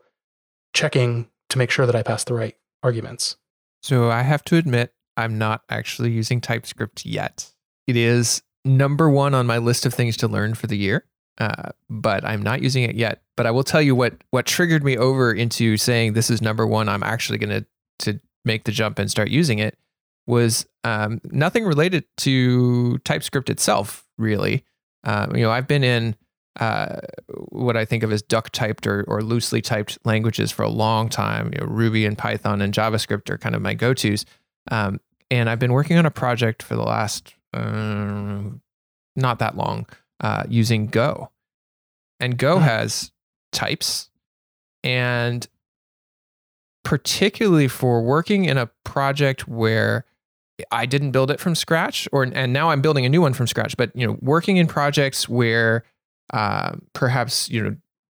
checking 0.74 1.30
to 1.50 1.58
make 1.58 1.70
sure 1.70 1.86
that 1.86 1.96
I 1.96 2.04
pass 2.04 2.24
the 2.24 2.34
right 2.34 2.56
arguments. 2.82 3.38
So 3.82 4.10
I 4.10 4.22
have 4.22 4.44
to 4.46 4.56
admit, 4.56 4.94
I'm 5.18 5.38
not 5.38 5.62
actually 5.70 6.12
using 6.12 6.42
TypeScript 6.42 7.06
yet. 7.06 7.52
It 7.86 7.96
is 7.96 8.42
number 8.66 9.10
one 9.10 9.34
on 9.34 9.46
my 9.46 9.58
list 9.58 9.86
of 9.86 9.94
things 9.94 10.18
to 10.18 10.28
learn 10.28 10.54
for 10.54 10.68
the 10.68 10.78
year, 10.78 11.06
uh, 11.40 11.72
but 11.90 12.24
I'm 12.24 12.42
not 12.42 12.62
using 12.62 12.84
it 12.84 12.96
yet. 12.96 13.22
But 13.36 13.46
I 13.46 13.52
will 13.52 13.64
tell 13.64 13.82
you 13.82 13.96
what 13.96 14.16
what 14.32 14.46
triggered 14.46 14.84
me 14.84 14.98
over 14.98 15.32
into 15.32 15.78
saying 15.78 16.14
this 16.14 16.30
is 16.30 16.42
number 16.42 16.68
one. 16.68 16.90
I'm 16.90 17.04
actually 17.04 17.38
going 17.38 17.50
to 17.50 17.66
to 18.12 18.20
make 18.46 18.66
the 18.66 18.72
jump 18.72 19.00
and 19.00 19.10
start 19.10 19.30
using 19.30 19.60
it 19.60 19.78
was 20.26 20.66
um, 20.84 21.20
nothing 21.26 21.66
related 21.66 22.06
to 22.18 22.98
TypeScript 23.00 23.50
itself, 23.50 24.06
really. 24.18 24.64
Um, 25.04 25.36
you 25.36 25.44
know, 25.44 25.52
I've 25.52 25.68
been 25.68 25.84
in 25.84 26.16
uh, 26.60 27.00
what 27.50 27.76
I 27.76 27.84
think 27.86 28.04
of 28.04 28.12
as 28.12 28.22
duck 28.22 28.52
typed 28.52 28.88
or, 28.88 29.04
or 29.08 29.22
loosely 29.22 29.62
typed 29.62 29.98
languages 30.06 30.52
for 30.52 30.64
a 30.64 30.70
long 30.70 31.10
time. 31.10 31.52
You 31.54 31.62
know, 31.62 31.68
Ruby 31.68 32.06
and 32.06 32.18
Python 32.18 32.62
and 32.62 32.74
JavaScript 32.74 33.30
are 33.30 33.38
kind 33.38 33.56
of 33.56 33.62
my 33.62 33.74
go 33.74 33.94
tos. 33.94 34.26
Um, 34.72 35.00
and 35.30 35.50
I've 35.50 35.60
been 35.60 35.74
working 35.74 35.98
on 35.98 36.06
a 36.06 36.12
project 36.12 36.64
for 36.64 36.76
the 36.76 36.84
last 36.84 37.34
uh, 37.54 38.44
not 39.16 39.40
that 39.40 39.58
long 39.58 39.88
uh, 40.24 40.44
using 40.50 40.88
Go. 40.88 41.30
And 42.20 42.38
Go 42.38 42.58
hmm. 42.58 42.64
has 42.64 43.12
types. 43.52 44.10
And 44.84 45.48
particularly 46.84 47.68
for 47.68 48.02
working 48.02 48.46
in 48.46 48.58
a 48.58 48.70
project 48.84 49.48
where 49.48 50.06
I 50.72 50.86
didn't 50.86 51.12
build 51.12 51.32
it 51.32 51.40
from 51.40 51.56
scratch, 51.56 52.08
or 52.12 52.24
and 52.24 52.54
now 52.54 52.70
I'm 52.70 52.82
building 52.82 53.06
a 53.06 53.10
new 53.10 53.22
one 53.22 53.34
from 53.34 53.48
scratch. 53.48 53.76
But 53.76 53.96
you 53.96 54.06
know, 54.06 54.18
working 54.22 54.58
in 54.58 54.68
projects 54.68 55.28
where 55.28 55.84
uh, 56.32 56.74
perhaps 56.94 57.50
you 57.50 57.64
know 57.64 57.76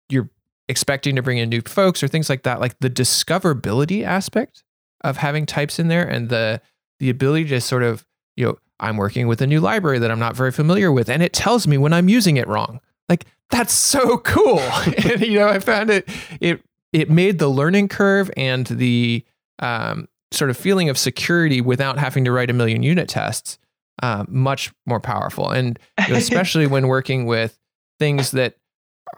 you're 0.09 0.29
expecting 0.69 1.15
to 1.15 1.21
bring 1.21 1.37
in 1.37 1.49
new 1.49 1.61
folks 1.61 2.03
or 2.03 2.07
things 2.07 2.29
like 2.29 2.43
that, 2.43 2.59
like 2.59 2.77
the 2.79 2.89
discoverability 2.89 4.03
aspect 4.03 4.63
of 5.01 5.17
having 5.17 5.45
types 5.45 5.79
in 5.79 5.87
there 5.87 6.07
and 6.07 6.29
the 6.29 6.61
the 6.99 7.09
ability 7.09 7.45
to 7.45 7.61
sort 7.61 7.83
of 7.83 8.05
you 8.35 8.45
know 8.45 8.57
I'm 8.79 8.97
working 8.97 9.27
with 9.27 9.41
a 9.41 9.47
new 9.47 9.59
library 9.59 9.99
that 9.99 10.11
I'm 10.11 10.19
not 10.19 10.35
very 10.35 10.51
familiar 10.51 10.91
with, 10.91 11.09
and 11.09 11.23
it 11.23 11.33
tells 11.33 11.67
me 11.67 11.77
when 11.77 11.93
I'm 11.93 12.09
using 12.09 12.37
it 12.37 12.47
wrong. 12.47 12.79
Like 13.09 13.25
that's 13.49 13.73
so 13.73 14.17
cool. 14.19 14.59
and 14.97 15.21
you 15.21 15.39
know, 15.39 15.47
I 15.47 15.59
found 15.59 15.89
it 15.89 16.07
it 16.39 16.61
it 16.93 17.09
made 17.09 17.39
the 17.39 17.49
learning 17.49 17.89
curve 17.89 18.31
and 18.37 18.65
the 18.67 19.25
um, 19.59 20.07
sort 20.31 20.49
of 20.49 20.57
feeling 20.57 20.89
of 20.89 20.97
security 20.97 21.61
without 21.61 21.97
having 21.97 22.25
to 22.25 22.31
write 22.31 22.49
a 22.49 22.53
million 22.53 22.83
unit 22.83 23.09
tests 23.09 23.57
uh, 24.03 24.25
much 24.27 24.71
more 24.85 24.99
powerful. 24.99 25.49
And 25.49 25.79
you 26.05 26.13
know, 26.13 26.15
especially 26.17 26.67
when 26.67 26.87
working 26.87 27.25
with 27.25 27.57
things 27.99 28.31
that 28.31 28.55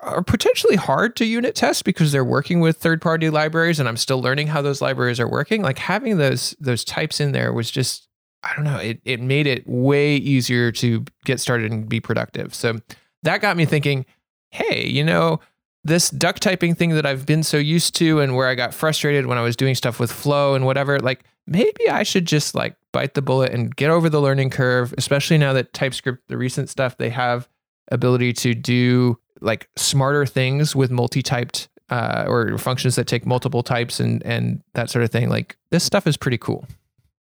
are 0.02 0.24
potentially 0.24 0.76
hard 0.76 1.16
to 1.16 1.26
unit 1.26 1.56
test 1.56 1.84
because 1.84 2.12
they're 2.12 2.24
working 2.24 2.60
with 2.60 2.78
third 2.78 3.02
party 3.02 3.30
libraries 3.30 3.80
and 3.80 3.90
I'm 3.90 3.98
still 3.98 4.22
learning 4.22 4.48
how 4.48 4.62
those 4.62 4.82
libraries 4.82 5.20
are 5.20 5.28
working. 5.28 5.62
Like 5.62 5.80
having 5.80 6.18
those 6.18 6.56
those 6.60 6.84
types 6.84 7.20
in 7.20 7.32
there 7.32 7.52
was 7.52 7.72
just 7.72 8.09
I 8.44 8.56
don't 8.56 8.66
know, 8.66 8.78
it 8.78 9.02
it 9.04 9.20
made 9.20 9.48
it 9.48 9.68
way 9.68 10.16
easier 10.16 10.72
to 10.74 11.04
get 11.26 11.40
started 11.40 11.72
and 11.72 11.90
be 11.90 12.00
productive. 12.00 12.56
So 12.56 12.80
that 13.24 13.42
got 13.42 13.58
me 13.58 13.66
thinking, 13.66 14.06
hey, 14.52 14.88
you 14.88 15.04
know, 15.04 15.40
this 15.84 16.10
duck 16.10 16.40
typing 16.40 16.76
thing 16.76 16.92
that 16.92 17.06
I've 17.06 17.26
been 17.26 17.44
so 17.44 17.58
used 17.58 17.96
to 17.96 18.20
and 18.20 18.36
where 18.36 18.48
I 18.48 18.56
got 18.56 18.74
frustrated 18.74 19.26
when 19.26 19.38
I 19.38 19.42
was 19.42 19.56
doing 19.56 19.76
stuff 19.76 20.00
with 20.00 20.12
flow 20.12 20.56
and 20.56 20.66
whatever, 20.66 21.00
like 21.00 21.24
maybe 21.48 21.90
I 21.90 22.04
should 22.04 22.26
just 22.26 22.56
like 22.56 22.76
bite 22.92 23.14
the 23.14 23.22
bullet 23.22 23.52
and 23.52 23.76
get 23.76 23.90
over 23.90 24.10
the 24.10 24.22
learning 24.22 24.50
curve, 24.50 24.94
especially 24.98 25.38
now 25.38 25.54
that 25.54 25.74
TypeScript, 25.74 26.28
the 26.28 26.38
recent 26.38 26.70
stuff, 26.70 26.98
they 26.98 27.10
have 27.10 27.48
ability 27.92 28.34
to 28.34 28.54
do 28.54 29.18
like 29.42 29.70
smarter 29.76 30.26
things 30.26 30.76
with 30.76 30.92
multi-typed 30.92 31.70
uh, 31.90 32.26
or 32.28 32.58
functions 32.58 32.96
that 32.96 33.08
take 33.08 33.26
multiple 33.26 33.64
types 33.64 34.00
and 34.00 34.24
and 34.24 34.62
that 34.74 34.90
sort 34.90 35.04
of 35.04 35.12
thing. 35.12 35.30
Like 35.30 35.58
this 35.72 35.84
stuff 35.84 36.08
is 36.08 36.18
pretty 36.18 36.38
cool. 36.38 36.66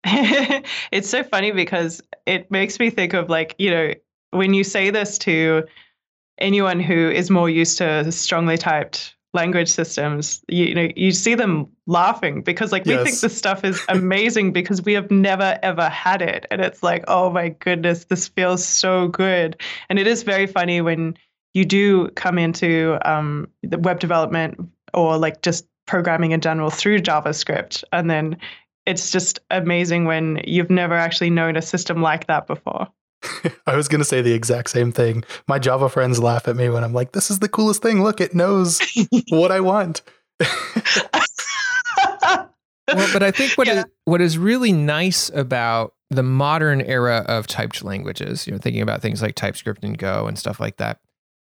it's 0.91 1.09
so 1.09 1.23
funny 1.23 1.51
because 1.51 2.01
it 2.25 2.49
makes 2.51 2.79
me 2.79 2.89
think 2.89 3.13
of 3.13 3.29
like, 3.29 3.55
you 3.57 3.71
know, 3.71 3.93
when 4.31 4.53
you 4.53 4.63
say 4.63 4.89
this 4.89 5.17
to 5.19 5.63
anyone 6.39 6.79
who 6.79 7.09
is 7.09 7.29
more 7.29 7.49
used 7.49 7.77
to 7.77 8.11
strongly 8.11 8.57
typed 8.57 9.15
language 9.33 9.69
systems, 9.69 10.43
you, 10.47 10.65
you 10.65 10.75
know, 10.75 10.87
you 10.95 11.11
see 11.11 11.35
them 11.35 11.67
laughing 11.87 12.41
because 12.41 12.71
like 12.71 12.85
we 12.85 12.93
think 12.97 13.07
Yes. 13.07 13.21
this 13.21 13.37
stuff 13.37 13.63
is 13.63 13.81
amazing 13.89 14.51
because 14.51 14.81
we 14.83 14.93
have 14.93 15.09
never 15.09 15.57
ever 15.63 15.89
had 15.89 16.21
it. 16.21 16.45
And 16.51 16.61
it's 16.61 16.83
like, 16.83 17.03
oh 17.07 17.29
my 17.31 17.49
goodness, 17.49 18.05
this 18.05 18.27
feels 18.27 18.63
so 18.65 19.07
good. 19.07 19.59
And 19.89 19.99
it 19.99 20.07
is 20.07 20.23
very 20.23 20.47
funny 20.47 20.81
when 20.81 21.15
you 21.53 21.65
do 21.65 22.09
come 22.09 22.37
into 22.37 22.97
um, 23.09 23.47
the 23.61 23.77
web 23.77 23.99
development 23.99 24.59
or 24.93 25.17
like 25.17 25.41
just 25.41 25.65
programming 25.85 26.31
in 26.31 26.41
general 26.41 26.69
through 26.69 26.99
JavaScript. 26.99 27.83
And 27.91 28.09
then 28.09 28.37
it's 28.85 29.11
just 29.11 29.39
amazing 29.51 30.05
when 30.05 30.41
you've 30.45 30.69
never 30.69 30.95
actually 30.95 31.29
known 31.29 31.55
a 31.55 31.61
system 31.61 32.01
like 32.01 32.27
that 32.27 32.47
before. 32.47 32.87
I 33.67 33.75
was 33.75 33.87
going 33.87 34.01
to 34.01 34.05
say 34.05 34.21
the 34.21 34.33
exact 34.33 34.69
same 34.69 34.91
thing. 34.91 35.23
My 35.47 35.59
Java 35.59 35.87
friends 35.89 36.19
laugh 36.19 36.47
at 36.47 36.55
me 36.57 36.67
when 36.69 36.83
I'm 36.83 36.93
like, 36.93 37.13
this 37.13 37.31
is 37.31 37.39
the 37.39 37.47
coolest 37.47 37.81
thing. 37.81 38.03
Look, 38.03 38.19
it 38.19 38.35
knows 38.35 38.81
what 39.29 39.51
I 39.51 39.61
want. 39.61 40.01
well, 40.41 40.49
but 43.13 43.23
I 43.23 43.31
think 43.31 43.53
what 43.57 43.67
is 43.67 43.75
Yeah. 43.77 43.83
what 44.05 44.21
is 44.21 44.37
really 44.37 44.71
nice 44.73 45.29
about 45.33 45.93
the 46.09 46.23
modern 46.23 46.81
era 46.81 47.23
of 47.27 47.47
typed 47.47 47.83
languages, 47.83 48.45
you 48.45 48.53
know, 48.53 48.59
thinking 48.59 48.81
about 48.81 49.01
things 49.01 49.21
like 49.21 49.35
TypeScript 49.35 49.83
and 49.83 49.97
Go 49.97 50.27
and 50.27 50.37
stuff 50.37 50.59
like 50.59 50.77
that, 50.77 50.99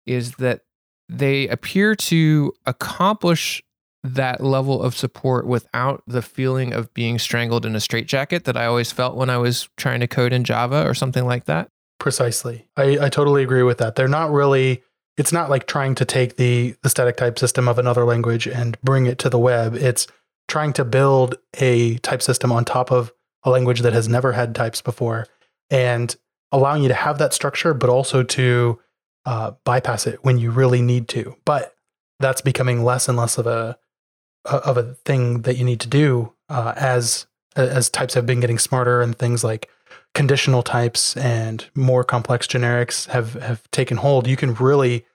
is 0.05 0.33
that 0.33 0.61
they 1.07 1.47
appear 1.47 1.95
to 1.95 2.53
accomplish 2.65 3.63
that 4.03 4.41
level 4.41 4.81
of 4.81 4.95
support 4.95 5.45
without 5.45 6.03
the 6.07 6.21
feeling 6.21 6.73
of 6.73 6.93
being 6.93 7.19
strangled 7.19 7.65
in 7.65 7.75
a 7.75 7.79
straitjacket 7.79 8.45
that 8.45 8.55
I 8.55 8.65
always 8.65 8.91
felt 8.91 9.17
when 9.17 9.29
I 9.29 9.37
was 9.37 9.67
trying 9.77 9.99
to 9.99 10.07
code 10.07 10.31
in 10.31 10.43
Java 10.43 10.87
or 10.87 10.93
something 10.93 11.25
like 11.25 11.45
that. 11.45 11.69
Precisely. 11.99 12.67
I, 12.77 12.97
I 12.99 13.09
totally 13.09 13.43
agree 13.43 13.63
with 13.63 13.77
that. 13.79 13.95
They're 13.95 14.07
not 14.07 14.31
really, 14.31 14.83
it's 15.17 15.33
not 15.33 15.49
like 15.49 15.67
trying 15.67 15.95
to 15.95 16.05
take 16.05 16.37
the, 16.37 16.75
the 16.81 16.89
static 16.89 17.17
type 17.17 17.37
system 17.37 17.67
of 17.67 17.77
another 17.77 18.05
language 18.05 18.47
and 18.47 18.79
bring 18.81 19.05
it 19.05 19.19
to 19.19 19.29
the 19.29 19.39
web. 19.39 19.75
It's 19.75 20.07
trying 20.47 20.71
to 20.73 20.85
build 20.85 21.35
a 21.59 21.97
type 21.97 22.21
system 22.21 22.53
on 22.53 22.63
top 22.63 22.91
of 22.91 23.11
a 23.43 23.49
language 23.49 23.81
that 23.81 23.93
has 23.93 24.07
never 24.07 24.31
had 24.31 24.55
types 24.55 24.81
before 24.81 25.27
and 25.69 26.15
allowing 26.53 26.83
you 26.83 26.87
to 26.87 26.95
have 26.95 27.17
that 27.17 27.33
structure, 27.33 27.73
but 27.73 27.89
also 27.89 28.23
to 28.23 28.79
uh, 29.25 29.51
bypass 29.65 30.07
it 30.07 30.19
when 30.23 30.37
you 30.37 30.51
really 30.51 30.81
need 30.81 31.09
to. 31.09 31.35
But 31.45 31.75
that's 32.19 32.41
becoming 32.41 32.83
less 32.83 33.07
and 33.07 33.17
less 33.17 33.37
of 33.37 33.45
a 33.45 33.77
of 34.45 34.77
a 34.77 34.93
thing 35.05 35.41
that 35.41 35.57
you 35.57 35.63
need 35.63 35.79
to 35.81 35.87
do 35.87 36.33
uh, 36.49 36.73
as 36.75 37.25
as 37.55 37.89
types 37.89 38.13
have 38.13 38.25
been 38.25 38.39
getting 38.39 38.59
smarter 38.59 39.01
and 39.01 39.17
things 39.17 39.43
like 39.43 39.69
conditional 40.15 40.63
types 40.63 41.15
and 41.17 41.65
more 41.75 42.03
complex 42.03 42.47
generics 42.47 43.07
have 43.07 43.33
have 43.33 43.69
taken 43.71 43.97
hold. 43.97 44.27
You 44.27 44.37
can 44.37 44.53
really 44.55 45.05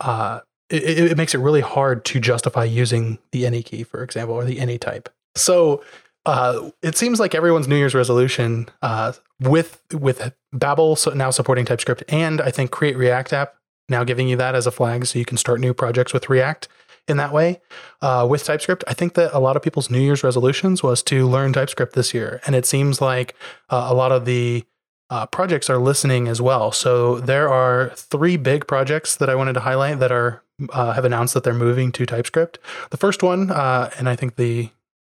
uh, 0.00 0.40
it, 0.70 1.12
it 1.12 1.16
makes 1.16 1.34
it 1.34 1.38
really 1.38 1.60
hard 1.60 2.04
to 2.06 2.20
justify 2.20 2.64
using 2.64 3.18
the 3.32 3.46
any 3.46 3.62
key, 3.62 3.82
for 3.82 4.02
example, 4.02 4.34
or 4.34 4.44
the 4.44 4.58
any 4.58 4.78
type. 4.78 5.08
So 5.34 5.82
uh, 6.24 6.70
it 6.82 6.96
seems 6.96 7.20
like 7.20 7.34
everyone's 7.34 7.68
New 7.68 7.76
Year's 7.76 7.94
resolution 7.94 8.68
uh, 8.82 9.12
with 9.40 9.80
with 9.92 10.32
Babel 10.52 10.98
now 11.14 11.30
supporting 11.30 11.64
TypeScript, 11.64 12.02
and 12.08 12.40
I 12.40 12.50
think 12.50 12.70
Create 12.70 12.96
React 12.96 13.32
app 13.32 13.54
now 13.88 14.02
giving 14.02 14.28
you 14.28 14.36
that 14.36 14.56
as 14.56 14.66
a 14.66 14.72
flag, 14.72 15.06
so 15.06 15.18
you 15.18 15.24
can 15.24 15.36
start 15.36 15.60
new 15.60 15.72
projects 15.72 16.12
with 16.12 16.28
React 16.28 16.68
in 17.08 17.16
that 17.16 17.32
way 17.32 17.60
uh, 18.02 18.26
with 18.28 18.44
TypeScript. 18.44 18.84
I 18.86 18.94
think 18.94 19.14
that 19.14 19.30
a 19.32 19.38
lot 19.38 19.56
of 19.56 19.62
people's 19.62 19.90
New 19.90 20.00
Year's 20.00 20.24
resolutions 20.24 20.82
was 20.82 21.02
to 21.04 21.26
learn 21.26 21.52
TypeScript 21.52 21.94
this 21.94 22.12
year, 22.12 22.40
and 22.46 22.54
it 22.56 22.66
seems 22.66 23.00
like 23.00 23.34
uh, 23.70 23.86
a 23.90 23.94
lot 23.94 24.12
of 24.12 24.24
the 24.24 24.64
uh, 25.08 25.26
projects 25.26 25.70
are 25.70 25.78
listening 25.78 26.26
as 26.28 26.40
well. 26.40 26.72
So 26.72 27.20
there 27.20 27.48
are 27.48 27.90
three 27.94 28.36
big 28.36 28.66
projects 28.66 29.16
that 29.16 29.30
I 29.30 29.34
wanted 29.34 29.52
to 29.52 29.60
highlight 29.60 30.00
that 30.00 30.10
are 30.10 30.42
uh, 30.70 30.92
have 30.92 31.04
announced 31.04 31.34
that 31.34 31.44
they're 31.44 31.54
moving 31.54 31.92
to 31.92 32.06
TypeScript. 32.06 32.58
The 32.90 32.96
first 32.96 33.22
one, 33.22 33.50
uh, 33.50 33.90
and 33.98 34.08
I 34.08 34.16
think 34.16 34.36
the 34.36 34.70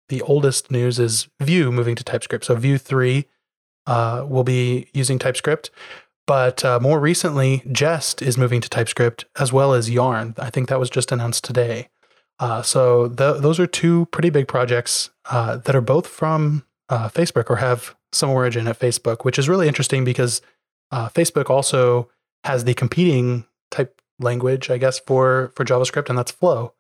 the 0.10 0.22
oldest 0.22 0.70
news 0.70 1.00
is 1.00 1.28
Vue 1.40 1.72
moving 1.72 1.96
to 1.96 2.04
TypeScript. 2.04 2.46
So 2.46 2.56
Vue 2.56 2.78
three 2.78 3.26
uh, 3.88 4.26
will 4.28 4.44
be 4.44 4.88
using 4.94 5.20
TypeScript. 5.20 5.72
But 6.28 6.66
uh, 6.66 6.80
more 6.80 7.00
recently, 7.00 7.62
Jest 7.72 8.22
is 8.22 8.38
moving 8.38 8.62
to 8.62 8.70
TypeScript 8.70 9.26
as 9.38 9.54
well 9.54 9.74
as 9.74 9.90
Yarn. 9.90 10.34
I 10.38 10.50
think 10.50 10.70
that 10.70 10.80
was 10.80 10.90
just 10.90 11.12
announced 11.12 11.44
today. 11.44 11.90
Uh, 12.40 12.62
so 12.62 13.08
th- 13.08 13.42
those 13.42 13.60
are 13.60 13.68
two 13.68 14.08
pretty 14.08 14.30
big 14.30 14.48
projects 14.48 15.12
uh, 15.30 15.58
that 15.58 15.76
are 15.76 15.82
both 15.82 16.08
from 16.08 16.66
uh, 16.90 17.10
Facebook 17.10 17.50
or 17.50 17.58
have 17.58 17.96
some 18.12 18.30
origin 18.30 18.68
at 18.68 18.80
Facebook, 18.80 19.24
which 19.24 19.40
is 19.40 19.48
really 19.48 19.68
interesting 19.68 20.04
because 20.04 20.42
uh, 20.92 21.10
Facebook 21.10 21.50
also 21.50 22.10
has 22.44 22.64
the 22.64 22.74
competing 22.74 23.46
type 23.72 24.02
language, 24.20 24.70
I 24.70 24.78
guess, 24.78 25.00
for 25.00 25.52
for 25.56 25.66
JavaScript, 25.66 26.10
and 26.10 26.18
that's 26.18 26.32
Flow. 26.32 26.74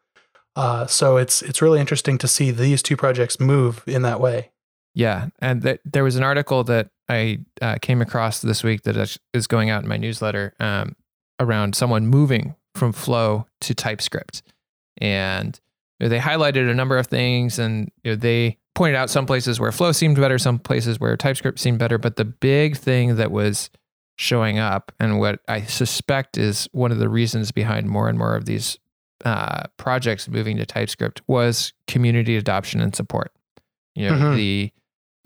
Uh, 0.55 0.85
so 0.87 1.17
it's 1.17 1.41
it's 1.41 1.61
really 1.61 1.79
interesting 1.79 2.17
to 2.19 2.27
see 2.27 2.51
these 2.51 2.81
two 2.81 2.95
projects 2.95 3.39
move 3.39 3.83
in 3.87 4.01
that 4.03 4.19
way. 4.19 4.51
Yeah, 4.93 5.27
and 5.39 5.61
th- 5.61 5.81
there 5.83 6.03
was 6.03 6.15
an 6.15 6.23
article 6.23 6.63
that 6.65 6.89
I 7.09 7.39
uh, 7.61 7.75
came 7.81 8.01
across 8.01 8.41
this 8.41 8.63
week 8.63 8.83
that 8.83 8.97
is- 9.33 9.47
going 9.47 9.69
out 9.69 9.83
in 9.83 9.89
my 9.89 9.97
newsletter 9.97 10.53
um, 10.59 10.95
around 11.39 11.75
someone 11.75 12.07
moving 12.07 12.55
from 12.73 12.91
Flow 12.93 13.45
to 13.61 13.73
TypeScript, 13.75 14.41
and 14.97 15.59
you 15.99 16.05
know, 16.05 16.09
they 16.09 16.19
highlighted 16.19 16.69
a 16.69 16.73
number 16.73 16.97
of 16.97 17.07
things, 17.07 17.59
and 17.59 17.91
you 18.03 18.11
know, 18.11 18.15
they 18.15 18.57
pointed 18.73 18.95
out 18.97 19.09
some 19.09 19.25
places 19.25 19.59
where 19.59 19.71
Flow 19.71 19.91
seemed 19.91 20.17
better, 20.17 20.37
some 20.37 20.59
places 20.59 20.99
where 20.99 21.15
TypeScript 21.15 21.59
seemed 21.59 21.79
better, 21.79 21.97
but 21.97 22.15
the 22.17 22.25
big 22.25 22.75
thing 22.75 23.15
that 23.15 23.31
was 23.31 23.69
showing 24.17 24.57
up, 24.59 24.91
and 24.99 25.19
what 25.19 25.39
I 25.47 25.61
suspect 25.61 26.37
is 26.37 26.67
one 26.71 26.91
of 26.91 26.97
the 26.99 27.09
reasons 27.09 27.51
behind 27.51 27.87
more 27.87 28.09
and 28.09 28.17
more 28.17 28.35
of 28.35 28.45
these 28.45 28.77
uh, 29.23 29.63
projects 29.77 30.27
moving 30.27 30.57
to 30.57 30.65
TypeScript, 30.65 31.21
was 31.27 31.71
community 31.87 32.35
adoption 32.35 32.81
and 32.81 32.93
support. 32.95 33.31
You 33.95 34.09
know, 34.09 34.15
Mhm. 34.15 34.35
the 34.35 34.71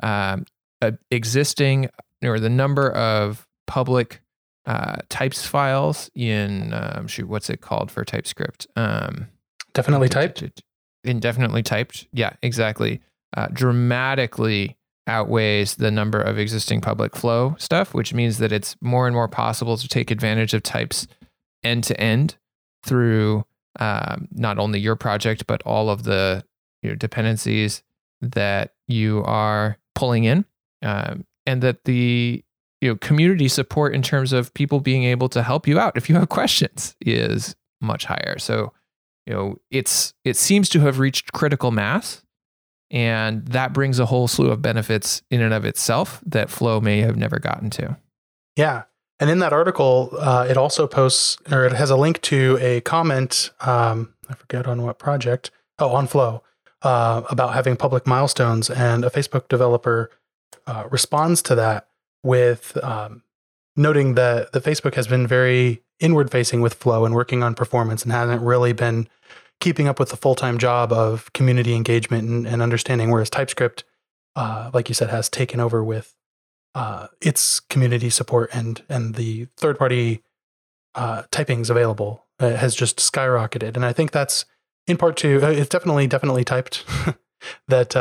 um, 0.03 0.45
uh, 0.81 0.91
existing 1.11 1.89
or 2.23 2.39
the 2.39 2.49
number 2.49 2.91
of 2.91 3.47
public 3.67 4.21
uh, 4.65 4.97
types 5.09 5.45
files 5.45 6.09
in 6.15 6.73
um, 6.73 7.07
shoot, 7.07 7.27
what's 7.27 7.49
it 7.49 7.61
called 7.61 7.91
for 7.91 8.03
TypeScript? 8.03 8.67
Um, 8.75 9.27
Definitely 9.73 10.09
typed. 10.09 10.43
Indefinitely 11.03 11.63
typed. 11.63 12.07
Yeah, 12.11 12.33
exactly. 12.41 13.01
Uh, 13.35 13.47
dramatically 13.53 14.77
outweighs 15.07 15.75
the 15.75 15.91
number 15.91 16.21
of 16.21 16.37
existing 16.37 16.81
public 16.81 17.15
flow 17.15 17.55
stuff, 17.57 17.93
which 17.93 18.13
means 18.13 18.37
that 18.37 18.51
it's 18.51 18.75
more 18.81 19.07
and 19.07 19.15
more 19.15 19.27
possible 19.27 19.77
to 19.77 19.87
take 19.87 20.11
advantage 20.11 20.53
of 20.53 20.63
types 20.63 21.07
end 21.63 21.83
to 21.85 21.99
end 21.99 22.35
through 22.83 23.45
um, 23.79 24.27
not 24.31 24.57
only 24.57 24.79
your 24.79 24.95
project 24.95 25.45
but 25.47 25.61
all 25.63 25.89
of 25.89 26.03
the 26.03 26.43
you 26.81 26.89
know, 26.89 26.95
dependencies 26.95 27.83
that 28.21 28.73
you 28.87 29.23
are 29.25 29.77
pulling 29.95 30.23
in, 30.23 30.45
um, 30.81 31.25
and 31.45 31.61
that 31.61 31.83
the 31.85 32.43
you 32.81 32.89
know 32.89 32.95
community 32.97 33.47
support 33.47 33.93
in 33.93 34.01
terms 34.01 34.33
of 34.33 34.53
people 34.53 34.79
being 34.79 35.03
able 35.03 35.29
to 35.29 35.43
help 35.43 35.67
you 35.67 35.79
out 35.79 35.97
if 35.97 36.09
you 36.09 36.15
have 36.15 36.29
questions 36.39 36.95
is 37.01 37.55
much 37.81 38.05
higher. 38.05 38.37
So 38.37 38.73
you 39.25 39.33
know 39.33 39.55
it's 39.71 40.13
it 40.23 40.37
seems 40.37 40.69
to 40.69 40.79
have 40.81 40.99
reached 40.99 41.31
critical 41.31 41.71
mass 41.71 42.23
and 42.91 43.45
that 43.47 43.73
brings 43.73 43.99
a 43.99 44.05
whole 44.05 44.27
slew 44.27 44.49
of 44.49 44.61
benefits 44.61 45.21
in 45.29 45.41
and 45.41 45.53
of 45.53 45.65
itself 45.65 46.21
that 46.25 46.49
flow 46.49 46.81
may 46.81 47.01
have 47.01 47.15
never 47.15 47.39
gotten 47.39 47.69
to 47.71 47.97
Yeah. 48.55 48.83
And 49.21 49.29
in 49.29 49.39
that 49.39 49.51
article, 49.51 50.11
uh, 50.17 50.47
it 50.49 50.55
also 50.55 50.87
posts 50.87 51.37
or 51.51 51.65
it 51.65 51.73
has 51.73 51.89
a 51.89 51.97
link 51.97 52.21
to 52.21 52.57
a 52.61 52.79
comment. 52.81 53.51
Um, 53.59 54.13
I 54.29 54.33
forget 54.33 54.65
on 54.65 54.81
what 54.81 54.97
project. 54.97 55.51
Oh, 55.77 55.89
on 55.89 56.07
Flow 56.07 56.41
uh, 56.81 57.21
about 57.29 57.53
having 57.53 57.75
public 57.75 58.07
milestones. 58.07 58.69
And 58.69 59.03
a 59.03 59.09
Facebook 59.09 59.47
developer 59.49 60.09
uh, 60.69 60.87
responds 60.91 61.41
to 61.41 61.55
that 61.55 61.87
with 62.23 62.77
um, 62.83 63.23
noting 63.75 64.13
that 64.13 64.51
the 64.51 64.61
Facebook 64.61 64.93
has 64.93 65.07
been 65.07 65.25
very 65.25 65.81
inward 65.99 66.29
facing 66.31 66.61
with 66.61 66.75
Flow 66.75 67.05
and 67.05 67.15
working 67.15 67.41
on 67.41 67.55
performance 67.55 68.03
and 68.03 68.11
hasn't 68.11 68.41
really 68.43 68.71
been 68.71 69.09
keeping 69.59 69.87
up 69.87 69.99
with 69.99 70.09
the 70.09 70.15
full 70.15 70.35
time 70.35 70.59
job 70.59 70.93
of 70.93 71.33
community 71.33 71.73
engagement 71.73 72.29
and, 72.29 72.45
and 72.45 72.61
understanding. 72.61 73.09
Whereas 73.09 73.31
TypeScript, 73.31 73.83
uh, 74.35 74.69
like 74.71 74.89
you 74.89 74.95
said, 74.95 75.09
has 75.09 75.27
taken 75.27 75.59
over 75.59 75.83
with 75.83 76.13
uh, 76.75 77.07
its 77.19 77.59
community 77.59 78.11
support 78.11 78.51
and 78.53 78.83
and 78.87 79.15
the 79.15 79.45
third 79.57 79.79
party 79.79 80.23
uh, 80.93 81.23
typings 81.31 81.71
available 81.71 82.25
uh, 82.39 82.51
has 82.51 82.75
just 82.75 82.97
skyrocketed, 82.97 83.75
and 83.75 83.83
I 83.83 83.91
think 83.91 84.11
that's 84.11 84.45
in 84.85 84.97
part 84.97 85.17
to 85.17 85.41
uh, 85.41 85.49
it's 85.49 85.69
definitely 85.69 86.05
definitely 86.05 86.43
typed 86.43 86.85
that 87.67 87.95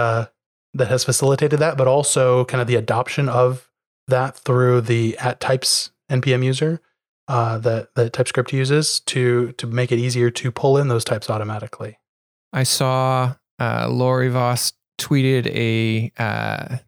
that 0.74 0.88
has 0.88 1.04
facilitated 1.04 1.58
that, 1.60 1.76
but 1.76 1.88
also 1.88 2.44
kind 2.44 2.60
of 2.60 2.66
the 2.66 2.76
adoption 2.76 3.28
of 3.28 3.68
that 4.06 4.36
through 4.36 4.80
the 4.80 5.16
at 5.18 5.38
types 5.38 5.90
npm 6.10 6.42
user 6.42 6.80
uh, 7.28 7.58
that 7.58 7.94
that 7.94 8.14
TypeScript 8.14 8.52
uses 8.54 9.00
to 9.00 9.52
to 9.52 9.66
make 9.66 9.92
it 9.92 9.98
easier 9.98 10.30
to 10.30 10.50
pull 10.50 10.78
in 10.78 10.88
those 10.88 11.04
types 11.04 11.28
automatically. 11.28 11.98
i 12.52 12.62
saw 12.62 13.34
uh, 13.58 13.88
Laurie 13.88 14.30
Voss 14.30 14.72
tweeted 14.98 15.46
a 15.48 16.10
uh, 16.18 16.78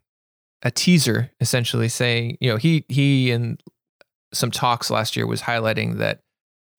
a 0.63 0.71
teaser 0.71 1.31
essentially 1.39 1.87
saying 1.87 2.37
you 2.41 2.49
know 2.49 2.57
he 2.57 2.85
he 2.89 3.31
in 3.31 3.57
some 4.33 4.51
talks 4.51 4.89
last 4.89 5.15
year 5.15 5.27
was 5.27 5.41
highlighting 5.41 5.97
that 5.97 6.21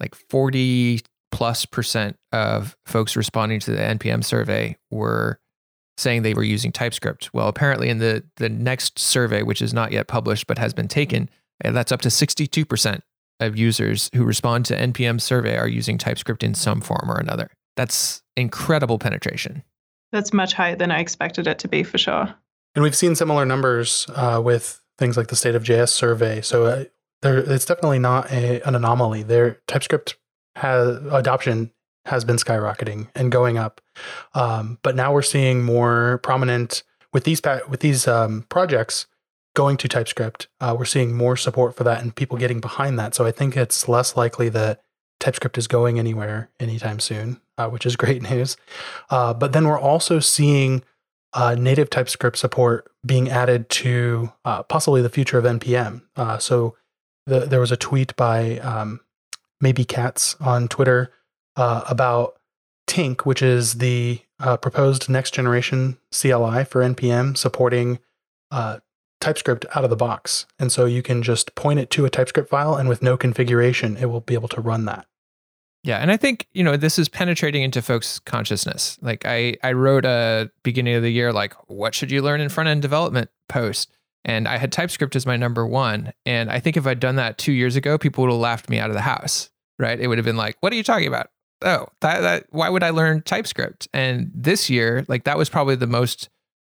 like 0.01 0.15
40 0.15 1.01
plus 1.31 1.65
percent 1.65 2.17
of 2.33 2.77
folks 2.87 3.17
responding 3.17 3.61
to 3.61 3.71
the 3.71 3.79
NPM 3.81 4.25
survey 4.25 4.77
were 4.91 5.39
saying 5.97 6.23
they 6.23 6.35
were 6.35 6.43
using 6.43 6.73
TypeScript. 6.73 7.31
Well, 7.33 7.49
apparently 7.49 7.89
in 7.89 7.99
the 7.99 8.25
the 8.37 8.49
next 8.49 8.99
survey, 8.99 9.43
which 9.43 9.63
is 9.63 9.75
not 9.75 9.93
yet 9.93 10.09
published 10.09 10.47
but 10.47 10.59
has 10.59 10.73
been 10.73 10.89
taken, 10.89 11.29
uh, 11.65 11.71
that's 11.73 11.93
up 11.93 12.01
to 12.03 12.09
62% 12.09 13.01
of 13.41 13.57
users 13.57 14.09
who 14.15 14.25
respond 14.25 14.65
to 14.67 14.77
NPM 14.77 15.21
survey 15.21 15.57
are 15.57 15.69
using 15.69 15.99
TypeScript 15.99 16.43
in 16.43 16.55
some 16.55 16.81
form 16.81 17.11
or 17.11 17.17
another. 17.17 17.51
That's 17.77 18.23
incredible 18.37 18.99
penetration. 18.99 19.63
That's 20.13 20.33
much 20.33 20.53
higher 20.53 20.77
than 20.77 20.91
I 20.91 21.01
expected 21.01 21.47
it 21.47 21.59
to 21.61 21.69
be 21.69 21.83
for 21.83 21.99
sure. 21.99 22.35
And 22.75 22.83
we've 22.83 22.97
seen 22.97 23.15
similar 23.15 23.45
numbers 23.45 24.07
uh, 24.15 24.41
with 24.45 24.81
things 24.99 25.17
like 25.17 25.29
the 25.29 25.37
State 25.37 25.55
of 25.55 25.63
JS 25.63 25.89
survey. 25.89 26.41
So 26.41 26.65
uh, 26.67 26.85
there, 27.23 27.39
it's 27.39 27.65
definitely 27.65 27.99
not 27.99 28.31
a, 28.31 28.67
an 28.67 28.75
anomaly. 28.75 29.23
There, 29.23 29.61
TypeScript 29.67 30.17
has 30.57 30.99
adoption 31.11 31.73
has 32.07 32.25
been 32.25 32.37
skyrocketing 32.37 33.09
and 33.15 33.31
going 33.31 33.59
up, 33.59 33.81
um, 34.35 34.79
but 34.83 34.97
now 34.97 35.13
we're 35.13 35.23
seeing 35.23 35.63
more 35.63 36.19
prominent 36.23 36.83
with 37.13 37.25
these 37.25 37.41
with 37.69 37.81
these 37.81 38.09
um, 38.09 38.47
projects 38.49 39.07
going 39.55 39.77
to 39.77 39.89
TypeScript. 39.89 40.49
Uh, 40.61 40.75
we're 40.79 40.85
seeing 40.85 41.15
more 41.15 41.37
support 41.37 41.77
for 41.77 41.85
that 41.85 42.03
and 42.03 42.15
people 42.15 42.39
getting 42.39 42.61
behind 42.61 42.99
that. 42.99 43.15
So 43.15 43.27
I 43.27 43.33
think 43.33 43.57
it's 43.57 43.89
less 43.89 44.17
likely 44.17 44.49
that 44.51 44.81
TypeScript 45.21 45.59
is 45.59 45.67
going 45.67 45.99
anywhere 45.99 46.51
anytime 46.59 47.01
soon, 47.01 47.41
uh, 47.59 47.69
which 47.69 47.87
is 47.87 47.97
great 48.03 48.23
news. 48.23 48.57
Uh, 49.11 49.35
but 49.35 49.53
then 49.53 49.67
we're 49.67 49.81
also 49.81 50.21
seeing 50.21 50.83
uh, 51.35 51.55
native 51.55 51.91
TypeScript 51.91 52.37
support 52.37 52.91
being 53.05 53.31
added 53.31 53.69
to 53.69 54.33
uh, 54.45 54.63
possibly 54.65 55.03
the 55.03 55.09
future 55.09 55.39
of 55.39 55.45
NPM. 55.45 56.03
Uh, 56.17 56.39
so 56.39 56.77
the, 57.27 57.41
there 57.41 57.61
was 57.61 57.73
a 57.73 57.77
tweet 57.77 58.15
by 58.17 58.59
um, 58.59 59.01
maybekatz 59.63 60.41
on 60.45 60.69
Twitter 60.69 61.13
uh, 61.57 61.83
about 61.89 62.37
Tink, 62.87 63.23
which 63.23 63.43
is 63.43 63.75
the 63.75 64.21
proposed 64.61 65.09
next 65.09 65.33
generation 65.33 65.99
CLI 66.11 66.65
for 66.65 66.83
NPM 66.83 67.37
supporting 67.37 67.99
TypeScript 69.23 69.65
out 69.75 69.85
of 69.85 69.91
the 69.91 69.97
box. 69.97 70.47
And 70.59 70.71
so 70.71 70.85
you 70.85 71.03
can 71.03 71.23
just 71.23 71.55
point 71.55 71.79
it 71.79 71.91
to 71.91 72.05
a 72.05 72.11
TypeScript 72.11 72.51
file 72.51 72.75
and 72.75 72.89
with 72.89 73.03
no 73.03 73.17
configuration, 73.17 73.97
it 73.97 74.07
will 74.07 74.21
be 74.21 74.35
able 74.35 74.49
to 74.49 74.61
run 74.61 74.85
that. 74.87 75.07
Yeah, 75.85 75.99
and 75.99 76.13
I 76.13 76.17
think 76.17 76.47
you 76.53 76.63
know 76.63 76.77
this 76.77 76.97
is 76.97 77.09
penetrating 77.09 77.63
into 77.63 77.83
folks' 77.83 78.21
consciousness. 78.21 78.99
Like 79.03 79.27
I, 79.27 79.57
I 79.65 79.73
wrote 79.73 80.05
a 80.05 80.49
beginning 80.63 80.95
of 80.95 81.03
the 81.03 81.11
year 81.11 81.33
like, 81.33 81.55
what 81.69 81.95
should 81.95 82.13
you 82.13 82.23
learn 82.23 82.41
in 82.41 82.51
front 82.51 82.69
end 82.69 82.83
development 82.83 83.31
post, 83.49 83.91
and 84.25 84.47
I 84.47 84.59
had 84.59 84.71
TypeScript 84.71 85.17
as 85.17 85.27
my 85.27 85.37
number 85.37 85.67
one. 85.67 86.13
And 86.25 86.51
I 86.51 86.61
think 86.61 86.77
if 86.77 86.87
I'd 86.87 87.01
done 87.01 87.17
that 87.17 87.37
two 87.37 87.53
years 87.53 87.75
ago, 87.75 87.99
people 87.99 88.23
would 88.23 88.31
have 88.31 88.41
laughed 88.41 88.71
me 88.71 88.79
out 88.79 88.91
of 88.91 88.95
the 88.95 89.03
house. 89.03 89.51
Right? 89.79 89.99
It 89.99 90.07
would 90.07 90.19
have 90.19 90.25
been 90.25 90.37
like, 90.37 90.57
what 90.61 90.73
are 90.73 90.77
you 90.77 90.85
talking 90.85 91.09
about? 91.09 91.31
Oh, 91.65 91.87
that, 92.01 92.21
that 92.21 92.47
why 92.51 92.69
would 92.69 92.83
I 92.83 92.91
learn 92.91 93.23
TypeScript? 93.23 93.89
And 93.93 94.31
this 94.35 94.69
year, 94.69 95.05
like 95.09 95.25
that 95.25 95.39
was 95.39 95.49
probably 95.49 95.77
the 95.77 95.87
most, 95.87 96.29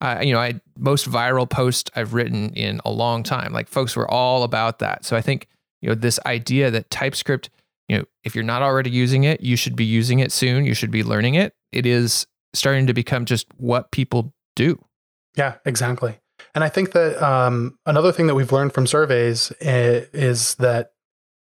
uh, 0.01 0.21
you 0.23 0.33
know, 0.33 0.41
I 0.41 0.61
most 0.79 1.09
viral 1.09 1.49
post 1.49 1.91
I've 1.97 2.15
written 2.15 2.51
in 2.51 2.81
a 2.85 2.91
long 2.91 3.23
time. 3.23 3.53
Like 3.53 3.69
folks 3.69 3.97
were 3.97 4.11
all 4.11 4.43
about 4.43 4.81
that. 4.81 5.05
So 5.05 5.17
I 5.17 5.21
think 5.21 5.49
you 5.81 5.89
know 5.89 5.95
this 5.95 6.19
idea 6.27 6.71
that 6.71 6.91
TypeScript 6.91 7.51
you 7.89 7.99
know, 7.99 8.05
if 8.23 8.35
you're 8.35 8.45
not 8.45 8.63
already 8.63 8.91
using 8.91 9.25
it, 9.25 9.41
you 9.41 9.57
should 9.57 9.77
be 9.77 9.85
using 9.85 10.21
it 10.21 10.33
soon. 10.33 10.65
You 10.65 10.75
should 10.75 10.91
be 10.91 11.03
learning 11.03 11.35
it. 11.35 11.55
It 11.73 11.87
is 11.87 12.27
starting 12.55 12.87
to 12.87 12.95
become 12.95 13.25
just 13.25 13.47
what 13.57 13.91
people 13.91 14.33
do. 14.57 14.83
Yeah, 15.37 15.55
exactly. 15.65 16.19
And 16.55 16.65
I 16.65 16.69
think 16.69 16.93
that 16.93 17.23
um, 17.23 17.79
another 17.85 18.13
thing 18.13 18.27
that 18.29 18.35
we've 18.35 18.53
learned 18.53 18.73
from 18.73 18.87
surveys 18.87 19.53
is, 19.61 20.09
is 20.13 20.55
that 20.57 20.93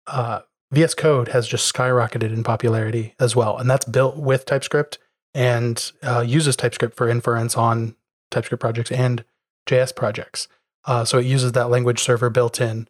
uh, 0.06 0.40
VS 0.70 0.94
Code 0.94 1.28
has 1.28 1.48
just 1.48 1.72
skyrocketed 1.72 2.32
in 2.32 2.44
popularity 2.44 3.14
as 3.18 3.34
well. 3.34 3.56
And 3.56 3.70
that's 3.70 3.86
built 3.86 4.16
with 4.16 4.44
TypeScript 4.44 4.98
and 5.34 5.92
uh, 6.02 6.20
uses 6.20 6.56
TypeScript 6.56 6.96
for 6.96 7.08
inference 7.08 7.56
on 7.56 7.94
TypeScript 8.30 8.60
projects 8.60 8.90
and 8.90 9.24
JS 9.66 9.94
projects. 9.94 10.48
Uh, 10.84 11.04
so 11.04 11.18
it 11.18 11.26
uses 11.26 11.52
that 11.52 11.70
language 11.70 12.00
server 12.00 12.30
built 12.30 12.60
in. 12.60 12.88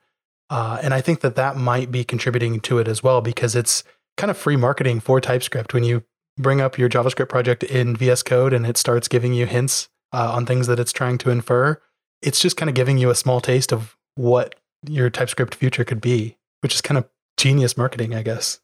Uh, 0.51 0.79
and 0.83 0.95
I 0.95 1.01
think 1.01 1.21
that 1.21 1.37
that 1.37 1.57
might 1.57 1.91
be 1.91 2.05
contributing 2.05 2.61
to 2.61 2.79
it 2.79 2.89
as 2.89 3.03
well 3.03 3.21
because 3.21 3.55
it's 3.55 3.85
kind 4.17 4.31
of 4.31 4.37
free 4.37 4.57
marketing 4.57 5.01
for 5.01 5.21
TypeScript 5.21 5.75
when 5.75 5.85
you 5.85 6.05
bring 6.37 6.61
up 6.61 6.79
your 6.79 6.89
JavaScript 6.89 7.29
project 7.29 7.63
in 7.65 7.97
VS 7.97 8.23
Code 8.23 8.53
and 8.53 8.67
it 8.67 8.77
starts 8.77 9.09
giving 9.09 9.35
you 9.35 9.47
hints 9.47 9.89
uh, 10.13 10.33
on 10.33 10.47
things 10.47 10.67
that 10.67 10.81
it's 10.81 10.93
trying 10.93 11.19
to 11.19 11.31
infer. 11.31 11.81
It's 12.23 12.41
just 12.41 12.57
kind 12.57 12.69
of 12.69 12.75
giving 12.75 12.99
you 12.99 13.11
a 13.11 13.15
small 13.15 13.41
taste 13.41 13.73
of 13.73 13.97
what 14.15 14.55
your 14.89 15.11
TypeScript 15.11 15.55
future 15.55 15.85
could 15.85 16.01
be, 16.01 16.37
which 16.61 16.75
is 16.75 16.81
kind 16.81 16.99
of 16.99 17.09
genius 17.39 17.77
marketing, 17.77 18.15
I 18.15 18.23
guess. 18.23 18.61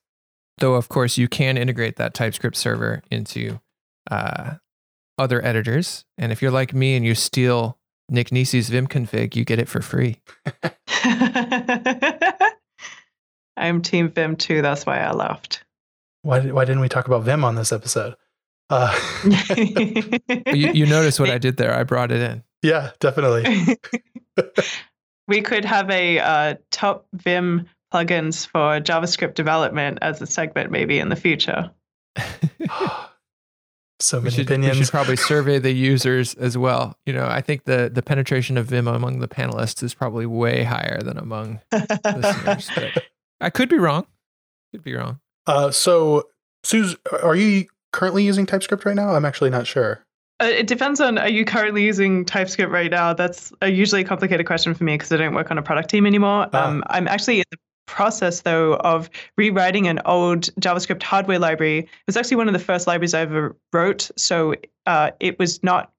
Though, 0.59 0.75
of 0.75 0.89
course, 0.89 1.17
you 1.17 1.29
can 1.29 1.57
integrate 1.57 1.97
that 1.97 2.13
TypeScript 2.13 2.57
server 2.57 3.03
into 3.11 3.61
uh, 4.11 4.55
other 5.19 5.45
editors. 5.45 6.05
And 6.19 6.31
if 6.31 6.43
you're 6.43 6.51
like 6.51 6.75
me 6.75 6.97
and 6.97 7.05
you 7.05 7.15
steal 7.15 7.79
Nick 8.09 8.29
Nisi's 8.29 8.69
Vim 8.69 8.87
config, 8.87 9.35
you 9.35 9.45
get 9.45 9.59
it 9.59 9.69
for 9.69 9.81
free. 9.81 10.21
I'm 13.57 13.83
Team 13.83 14.11
Vim 14.11 14.37
too. 14.37 14.63
That's 14.63 14.85
why 14.85 14.99
I 15.01 15.13
left. 15.13 15.65
Why, 16.23 16.41
did, 16.41 16.53
why 16.53 16.65
didn't 16.65 16.81
we 16.81 16.89
talk 16.89 17.07
about 17.07 17.23
Vim 17.23 17.45
on 17.45 17.55
this 17.55 17.73
episode? 17.73 18.15
Uh, 18.71 18.99
you, 19.57 20.73
you 20.73 20.87
notice 20.87 21.21
what 21.21 21.31
I 21.31 21.39
did 21.39 21.57
there. 21.57 21.75
I 21.75 21.85
brought 21.85 22.11
it 22.11 22.21
in. 22.21 22.43
Yeah, 22.63 22.91
definitely. 22.99 23.79
we 25.29 25.43
could 25.43 25.65
have 25.65 25.91
a 25.91 26.19
uh, 26.19 26.55
top 26.71 27.07
Vim 27.13 27.69
plugins 27.95 28.47
for 28.47 28.81
JavaScript 28.81 29.35
development 29.35 29.99
as 30.03 30.21
a 30.21 30.27
segment 30.27 30.71
maybe 30.71 30.99
in 30.99 31.09
the 31.09 31.17
future. 31.17 31.71
so 34.01 34.19
many 34.19 34.25
we 34.25 34.31
should, 34.31 34.47
opinions. 34.47 34.79
We 34.79 34.85
should 34.85 34.91
probably 34.91 35.17
survey 35.31 35.59
the 35.59 35.73
users 35.73 36.35
as 36.35 36.59
well. 36.59 36.99
You 37.07 37.13
know, 37.13 37.27
I 37.27 37.41
think 37.41 37.65
the 37.65 37.91
the 37.93 38.03
penetration 38.03 38.59
of 38.59 38.67
Vim 38.67 38.89
among 38.89 39.21
the 39.21 39.29
panelists 39.29 39.83
is 39.83 39.95
probably 39.95 40.27
way 40.27 40.65
higher 40.65 41.01
than 41.03 41.19
among 41.19 41.61
listeners. 41.73 42.71
But 42.75 43.05
I 43.41 43.51
could 43.51 43.69
be 43.69 43.79
wrong. 43.79 44.07
Could 44.73 44.83
be 44.83 44.95
wrong. 44.95 45.21
Uh, 45.47 45.71
so, 45.71 46.29
Suz, 46.65 46.97
are 47.23 47.37
you 47.37 47.67
currently 47.93 48.25
using 48.25 48.47
TypeScript 48.47 48.85
right 48.85 48.97
now? 48.97 49.15
I'm 49.15 49.25
actually 49.25 49.51
not 49.51 49.67
sure. 49.67 50.05
Uh, 50.41 50.47
it 50.47 50.67
depends 50.67 51.01
on 51.01 51.17
are 51.17 51.29
you 51.29 51.45
currently 51.45 51.85
using 51.85 52.25
TypeScript 52.25 52.73
right 52.73 52.91
now? 52.91 53.15
That's 53.15 53.53
a 53.63 53.71
usually 53.71 54.01
a 54.01 54.05
complicated 54.05 54.47
question 54.47 54.75
for 54.75 54.83
me 54.83 54.95
because 54.95 55.13
I 55.13 55.17
don't 55.17 55.35
work 55.35 55.51
on 55.51 55.59
a 55.59 55.63
product 55.63 55.91
team 55.91 56.07
anymore. 56.07 56.49
Ah. 56.53 56.67
Um, 56.67 56.83
I'm 56.89 57.07
actually 57.07 57.39
in 57.39 57.45
the 57.53 57.59
process 57.87 58.43
though 58.43 58.75
of 58.77 59.11
rewriting 59.37 59.89
an 59.89 60.01
old 60.05 60.43
JavaScript 60.61 61.03
hardware 61.03 61.39
library. 61.39 61.79
It 61.79 61.89
was 62.07 62.17
actually 62.17 62.37
one 62.37 62.49
of 62.49 62.53
the 62.53 62.59
first 62.59 62.87
libraries 62.87 63.15
I 63.15 63.21
ever 63.21 63.57
wrote, 63.73 64.11
so 64.17 64.55
uh, 64.87 65.11
it 65.21 65.39
was 65.39 65.63
not 65.63 65.93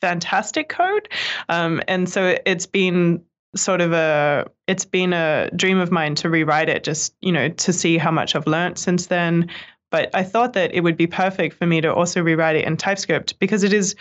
fantastic 0.00 0.68
code, 0.68 1.08
um, 1.48 1.82
and 1.88 2.08
so 2.08 2.36
it's 2.46 2.66
been 2.66 3.22
sort 3.56 3.80
of 3.80 3.92
a 3.92 4.48
it's 4.68 4.84
been 4.84 5.12
a 5.12 5.50
dream 5.56 5.78
of 5.78 5.90
mine 5.90 6.14
to 6.14 6.30
rewrite 6.30 6.68
it 6.68 6.84
just 6.84 7.14
you 7.20 7.32
know 7.32 7.48
to 7.48 7.72
see 7.72 7.98
how 7.98 8.10
much 8.10 8.34
I've 8.34 8.46
learned 8.46 8.78
since 8.78 9.06
then. 9.06 9.50
But 9.90 10.08
I 10.14 10.22
thought 10.22 10.52
that 10.52 10.72
it 10.72 10.82
would 10.82 10.96
be 10.96 11.08
perfect 11.08 11.56
for 11.56 11.66
me 11.66 11.80
to 11.80 11.92
also 11.92 12.22
rewrite 12.22 12.54
it 12.54 12.64
in 12.64 12.76
TypeScript 12.76 13.40
because 13.40 13.64
it 13.64 13.72
is 13.72 13.96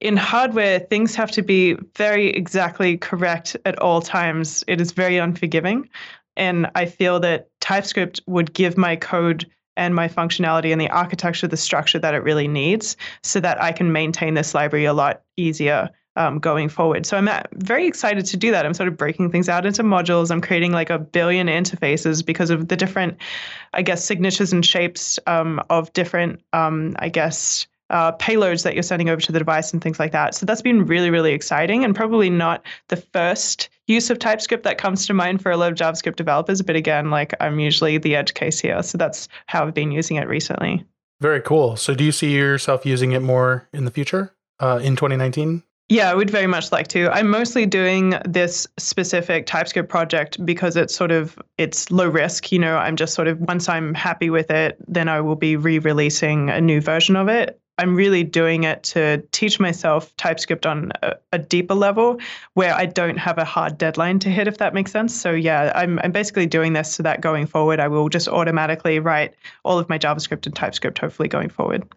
in 0.00 0.16
hardware, 0.16 0.78
things 0.78 1.14
have 1.14 1.30
to 1.32 1.42
be 1.42 1.76
very 1.94 2.28
exactly 2.28 2.96
correct 2.96 3.56
at 3.66 3.78
all 3.80 4.00
times. 4.00 4.64
It 4.66 4.80
is 4.80 4.92
very 4.92 5.18
unforgiving. 5.18 5.88
And 6.40 6.68
I 6.74 6.86
feel 6.86 7.20
that 7.20 7.48
TypeScript 7.60 8.22
would 8.26 8.54
give 8.54 8.76
my 8.78 8.96
code 8.96 9.46
and 9.76 9.94
my 9.94 10.08
functionality 10.08 10.72
and 10.72 10.80
the 10.80 10.90
architecture 10.90 11.46
the 11.46 11.56
structure 11.56 11.98
that 11.98 12.14
it 12.14 12.24
really 12.24 12.48
needs 12.48 12.96
so 13.22 13.40
that 13.40 13.62
I 13.62 13.72
can 13.72 13.92
maintain 13.92 14.34
this 14.34 14.54
library 14.54 14.86
a 14.86 14.92
lot 14.94 15.22
easier 15.36 15.90
um, 16.16 16.38
going 16.38 16.68
forward. 16.68 17.06
So 17.06 17.16
I'm 17.16 17.28
very 17.52 17.86
excited 17.86 18.26
to 18.26 18.36
do 18.36 18.50
that. 18.50 18.66
I'm 18.66 18.74
sort 18.74 18.88
of 18.88 18.96
breaking 18.96 19.30
things 19.30 19.48
out 19.48 19.64
into 19.66 19.82
modules. 19.82 20.30
I'm 20.30 20.40
creating 20.40 20.72
like 20.72 20.90
a 20.90 20.98
billion 20.98 21.46
interfaces 21.46 22.24
because 22.24 22.50
of 22.50 22.68
the 22.68 22.76
different, 22.76 23.18
I 23.74 23.82
guess, 23.82 24.04
signatures 24.04 24.52
and 24.52 24.64
shapes 24.64 25.18
um, 25.26 25.62
of 25.70 25.92
different, 25.92 26.42
um, 26.52 26.96
I 26.98 27.10
guess, 27.10 27.66
uh, 27.90 28.12
payloads 28.12 28.62
that 28.62 28.74
you're 28.74 28.82
sending 28.82 29.08
over 29.08 29.20
to 29.20 29.32
the 29.32 29.38
device 29.38 29.72
and 29.72 29.82
things 29.82 29.98
like 29.98 30.12
that. 30.12 30.34
So 30.34 30.46
that's 30.46 30.62
been 30.62 30.86
really, 30.86 31.10
really 31.10 31.32
exciting 31.32 31.84
and 31.84 31.94
probably 31.94 32.30
not 32.30 32.64
the 32.88 32.96
first 32.96 33.68
use 33.86 34.10
of 34.10 34.18
TypeScript 34.18 34.62
that 34.62 34.78
comes 34.78 35.06
to 35.06 35.14
mind 35.14 35.42
for 35.42 35.50
a 35.50 35.56
lot 35.56 35.72
of 35.72 35.78
JavaScript 35.78 36.16
developers. 36.16 36.62
But 36.62 36.76
again, 36.76 37.10
like 37.10 37.34
I'm 37.40 37.58
usually 37.58 37.98
the 37.98 38.16
edge 38.16 38.34
case 38.34 38.60
here. 38.60 38.82
So 38.82 38.96
that's 38.96 39.28
how 39.46 39.66
I've 39.66 39.74
been 39.74 39.92
using 39.92 40.16
it 40.16 40.28
recently. 40.28 40.84
Very 41.20 41.40
cool. 41.42 41.76
So 41.76 41.94
do 41.94 42.04
you 42.04 42.12
see 42.12 42.34
yourself 42.34 42.86
using 42.86 43.12
it 43.12 43.20
more 43.20 43.68
in 43.72 43.84
the 43.84 43.90
future 43.90 44.32
uh, 44.60 44.80
in 44.82 44.96
2019? 44.96 45.62
Yeah, 45.90 46.08
I 46.08 46.14
would 46.14 46.30
very 46.30 46.46
much 46.46 46.70
like 46.70 46.86
to. 46.88 47.10
I'm 47.10 47.28
mostly 47.28 47.66
doing 47.66 48.14
this 48.24 48.68
specific 48.78 49.46
TypeScript 49.46 49.88
project 49.88 50.42
because 50.46 50.76
it's 50.76 50.94
sort 50.94 51.10
of 51.10 51.36
it's 51.58 51.90
low 51.90 52.06
risk. 52.06 52.52
You 52.52 52.60
know, 52.60 52.76
I'm 52.76 52.94
just 52.94 53.12
sort 53.12 53.26
of 53.26 53.40
once 53.40 53.68
I'm 53.68 53.92
happy 53.94 54.30
with 54.30 54.52
it, 54.52 54.76
then 54.86 55.08
I 55.08 55.20
will 55.20 55.34
be 55.34 55.56
re-releasing 55.56 56.48
a 56.48 56.60
new 56.60 56.80
version 56.80 57.16
of 57.16 57.28
it 57.28 57.60
I'm 57.80 57.96
really 57.96 58.22
doing 58.22 58.64
it 58.64 58.82
to 58.84 59.22
teach 59.32 59.58
myself 59.58 60.14
TypeScript 60.18 60.66
on 60.66 60.92
a, 61.02 61.14
a, 61.32 61.38
deeper 61.38 61.74
level 61.74 62.20
where 62.52 62.74
I 62.74 62.84
don't 62.84 63.16
have 63.16 63.38
a 63.38 63.44
hard 63.44 63.78
deadline 63.78 64.18
to 64.20 64.28
hit, 64.28 64.46
if 64.46 64.58
that 64.58 64.74
makes 64.74 64.92
sense. 64.92 65.18
So 65.18 65.30
yeah, 65.30 65.72
I'm 65.74 65.98
I'm 66.00 66.12
basically 66.12 66.46
doing 66.46 66.74
this 66.74 66.94
so 66.94 67.02
that 67.02 67.22
going 67.22 67.46
forward, 67.46 67.80
I 67.80 67.88
will 67.88 68.10
just 68.10 68.28
automatically 68.28 68.98
write 68.98 69.34
all 69.64 69.78
of 69.78 69.88
my 69.88 69.98
JavaScript 69.98 70.44
and 70.44 70.54
TypeScript, 70.54 70.98
hopefully 70.98 71.28
going 71.28 71.48
forward. 71.48 71.90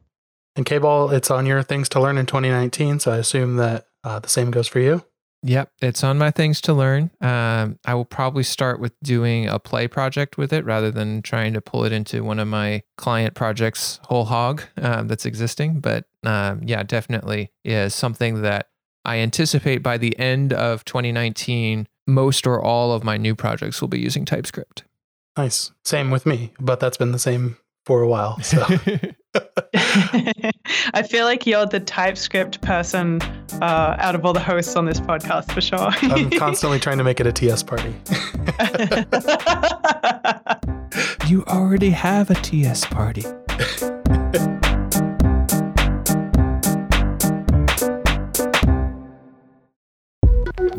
And 0.55 0.65
K-Ball, 0.65 1.09
it's 1.09 1.29
on 1.29 1.45
your 1.45 1.63
things 1.63 1.89
to 1.89 1.99
learn 1.99 2.17
in 2.17 2.27
2019, 2.27 2.99
so 2.99 3.11
I 3.11 3.17
assume 3.17 3.57
that 3.57 3.87
uh, 4.03 4.19
the 4.19 4.29
same 4.29 4.51
goes 4.51 4.67
for 4.67 4.79
you. 4.79 5.03
Yep, 5.43 5.71
it's 5.81 6.03
on 6.03 6.17
my 6.17 6.31
things 6.31 6.61
to 6.61 6.73
learn. 6.73 7.11
Um, 7.19 7.77
I 7.85 7.93
will 7.95 8.05
probably 8.05 8.43
start 8.43 8.79
with 8.79 8.93
doing 9.03 9.47
a 9.47 9.59
play 9.59 9.87
project 9.87 10.37
with 10.37 10.53
it 10.53 10.63
rather 10.63 10.89
than 10.89 11.21
trying 11.21 11.53
to 11.53 11.61
pull 11.61 11.83
it 11.83 11.91
into 11.91 12.23
one 12.23 12.39
of 12.39 12.47
my 12.47 12.81
client 12.97 13.35
projects 13.35 13.99
whole 14.03 14.23
hog 14.25 14.63
um, 14.81 15.09
that's 15.09 15.25
existing. 15.25 15.81
But 15.81 16.05
um, 16.23 16.61
yeah, 16.63 16.83
definitely 16.83 17.51
is 17.65 17.93
something 17.93 18.41
that 18.41 18.69
I 19.03 19.17
anticipate 19.17 19.83
by 19.83 19.97
the 19.97 20.17
end 20.17 20.53
of 20.53 20.85
2019, 20.85 21.87
most 22.07 22.47
or 22.47 22.61
all 22.61 22.93
of 22.93 23.03
my 23.03 23.17
new 23.17 23.35
projects 23.35 23.81
will 23.81 23.89
be 23.89 23.99
using 23.99 24.23
TypeScript. 24.23 24.85
Nice. 25.35 25.71
Same 25.83 26.09
with 26.09 26.25
me, 26.25 26.53
but 26.59 26.79
that's 26.79 26.97
been 26.97 27.11
the 27.11 27.19
same 27.19 27.57
for 27.85 28.01
a 28.01 28.07
while. 28.07 28.39
So. 28.41 28.65
I 30.93 31.03
feel 31.07 31.25
like 31.25 31.45
you're 31.47 31.65
the 31.65 31.79
TypeScript 31.79 32.61
person 32.61 33.21
uh, 33.61 33.95
out 33.99 34.15
of 34.15 34.25
all 34.25 34.33
the 34.33 34.39
hosts 34.39 34.75
on 34.75 34.85
this 34.85 34.99
podcast 34.99 35.51
for 35.51 35.61
sure. 35.61 35.79
I'm 35.79 36.29
constantly 36.39 36.79
trying 36.79 36.97
to 36.97 37.03
make 37.03 37.19
it 37.19 37.27
a 37.27 37.31
TS 37.31 37.63
party. 37.63 37.93
you 41.27 41.43
already 41.45 41.89
have 41.89 42.29
a 42.29 42.35
TS 42.35 42.85
party. 42.85 43.23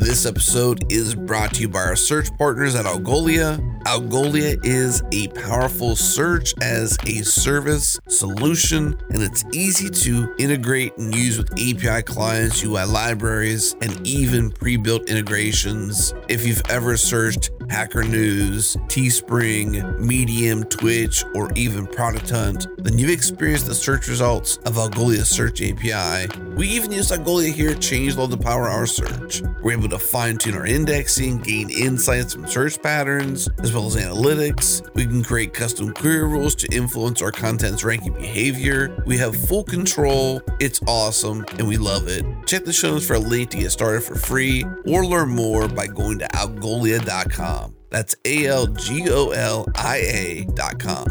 This 0.04 0.26
episode 0.26 0.92
is 0.92 1.14
brought 1.14 1.54
to 1.54 1.62
you 1.62 1.68
by 1.70 1.78
our 1.78 1.96
search 1.96 2.28
partners 2.36 2.74
at 2.74 2.84
Algolia. 2.84 3.58
Algolia 3.84 4.62
is 4.62 5.02
a 5.12 5.28
powerful 5.28 5.96
search 5.96 6.52
as 6.60 6.98
a 7.06 7.22
service 7.22 7.98
solution, 8.08 8.94
and 9.08 9.22
it's 9.22 9.46
easy 9.54 9.88
to 9.88 10.34
integrate 10.38 10.94
and 10.98 11.14
use 11.14 11.38
with 11.38 11.50
API 11.52 12.02
clients, 12.02 12.62
UI 12.62 12.84
libraries, 12.84 13.76
and 13.80 14.06
even 14.06 14.50
pre 14.50 14.76
built 14.76 15.08
integrations. 15.08 16.12
If 16.28 16.46
you've 16.46 16.62
ever 16.68 16.98
searched 16.98 17.53
Hacker 17.70 18.02
News, 18.02 18.76
Teespring, 18.88 19.98
Medium, 19.98 20.64
Twitch, 20.64 21.24
or 21.34 21.50
even 21.54 21.86
Product 21.86 22.28
Hunt, 22.28 22.66
then 22.78 22.98
you've 22.98 23.10
experienced 23.10 23.66
the 23.66 23.74
search 23.74 24.08
results 24.08 24.58
of 24.58 24.74
Algolia's 24.74 25.28
Search 25.28 25.62
API. 25.62 26.28
We 26.54 26.68
even 26.68 26.92
use 26.92 27.10
Algolia 27.10 27.52
here 27.52 27.70
at 27.70 27.78
Changelog 27.78 28.30
to 28.30 28.36
power 28.36 28.68
our 28.68 28.86
search. 28.86 29.42
We're 29.62 29.72
able 29.72 29.88
to 29.88 29.98
fine 29.98 30.36
tune 30.36 30.54
our 30.54 30.66
indexing, 30.66 31.38
gain 31.38 31.70
insights 31.70 32.34
from 32.34 32.46
search 32.46 32.80
patterns, 32.82 33.48
as 33.62 33.72
well 33.72 33.86
as 33.86 33.96
analytics. 33.96 34.82
We 34.94 35.06
can 35.06 35.24
create 35.24 35.54
custom 35.54 35.92
query 35.94 36.24
rules 36.24 36.54
to 36.56 36.68
influence 36.74 37.22
our 37.22 37.32
content's 37.32 37.82
ranking 37.84 38.12
behavior. 38.12 39.02
We 39.06 39.16
have 39.18 39.34
full 39.34 39.64
control. 39.64 40.42
It's 40.60 40.80
awesome 40.86 41.44
and 41.58 41.66
we 41.66 41.76
love 41.76 42.08
it. 42.08 42.24
Check 42.46 42.64
the 42.64 42.72
show 42.72 42.92
notes 42.92 43.06
for 43.06 43.14
a 43.14 43.18
link 43.18 43.50
to 43.50 43.58
get 43.58 43.70
started 43.70 44.02
for 44.02 44.14
free 44.14 44.64
or 44.86 45.06
learn 45.06 45.30
more 45.30 45.68
by 45.68 45.86
going 45.86 46.18
to 46.20 46.26
algolia.com. 46.28 47.63
That's 47.94 48.16
A 48.24 48.48
L 48.48 48.66
G 48.66 49.08
O 49.08 49.30
L 49.30 49.68
I 49.76 49.98
A 49.98 50.44
dot 50.54 50.80
com. 50.80 51.06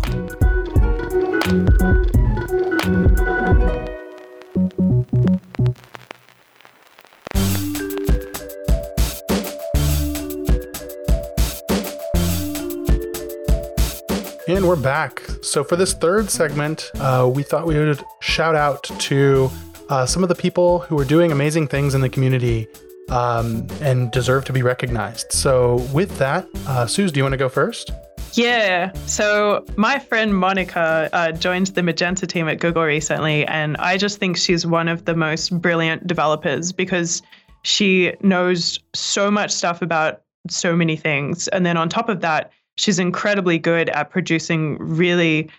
And 14.50 14.68
we're 14.68 14.76
back. 14.76 15.22
So, 15.42 15.64
for 15.64 15.78
this 15.78 15.94
third 15.94 16.30
segment, 16.30 16.92
uh, 16.96 17.32
we 17.34 17.44
thought 17.44 17.66
we 17.66 17.80
would 17.80 18.04
shout 18.20 18.56
out 18.56 18.84
to 18.84 19.50
uh, 19.88 20.06
some 20.06 20.22
of 20.22 20.28
the 20.28 20.36
people 20.36 20.80
who 20.80 21.00
are 21.00 21.06
doing 21.06 21.32
amazing 21.32 21.70
things 21.70 21.96
in 21.96 22.02
the 22.02 22.10
community 22.10 22.68
um, 23.14 23.68
and 23.82 24.12
deserve 24.12 24.44
to 24.46 24.54
be 24.54 24.62
recognized. 24.62 25.32
So, 25.32 25.76
with 25.94 26.18
that, 26.18 26.48
uh, 26.68 26.88
Suz, 26.88 27.12
do 27.12 27.20
you 27.20 27.24
want 27.24 27.34
to 27.34 27.38
go 27.38 27.50
first? 27.50 27.92
Yeah. 28.34 28.92
So 29.06 29.64
my 29.76 30.00
friend 30.00 30.36
Monica 30.36 31.08
uh, 31.14 31.32
joined 31.34 31.68
the 31.68 31.84
Magenta 31.84 32.26
team 32.26 32.48
at 32.48 32.60
Google 32.60 32.84
recently, 32.84 33.46
and 33.46 33.78
I 33.78 33.96
just 33.96 34.18
think 34.18 34.38
she's 34.38 34.66
one 34.66 34.88
of 34.88 35.06
the 35.06 35.16
most 35.16 35.62
brilliant 35.62 36.08
developers 36.08 36.72
because 36.72 37.22
she 37.62 38.14
knows 38.22 38.80
so 38.96 39.30
much 39.30 39.52
stuff 39.52 39.84
about 39.84 40.22
so 40.50 40.76
many 40.76 40.96
things. 40.96 41.48
And 41.50 41.64
then 41.64 41.78
on 41.78 41.90
top 41.90 42.10
of 42.10 42.22
that, 42.22 42.52
she's 42.76 42.98
incredibly 42.98 43.60
good 43.60 43.90
at 43.90 44.10
producing 44.10 44.78
really, 44.80 45.50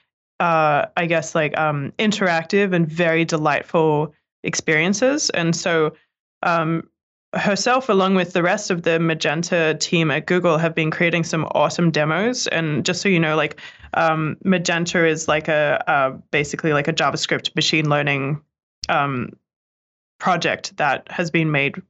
uh, 0.40 0.86
I 0.96 1.06
guess, 1.06 1.34
like 1.34 1.56
um, 1.56 1.92
interactive 2.00 2.74
and 2.74 2.88
very 2.88 3.24
delightful 3.24 4.12
experiences. 4.42 5.30
And 5.30 5.54
so 5.54 5.94
um, 6.42 6.88
herself, 7.36 7.88
along 7.88 8.14
with 8.14 8.32
the 8.32 8.42
rest 8.42 8.70
of 8.70 8.82
the 8.82 8.98
Magenta 8.98 9.76
team 9.80 10.10
at 10.10 10.26
Google, 10.26 10.58
have 10.58 10.74
been 10.74 10.90
creating 10.90 11.24
some 11.24 11.44
awesome 11.52 11.90
demos. 11.90 12.46
And 12.48 12.84
just 12.84 13.02
so 13.02 13.08
you 13.08 13.20
know, 13.20 13.36
like 13.36 13.60
um, 13.94 14.36
Magenta 14.44 15.06
is 15.06 15.28
like 15.28 15.48
a, 15.48 15.82
a, 15.86 16.10
basically 16.30 16.72
like 16.72 16.88
a 16.88 16.92
JavaScript 16.92 17.54
machine 17.54 17.88
learning 17.88 18.40
um, 18.88 19.30
project 20.18 20.76
that 20.76 21.06
has 21.10 21.30
been 21.30 21.50
made 21.50 21.80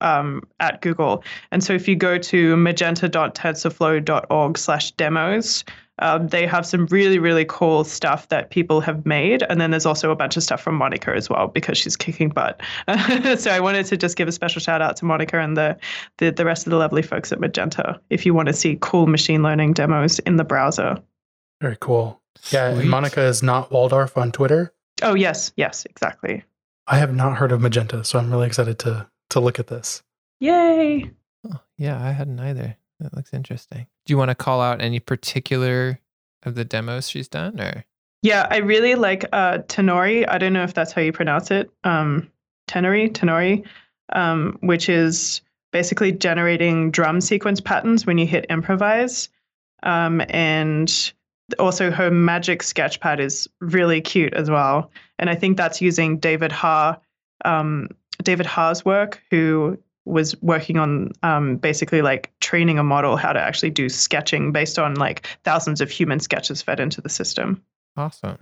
um, 0.00 0.42
at 0.60 0.80
Google. 0.80 1.22
And 1.52 1.62
so 1.62 1.72
if 1.72 1.86
you 1.86 1.96
go 1.96 2.18
to 2.18 2.56
magenta.tensorflow.org 2.56 4.58
slash 4.58 4.92
demos, 4.92 5.64
um, 6.00 6.28
they 6.28 6.46
have 6.46 6.66
some 6.66 6.86
really, 6.86 7.18
really 7.18 7.44
cool 7.44 7.84
stuff 7.84 8.28
that 8.28 8.50
people 8.50 8.80
have 8.80 9.06
made. 9.06 9.42
And 9.44 9.60
then 9.60 9.70
there's 9.70 9.86
also 9.86 10.10
a 10.10 10.16
bunch 10.16 10.36
of 10.36 10.42
stuff 10.42 10.60
from 10.60 10.74
Monica 10.74 11.14
as 11.14 11.30
well, 11.30 11.48
because 11.48 11.78
she's 11.78 11.96
kicking 11.96 12.28
butt. 12.28 12.60
so 13.38 13.50
I 13.50 13.60
wanted 13.60 13.86
to 13.86 13.96
just 13.96 14.16
give 14.16 14.28
a 14.28 14.32
special 14.32 14.60
shout 14.60 14.82
out 14.82 14.96
to 14.96 15.04
Monica 15.04 15.38
and 15.38 15.56
the, 15.56 15.76
the, 16.18 16.30
the 16.30 16.44
rest 16.44 16.66
of 16.66 16.70
the 16.70 16.76
lovely 16.76 17.02
folks 17.02 17.32
at 17.32 17.40
Magenta 17.40 18.00
if 18.10 18.26
you 18.26 18.34
want 18.34 18.48
to 18.48 18.54
see 18.54 18.78
cool 18.80 19.06
machine 19.06 19.42
learning 19.42 19.74
demos 19.74 20.18
in 20.20 20.36
the 20.36 20.44
browser. 20.44 20.96
Very 21.60 21.76
cool. 21.80 22.20
Yeah, 22.50 22.74
Sweet. 22.74 22.86
Monica 22.86 23.22
is 23.22 23.42
notwaldorf 23.42 24.16
on 24.16 24.32
Twitter. 24.32 24.72
Oh, 25.02 25.14
yes, 25.14 25.52
yes, 25.56 25.84
exactly. 25.84 26.44
I 26.86 26.98
have 26.98 27.14
not 27.14 27.36
heard 27.36 27.52
of 27.52 27.60
Magenta, 27.60 28.04
so 28.04 28.18
I'm 28.18 28.30
really 28.30 28.46
excited 28.46 28.78
to 28.80 29.08
to 29.30 29.40
look 29.40 29.58
at 29.60 29.68
this. 29.68 30.02
Yay! 30.40 31.10
Oh, 31.48 31.60
yeah, 31.76 32.04
I 32.04 32.10
hadn't 32.10 32.40
either. 32.40 32.76
That 33.00 33.14
looks 33.14 33.32
interesting. 33.32 33.86
Do 34.06 34.12
you 34.12 34.18
want 34.18 34.30
to 34.30 34.34
call 34.34 34.60
out 34.60 34.80
any 34.80 35.00
particular 35.00 35.98
of 36.44 36.54
the 36.54 36.64
demos 36.64 37.08
she's 37.08 37.28
done, 37.28 37.60
or? 37.60 37.84
Yeah, 38.22 38.46
I 38.50 38.58
really 38.58 38.94
like 38.94 39.24
uh, 39.32 39.58
Tenori. 39.68 40.26
I 40.28 40.38
don't 40.38 40.52
know 40.52 40.62
if 40.62 40.74
that's 40.74 40.92
how 40.92 41.00
you 41.00 41.12
pronounce 41.12 41.50
it. 41.50 41.70
Um, 41.84 42.30
Tenori, 42.68 43.10
Tenori, 43.10 43.64
um, 44.12 44.58
which 44.60 44.88
is 44.88 45.40
basically 45.72 46.12
generating 46.12 46.90
drum 46.90 47.20
sequence 47.20 47.60
patterns 47.60 48.06
when 48.06 48.18
you 48.18 48.26
hit 48.26 48.44
improvise. 48.50 49.30
Um, 49.82 50.22
and 50.28 51.12
also 51.58 51.90
her 51.90 52.10
magic 52.10 52.62
sketchpad 52.62 53.20
is 53.20 53.48
really 53.60 54.00
cute 54.00 54.34
as 54.34 54.50
well. 54.50 54.90
And 55.18 55.30
I 55.30 55.34
think 55.34 55.56
that's 55.56 55.80
using 55.80 56.18
David 56.18 56.52
Ha 56.52 56.98
um, 57.44 57.88
David 58.22 58.46
Ha's 58.46 58.84
work, 58.84 59.22
who 59.30 59.78
was 60.04 60.40
working 60.42 60.78
on 60.78 61.12
um, 61.22 61.56
basically 61.56 62.02
like 62.02 62.32
training 62.40 62.78
a 62.78 62.82
model 62.82 63.16
how 63.16 63.32
to 63.32 63.40
actually 63.40 63.70
do 63.70 63.88
sketching 63.88 64.52
based 64.52 64.78
on 64.78 64.94
like 64.94 65.26
thousands 65.44 65.80
of 65.80 65.90
human 65.90 66.20
sketches 66.20 66.62
fed 66.62 66.80
into 66.80 67.00
the 67.00 67.08
system. 67.08 67.62
Awesome. 67.96 68.38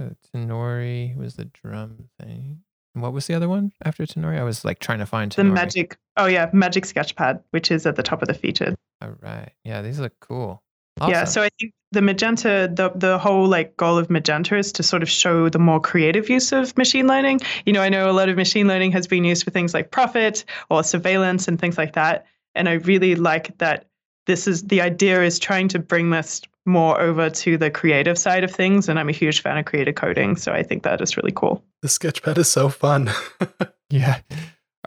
Uh, 0.00 0.10
Tenori 0.34 1.16
was 1.16 1.34
the 1.34 1.44
drum 1.46 2.08
thing. 2.20 2.60
And 2.94 3.02
what 3.02 3.12
was 3.12 3.26
the 3.26 3.34
other 3.34 3.48
one 3.48 3.72
after 3.84 4.04
Tenori? 4.04 4.38
I 4.38 4.42
was 4.42 4.64
like 4.64 4.78
trying 4.80 4.98
to 4.98 5.06
find 5.06 5.30
Tenori. 5.30 5.36
The 5.36 5.44
Magic. 5.44 5.98
Oh 6.16 6.26
yeah, 6.26 6.50
Magic 6.52 6.84
Sketchpad, 6.84 7.42
which 7.50 7.70
is 7.70 7.86
at 7.86 7.96
the 7.96 8.02
top 8.02 8.22
of 8.22 8.28
the 8.28 8.34
featured. 8.34 8.74
All 9.00 9.14
right. 9.20 9.52
Yeah, 9.64 9.82
these 9.82 10.00
look 10.00 10.12
cool. 10.20 10.62
Awesome. 11.00 11.12
Yeah, 11.12 11.24
so 11.24 11.42
I 11.42 11.48
think 11.58 11.72
the 11.92 12.02
Magenta, 12.02 12.70
the 12.72 12.92
the 12.94 13.18
whole 13.18 13.48
like 13.48 13.76
goal 13.76 13.98
of 13.98 14.10
Magenta 14.10 14.56
is 14.56 14.72
to 14.72 14.82
sort 14.82 15.02
of 15.02 15.10
show 15.10 15.48
the 15.48 15.58
more 15.58 15.80
creative 15.80 16.28
use 16.28 16.52
of 16.52 16.76
machine 16.76 17.06
learning. 17.06 17.40
You 17.66 17.72
know, 17.72 17.82
I 17.82 17.88
know 17.88 18.10
a 18.10 18.12
lot 18.12 18.28
of 18.28 18.36
machine 18.36 18.68
learning 18.68 18.92
has 18.92 19.06
been 19.06 19.24
used 19.24 19.44
for 19.44 19.50
things 19.50 19.74
like 19.74 19.90
profit 19.90 20.44
or 20.68 20.84
surveillance 20.84 21.48
and 21.48 21.58
things 21.58 21.76
like 21.76 21.94
that. 21.94 22.26
And 22.54 22.68
I 22.68 22.74
really 22.74 23.14
like 23.16 23.56
that 23.58 23.86
this 24.26 24.46
is 24.46 24.62
the 24.64 24.80
idea 24.80 25.22
is 25.22 25.38
trying 25.38 25.68
to 25.68 25.78
bring 25.78 26.10
this 26.10 26.42
more 26.66 27.00
over 27.00 27.30
to 27.30 27.56
the 27.56 27.70
creative 27.70 28.18
side 28.18 28.44
of 28.44 28.50
things. 28.50 28.88
And 28.88 28.98
I'm 28.98 29.08
a 29.08 29.12
huge 29.12 29.40
fan 29.40 29.58
of 29.58 29.64
creative 29.64 29.94
coding. 29.96 30.36
So 30.36 30.52
I 30.52 30.62
think 30.62 30.84
that 30.84 31.00
is 31.00 31.16
really 31.16 31.32
cool. 31.32 31.64
The 31.82 31.88
sketchpad 31.88 32.38
is 32.38 32.48
so 32.48 32.68
fun. 32.68 33.10
yeah. 33.90 34.20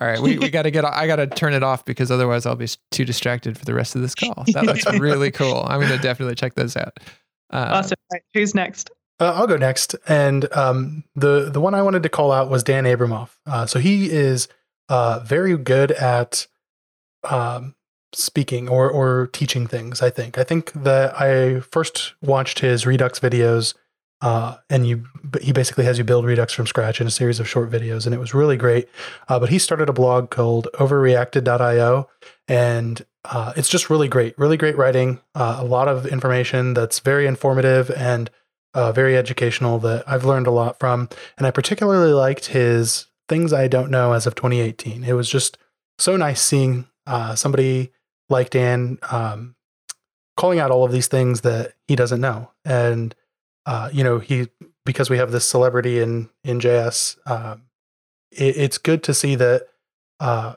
All 0.02 0.08
right, 0.08 0.20
we, 0.20 0.40
we 0.40 0.50
got 0.50 0.64
to 0.64 0.72
get. 0.72 0.86
I 0.86 1.06
got 1.06 1.18
to 1.18 1.28
turn 1.28 1.54
it 1.54 1.62
off 1.62 1.86
because 1.86 2.10
otherwise 2.10 2.48
I'll 2.48 2.56
be 2.56 2.68
too 2.90 3.06
distracted 3.06 3.58
for 3.58 3.66
the 3.66 3.76
rest 3.76 3.96
of 3.96 4.02
this 4.02 4.16
call. 4.16 4.44
That 4.54 4.66
looks 4.66 4.86
really 5.00 5.30
cool. 5.30 5.64
I'm 5.68 5.80
going 5.80 5.92
to 5.92 6.00
definitely 6.00 6.34
check 6.36 6.56
those 6.56 6.76
out. 6.76 7.00
Uh, 7.52 7.70
awesome. 7.74 7.98
Right, 8.12 8.24
who's 8.34 8.56
next? 8.56 8.90
Uh, 9.20 9.34
I'll 9.36 9.46
go 9.46 9.58
next, 9.58 9.96
and 10.08 10.52
um, 10.54 11.04
the 11.16 11.50
the 11.52 11.62
one 11.62 11.76
I 11.76 11.84
wanted 11.84 12.02
to 12.04 12.10
call 12.10 12.32
out 12.32 12.50
was 12.50 12.64
Dan 12.64 12.86
Abramov. 12.86 13.30
Uh, 13.46 13.68
so 13.68 13.80
he 13.80 14.10
is 14.10 14.48
uh, 14.90 15.20
very 15.20 15.56
good 15.58 15.92
at 15.92 16.48
um, 17.24 17.76
speaking 18.14 18.68
or 18.68 18.90
or 18.90 19.28
teaching 19.28 19.68
things. 19.68 20.02
I 20.02 20.10
think. 20.10 20.40
I 20.40 20.44
think 20.44 20.74
that 20.74 21.22
I 21.22 21.60
first 21.60 22.16
watched 22.24 22.60
his 22.60 22.88
Redux 22.88 23.20
videos, 23.20 23.76
uh, 24.24 24.56
and 24.70 24.88
you 24.88 25.06
he 25.42 25.52
basically 25.52 25.84
has 25.84 25.98
you 25.98 26.06
build 26.06 26.24
Redux 26.24 26.54
from 26.54 26.66
scratch 26.66 27.02
in 27.02 27.08
a 27.08 27.12
series 27.12 27.42
of 27.42 27.48
short 27.48 27.70
videos, 27.70 28.06
and 28.06 28.16
it 28.16 28.20
was 28.20 28.34
really 28.34 28.56
great. 28.56 28.88
Uh, 29.28 29.38
but 29.38 29.50
he 29.50 29.60
started 29.60 29.90
a 29.90 29.94
blog 29.94 30.30
called 30.30 30.70
Overreacted.io, 30.76 32.08
and 32.48 33.06
uh, 33.26 33.52
it's 33.58 33.68
just 33.68 33.90
really 33.90 34.08
great, 34.08 34.34
really 34.40 34.56
great 34.56 34.78
writing. 34.78 35.20
Uh, 35.36 35.58
a 35.60 35.66
lot 35.66 35.90
of 35.90 36.06
information 36.06 36.74
that's 36.74 37.00
very 37.00 37.28
informative 37.28 37.92
and 37.92 38.30
uh, 38.74 38.94
very 38.94 39.18
educational 39.18 39.78
that 39.80 40.06
I've 40.08 40.24
learned 40.24 40.48
a 40.48 40.52
lot 40.52 40.80
from. 40.80 41.10
And 41.38 41.46
I 41.46 41.52
particularly 41.52 42.14
liked 42.14 42.48
his 42.48 43.08
things 43.28 43.52
I 43.52 43.68
don't 43.68 43.92
know 43.92 44.14
as 44.14 44.26
of 44.26 44.36
2018. 44.36 45.04
It 45.04 45.14
was 45.14 45.30
just 45.30 45.58
so 45.98 46.16
nice 46.16 46.42
seeing 46.42 46.88
uh, 47.06 47.36
somebody 47.36 47.92
like 48.30 48.52
Dan 48.52 49.00
um, 49.12 49.56
calling 50.38 50.60
out 50.60 50.72
all 50.72 50.86
of 50.86 50.94
these 50.94 51.08
things 51.08 51.42
that 51.42 51.74
he 51.90 51.98
doesn't 51.98 52.22
know. 52.22 52.52
And 52.64 53.14
uh, 53.66 53.90
you 53.92 54.04
know, 54.04 54.20
he 54.20 54.48
because 54.86 55.10
we 55.10 55.18
have 55.18 55.32
this 55.32 55.46
celebrity 55.46 56.00
in 56.00 56.30
in 56.44 56.60
JS, 56.60 57.18
um, 57.30 57.64
it, 58.32 58.58
it's 58.58 58.78
good 58.78 59.04
to 59.04 59.14
see 59.14 59.36
that 59.36 59.68
uh, 60.20 60.56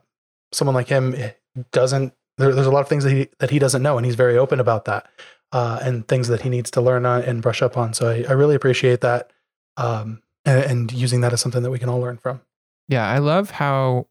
someone 0.53 0.75
like 0.75 0.89
him 0.89 1.15
eh, 1.15 1.33
doesn't. 1.73 2.13
There, 2.39 2.55
there's 2.55 2.67
a 2.67 2.71
lot 2.71 2.81
of 2.81 2.89
things 2.89 3.05
that 3.05 3.13
he 3.13 3.29
that 3.39 3.51
he 3.51 3.59
doesn't 3.59 3.83
know, 3.83 3.97
and 3.97 4.05
he's 4.05 4.15
very 4.15 4.37
open 4.37 4.61
about 4.61 4.85
that, 4.87 5.09
uh, 5.53 5.79
and 5.83 6.07
things 6.09 6.29
that 6.29 6.43
he 6.43 6.49
needs 6.49 6.71
to 6.73 6.81
learn 6.81 7.07
on 7.07 7.23
and 7.23 7.43
brush 7.43 7.63
up 7.63 7.77
on. 7.77 7.95
So 7.95 8.09
I, 8.09 8.25
I 8.29 8.33
really 8.33 8.55
appreciate 8.55 9.01
that, 9.03 9.31
um, 9.77 10.23
and, 10.45 10.65
and 10.65 10.93
using 10.93 11.21
that 11.21 11.33
as 11.33 11.41
something 11.41 11.63
that 11.63 11.71
we 11.71 11.79
can 11.79 11.89
all 11.89 12.01
learn 12.01 12.19
from. 12.19 12.41
Yeah, 12.89 13.09
I 13.09 13.19
love 13.19 13.51
how 13.51 14.07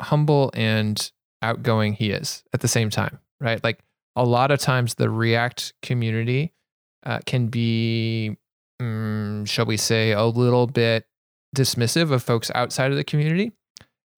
humble 0.00 0.50
and 0.54 1.10
outgoing 1.40 1.94
he 1.94 2.10
is 2.10 2.42
at 2.52 2.60
the 2.60 2.68
same 2.68 2.90
time, 2.90 3.18
right? 3.40 3.62
Like 3.62 3.80
a 4.16 4.24
lot 4.24 4.50
of 4.50 4.58
times 4.58 4.94
the 4.94 5.10
React 5.10 5.74
community 5.82 6.52
uh, 7.04 7.20
can 7.26 7.48
be, 7.48 8.36
mm, 8.80 9.46
shall 9.46 9.66
we 9.66 9.76
say, 9.76 10.12
a 10.12 10.24
little 10.24 10.66
bit 10.66 11.06
dismissive 11.54 12.10
of 12.10 12.22
folks 12.22 12.50
outside 12.54 12.90
of 12.90 12.96
the 12.96 13.04
community. 13.04 13.52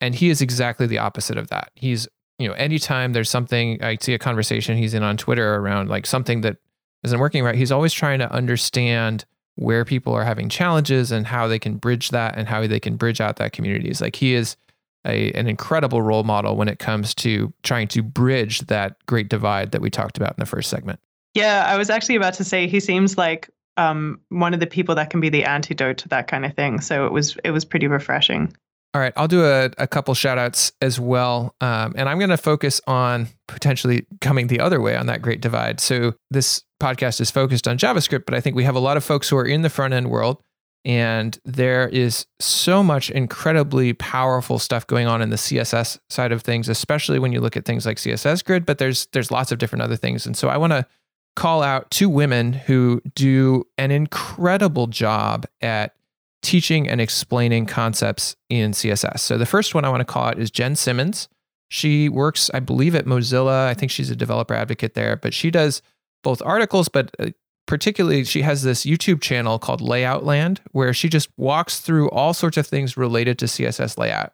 And 0.00 0.14
he 0.14 0.30
is 0.30 0.40
exactly 0.40 0.86
the 0.86 0.98
opposite 0.98 1.38
of 1.38 1.48
that. 1.48 1.70
He's, 1.74 2.06
you 2.38 2.48
know, 2.48 2.54
anytime 2.54 3.12
there's 3.12 3.30
something, 3.30 3.82
I 3.82 3.96
see 4.00 4.14
a 4.14 4.18
conversation 4.18 4.76
he's 4.76 4.94
in 4.94 5.02
on 5.02 5.16
Twitter 5.16 5.56
around 5.56 5.88
like 5.88 6.06
something 6.06 6.42
that 6.42 6.58
isn't 7.04 7.18
working 7.18 7.44
right, 7.44 7.54
he's 7.54 7.72
always 7.72 7.92
trying 7.92 8.18
to 8.18 8.30
understand 8.32 9.24
where 9.56 9.84
people 9.84 10.12
are 10.12 10.24
having 10.24 10.48
challenges 10.48 11.12
and 11.12 11.26
how 11.26 11.46
they 11.46 11.58
can 11.58 11.76
bridge 11.76 12.10
that 12.10 12.36
and 12.36 12.48
how 12.48 12.66
they 12.66 12.80
can 12.80 12.96
bridge 12.96 13.20
out 13.20 13.36
that 13.36 13.52
community. 13.52 13.88
Is 13.88 14.00
like 14.00 14.16
he 14.16 14.34
is 14.34 14.56
a, 15.06 15.30
an 15.32 15.46
incredible 15.46 16.02
role 16.02 16.24
model 16.24 16.56
when 16.56 16.68
it 16.68 16.78
comes 16.78 17.14
to 17.16 17.52
trying 17.62 17.88
to 17.88 18.02
bridge 18.02 18.60
that 18.62 18.96
great 19.06 19.28
divide 19.28 19.70
that 19.72 19.80
we 19.80 19.90
talked 19.90 20.16
about 20.16 20.30
in 20.30 20.36
the 20.38 20.46
first 20.46 20.70
segment. 20.70 20.98
Yeah, 21.34 21.64
I 21.66 21.76
was 21.76 21.90
actually 21.90 22.16
about 22.16 22.34
to 22.34 22.44
say 22.44 22.66
he 22.66 22.80
seems 22.80 23.18
like 23.18 23.50
um, 23.76 24.20
one 24.28 24.54
of 24.54 24.60
the 24.60 24.66
people 24.66 24.94
that 24.94 25.10
can 25.10 25.20
be 25.20 25.28
the 25.28 25.44
antidote 25.44 25.98
to 25.98 26.08
that 26.08 26.28
kind 26.28 26.44
of 26.44 26.54
thing. 26.54 26.80
So 26.80 27.06
it 27.06 27.12
was 27.12 27.36
it 27.44 27.50
was 27.50 27.64
pretty 27.64 27.88
refreshing. 27.88 28.54
All 28.94 29.00
right, 29.00 29.12
I'll 29.16 29.26
do 29.26 29.44
a, 29.44 29.72
a 29.76 29.88
couple 29.88 30.14
shout 30.14 30.38
outs 30.38 30.70
as 30.80 31.00
well. 31.00 31.56
Um, 31.60 31.94
and 31.96 32.08
I'm 32.08 32.18
going 32.18 32.30
to 32.30 32.36
focus 32.36 32.80
on 32.86 33.26
potentially 33.48 34.06
coming 34.20 34.46
the 34.46 34.60
other 34.60 34.80
way 34.80 34.94
on 34.94 35.06
that 35.06 35.20
great 35.20 35.40
divide. 35.40 35.80
So, 35.80 36.14
this 36.30 36.62
podcast 36.80 37.20
is 37.20 37.28
focused 37.28 37.66
on 37.66 37.76
JavaScript, 37.76 38.24
but 38.24 38.34
I 38.34 38.40
think 38.40 38.54
we 38.54 38.62
have 38.62 38.76
a 38.76 38.80
lot 38.80 38.96
of 38.96 39.02
folks 39.02 39.28
who 39.28 39.36
are 39.36 39.44
in 39.44 39.62
the 39.62 39.70
front 39.70 39.94
end 39.94 40.10
world. 40.10 40.40
And 40.84 41.36
there 41.44 41.88
is 41.88 42.26
so 42.38 42.84
much 42.84 43.10
incredibly 43.10 43.94
powerful 43.94 44.58
stuff 44.58 44.86
going 44.86 45.06
on 45.08 45.22
in 45.22 45.30
the 45.30 45.36
CSS 45.36 45.98
side 46.10 46.30
of 46.30 46.42
things, 46.42 46.68
especially 46.68 47.18
when 47.18 47.32
you 47.32 47.40
look 47.40 47.56
at 47.56 47.64
things 47.64 47.86
like 47.86 47.96
CSS 47.96 48.44
Grid. 48.44 48.64
But 48.64 48.78
there's 48.78 49.06
there's 49.06 49.32
lots 49.32 49.50
of 49.50 49.58
different 49.58 49.82
other 49.82 49.96
things. 49.96 50.24
And 50.24 50.36
so 50.36 50.48
I 50.48 50.56
want 50.56 50.72
to 50.72 50.86
call 51.36 51.62
out 51.62 51.90
two 51.90 52.08
women 52.08 52.52
who 52.52 53.02
do 53.14 53.66
an 53.76 53.90
incredible 53.90 54.86
job 54.86 55.46
at 55.60 55.94
teaching 56.42 56.88
and 56.88 57.00
explaining 57.00 57.66
concepts 57.66 58.36
in 58.48 58.72
CSS. 58.72 59.20
So 59.20 59.38
the 59.38 59.46
first 59.46 59.74
one 59.74 59.84
I 59.84 59.88
want 59.88 60.00
to 60.00 60.04
call 60.04 60.26
out 60.26 60.38
is 60.38 60.50
Jen 60.50 60.76
Simmons. 60.76 61.28
She 61.68 62.08
works, 62.08 62.50
I 62.52 62.60
believe, 62.60 62.94
at 62.94 63.06
Mozilla. 63.06 63.66
I 63.66 63.74
think 63.74 63.90
she's 63.90 64.10
a 64.10 64.16
developer 64.16 64.54
advocate 64.54 64.94
there, 64.94 65.16
but 65.16 65.34
she 65.34 65.50
does 65.50 65.82
both 66.22 66.42
articles, 66.42 66.88
but 66.88 67.10
uh, 67.18 67.30
particularly 67.66 68.24
she 68.24 68.42
has 68.42 68.62
this 68.62 68.84
YouTube 68.84 69.20
channel 69.20 69.58
called 69.58 69.80
Layout 69.80 70.24
Land, 70.24 70.60
where 70.72 70.92
she 70.92 71.08
just 71.08 71.30
walks 71.36 71.80
through 71.80 72.10
all 72.10 72.34
sorts 72.34 72.56
of 72.56 72.66
things 72.66 72.96
related 72.96 73.38
to 73.40 73.46
CSS 73.46 73.98
layout. 73.98 74.32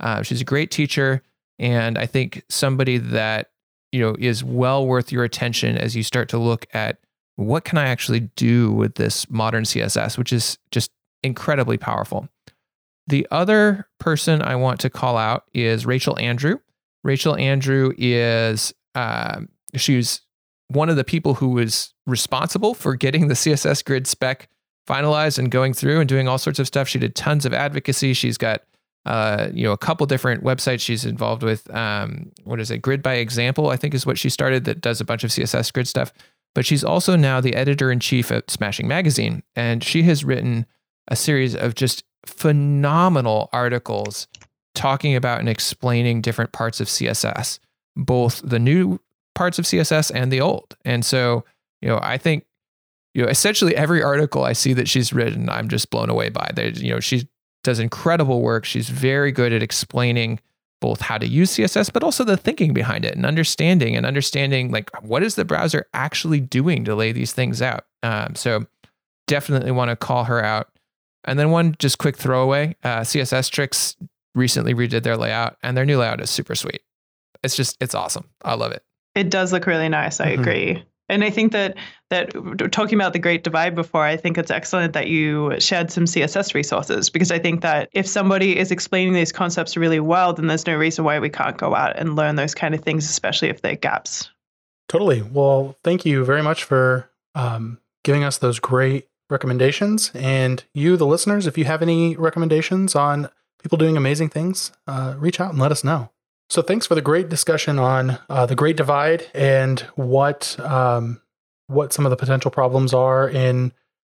Uh, 0.00 0.22
she's 0.22 0.40
a 0.40 0.44
great 0.44 0.70
teacher, 0.70 1.22
and 1.58 1.96
I 1.96 2.06
think 2.06 2.42
somebody 2.48 2.98
that 2.98 3.51
you 3.92 4.00
know 4.00 4.16
is 4.18 4.42
well 4.42 4.86
worth 4.86 5.12
your 5.12 5.22
attention 5.22 5.76
as 5.76 5.94
you 5.94 6.02
start 6.02 6.28
to 6.30 6.38
look 6.38 6.66
at 6.74 6.98
what 7.36 7.64
can 7.64 7.78
I 7.78 7.86
actually 7.86 8.20
do 8.36 8.72
with 8.72 8.96
this 8.96 9.28
modern 9.30 9.64
CSS, 9.64 10.18
which 10.18 10.32
is 10.32 10.58
just 10.70 10.90
incredibly 11.22 11.78
powerful. 11.78 12.28
The 13.06 13.26
other 13.30 13.88
person 13.98 14.42
I 14.42 14.56
want 14.56 14.80
to 14.80 14.90
call 14.90 15.16
out 15.16 15.44
is 15.54 15.86
Rachel 15.86 16.18
Andrew. 16.18 16.58
Rachel 17.04 17.36
Andrew 17.36 17.92
is 17.98 18.72
uh, 18.94 19.40
she's 19.76 20.22
one 20.68 20.88
of 20.88 20.96
the 20.96 21.04
people 21.04 21.34
who 21.34 21.50
was 21.50 21.92
responsible 22.06 22.74
for 22.74 22.94
getting 22.94 23.28
the 23.28 23.34
CSS 23.34 23.84
grid 23.84 24.06
spec 24.06 24.48
finalized 24.88 25.38
and 25.38 25.50
going 25.50 25.74
through 25.74 26.00
and 26.00 26.08
doing 26.08 26.28
all 26.28 26.38
sorts 26.38 26.58
of 26.58 26.66
stuff. 26.66 26.88
She 26.88 26.98
did 26.98 27.14
tons 27.14 27.44
of 27.44 27.52
advocacy. 27.52 28.14
She's 28.14 28.38
got 28.38 28.62
uh, 29.06 29.48
you 29.52 29.64
know 29.64 29.72
a 29.72 29.78
couple 29.78 30.06
different 30.06 30.44
websites 30.44 30.80
she's 30.80 31.04
involved 31.04 31.42
with. 31.42 31.72
Um, 31.74 32.32
what 32.44 32.60
is 32.60 32.70
it? 32.70 32.78
Grid 32.78 33.02
by 33.02 33.14
Example, 33.14 33.70
I 33.70 33.76
think, 33.76 33.94
is 33.94 34.06
what 34.06 34.18
she 34.18 34.28
started 34.28 34.64
that 34.64 34.80
does 34.80 35.00
a 35.00 35.04
bunch 35.04 35.24
of 35.24 35.30
CSS 35.30 35.72
grid 35.72 35.88
stuff. 35.88 36.12
But 36.54 36.66
she's 36.66 36.84
also 36.84 37.16
now 37.16 37.40
the 37.40 37.54
editor 37.54 37.90
in 37.90 37.98
chief 37.98 38.30
at 38.30 38.50
Smashing 38.50 38.86
Magazine, 38.86 39.42
and 39.56 39.82
she 39.82 40.02
has 40.02 40.24
written 40.24 40.66
a 41.08 41.16
series 41.16 41.56
of 41.56 41.74
just 41.74 42.04
phenomenal 42.26 43.48
articles 43.52 44.28
talking 44.74 45.16
about 45.16 45.40
and 45.40 45.48
explaining 45.48 46.20
different 46.20 46.52
parts 46.52 46.80
of 46.80 46.88
CSS, 46.88 47.58
both 47.96 48.40
the 48.44 48.58
new 48.58 48.98
parts 49.34 49.58
of 49.58 49.64
CSS 49.64 50.10
and 50.14 50.32
the 50.32 50.40
old. 50.40 50.76
And 50.84 51.04
so, 51.04 51.44
you 51.80 51.88
know, 51.88 51.98
I 52.02 52.18
think, 52.18 52.44
you 53.14 53.22
know, 53.22 53.28
essentially 53.28 53.76
every 53.76 54.02
article 54.02 54.44
I 54.44 54.52
see 54.52 54.72
that 54.74 54.88
she's 54.88 55.12
written, 55.12 55.48
I'm 55.48 55.68
just 55.68 55.90
blown 55.90 56.10
away 56.10 56.28
by. 56.28 56.50
There's, 56.54 56.82
you 56.82 56.92
know, 56.92 57.00
she 57.00 57.28
does 57.62 57.78
incredible 57.78 58.42
work. 58.42 58.64
She's 58.64 58.88
very 58.88 59.32
good 59.32 59.52
at 59.52 59.62
explaining 59.62 60.40
both 60.80 61.00
how 61.00 61.16
to 61.16 61.26
use 61.26 61.52
CSS, 61.52 61.92
but 61.92 62.02
also 62.02 62.24
the 62.24 62.36
thinking 62.36 62.74
behind 62.74 63.04
it 63.04 63.14
and 63.14 63.24
understanding 63.24 63.96
and 63.96 64.04
understanding 64.04 64.70
like 64.72 64.90
what 65.02 65.22
is 65.22 65.36
the 65.36 65.44
browser 65.44 65.86
actually 65.94 66.40
doing 66.40 66.84
to 66.84 66.94
lay 66.94 67.12
these 67.12 67.32
things 67.32 67.62
out. 67.62 67.86
Um, 68.02 68.34
so 68.34 68.66
definitely 69.28 69.70
want 69.70 69.90
to 69.90 69.96
call 69.96 70.24
her 70.24 70.42
out. 70.42 70.68
And 71.24 71.38
then 71.38 71.50
one 71.50 71.76
just 71.78 71.98
quick 71.98 72.16
throwaway 72.16 72.74
uh, 72.82 73.00
CSS 73.00 73.48
Tricks 73.50 73.96
recently 74.34 74.74
redid 74.74 75.04
their 75.04 75.16
layout, 75.16 75.56
and 75.62 75.76
their 75.76 75.84
new 75.84 75.98
layout 75.98 76.20
is 76.20 76.30
super 76.30 76.54
sweet. 76.54 76.82
It's 77.42 77.54
just, 77.54 77.76
it's 77.80 77.94
awesome. 77.94 78.28
I 78.42 78.54
love 78.54 78.72
it. 78.72 78.82
It 79.14 79.30
does 79.30 79.52
look 79.52 79.66
really 79.66 79.88
nice. 79.88 80.20
I 80.20 80.32
mm-hmm. 80.32 80.40
agree. 80.40 80.84
And 81.12 81.22
I 81.22 81.30
think 81.30 81.52
that 81.52 81.76
that 82.10 82.32
talking 82.72 82.98
about 82.98 83.12
the 83.12 83.18
Great 83.18 83.44
Divide 83.44 83.74
before, 83.74 84.04
I 84.04 84.16
think 84.16 84.38
it's 84.38 84.50
excellent 84.50 84.92
that 84.94 85.08
you 85.08 85.58
shared 85.60 85.90
some 85.90 86.04
CSS 86.04 86.54
resources 86.54 87.10
because 87.10 87.30
I 87.30 87.38
think 87.38 87.60
that 87.62 87.88
if 87.92 88.06
somebody 88.06 88.58
is 88.58 88.70
explaining 88.70 89.12
these 89.12 89.32
concepts 89.32 89.76
really 89.76 90.00
well, 90.00 90.32
then 90.32 90.46
there's 90.46 90.66
no 90.66 90.76
reason 90.76 91.04
why 91.04 91.18
we 91.18 91.28
can't 91.28 91.56
go 91.56 91.74
out 91.74 91.98
and 91.98 92.16
learn 92.16 92.36
those 92.36 92.54
kind 92.54 92.74
of 92.74 92.82
things, 92.82 93.08
especially 93.08 93.48
if 93.48 93.62
they're 93.62 93.76
gaps. 93.76 94.30
Totally. 94.88 95.22
Well, 95.22 95.76
thank 95.84 96.04
you 96.04 96.24
very 96.24 96.42
much 96.42 96.64
for 96.64 97.10
um, 97.34 97.78
giving 98.04 98.24
us 98.24 98.38
those 98.38 98.58
great 98.58 99.08
recommendations. 99.30 100.10
And 100.14 100.62
you, 100.74 100.96
the 100.96 101.06
listeners, 101.06 101.46
if 101.46 101.56
you 101.56 101.64
have 101.64 101.82
any 101.82 102.16
recommendations 102.16 102.94
on 102.94 103.30
people 103.62 103.78
doing 103.78 103.96
amazing 103.96 104.28
things, 104.28 104.72
uh, 104.86 105.14
reach 105.18 105.40
out 105.40 105.50
and 105.50 105.58
let 105.58 105.72
us 105.72 105.82
know. 105.82 106.10
So 106.52 106.60
thanks 106.60 106.86
for 106.86 106.94
the 106.94 107.00
great 107.00 107.30
discussion 107.30 107.78
on 107.78 108.18
uh, 108.28 108.44
the 108.44 108.54
Great 108.54 108.76
Divide 108.76 109.24
and 109.32 109.80
what 109.94 110.60
um, 110.60 111.22
what 111.68 111.94
some 111.94 112.04
of 112.04 112.10
the 112.10 112.16
potential 112.16 112.50
problems 112.50 112.92
are 112.92 113.26
in 113.26 113.72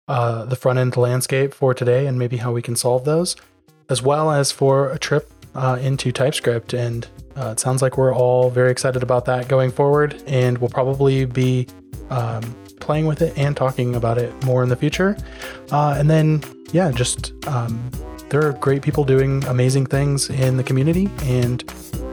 uh, 0.07 0.43
the 0.45 0.55
front 0.55 0.79
end 0.79 0.97
landscape 0.97 1.53
for 1.53 1.75
today, 1.75 2.07
and 2.07 2.17
maybe 2.17 2.37
how 2.37 2.51
we 2.51 2.63
can 2.63 2.75
solve 2.75 3.05
those, 3.05 3.35
as 3.87 4.01
well 4.01 4.31
as 4.31 4.51
for 4.51 4.89
a 4.89 4.97
trip 4.97 5.31
uh, 5.53 5.77
into 5.79 6.11
TypeScript. 6.11 6.73
And 6.73 7.07
uh, 7.35 7.49
it 7.49 7.59
sounds 7.59 7.83
like 7.83 7.99
we're 7.99 8.15
all 8.15 8.49
very 8.49 8.71
excited 8.71 9.03
about 9.03 9.25
that 9.25 9.47
going 9.47 9.69
forward, 9.69 10.19
and 10.25 10.57
we'll 10.57 10.71
probably 10.71 11.25
be 11.25 11.67
um, 12.09 12.41
playing 12.79 13.05
with 13.05 13.21
it 13.21 13.37
and 13.37 13.55
talking 13.55 13.93
about 13.95 14.17
it 14.17 14.33
more 14.43 14.63
in 14.63 14.69
the 14.69 14.75
future. 14.75 15.15
Uh, 15.71 15.93
and 15.99 16.09
then, 16.09 16.43
yeah, 16.71 16.89
just 16.89 17.31
um, 17.45 17.91
there 18.29 18.43
are 18.43 18.53
great 18.53 18.81
people 18.81 19.03
doing 19.03 19.43
amazing 19.43 19.85
things 19.85 20.31
in 20.31 20.57
the 20.57 20.63
community, 20.63 21.11
and 21.21 21.63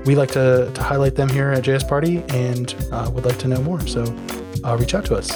we 0.04 0.14
like 0.14 0.30
to, 0.32 0.70
to 0.74 0.82
highlight 0.82 1.14
them 1.14 1.28
here 1.28 1.50
at 1.50 1.64
JS 1.64 1.88
Party 1.88 2.22
and 2.28 2.74
uh, 2.92 3.10
would 3.14 3.24
like 3.24 3.38
to 3.38 3.48
know 3.48 3.60
more. 3.62 3.80
So 3.86 4.04
uh, 4.64 4.76
reach 4.76 4.94
out 4.94 5.04
to 5.06 5.16
us. 5.16 5.30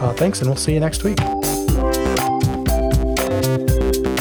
Uh, 0.00 0.12
thanks, 0.16 0.40
and 0.40 0.48
we'll 0.48 0.56
see 0.56 0.72
you 0.72 0.80
next 0.80 1.04
week. 1.04 1.20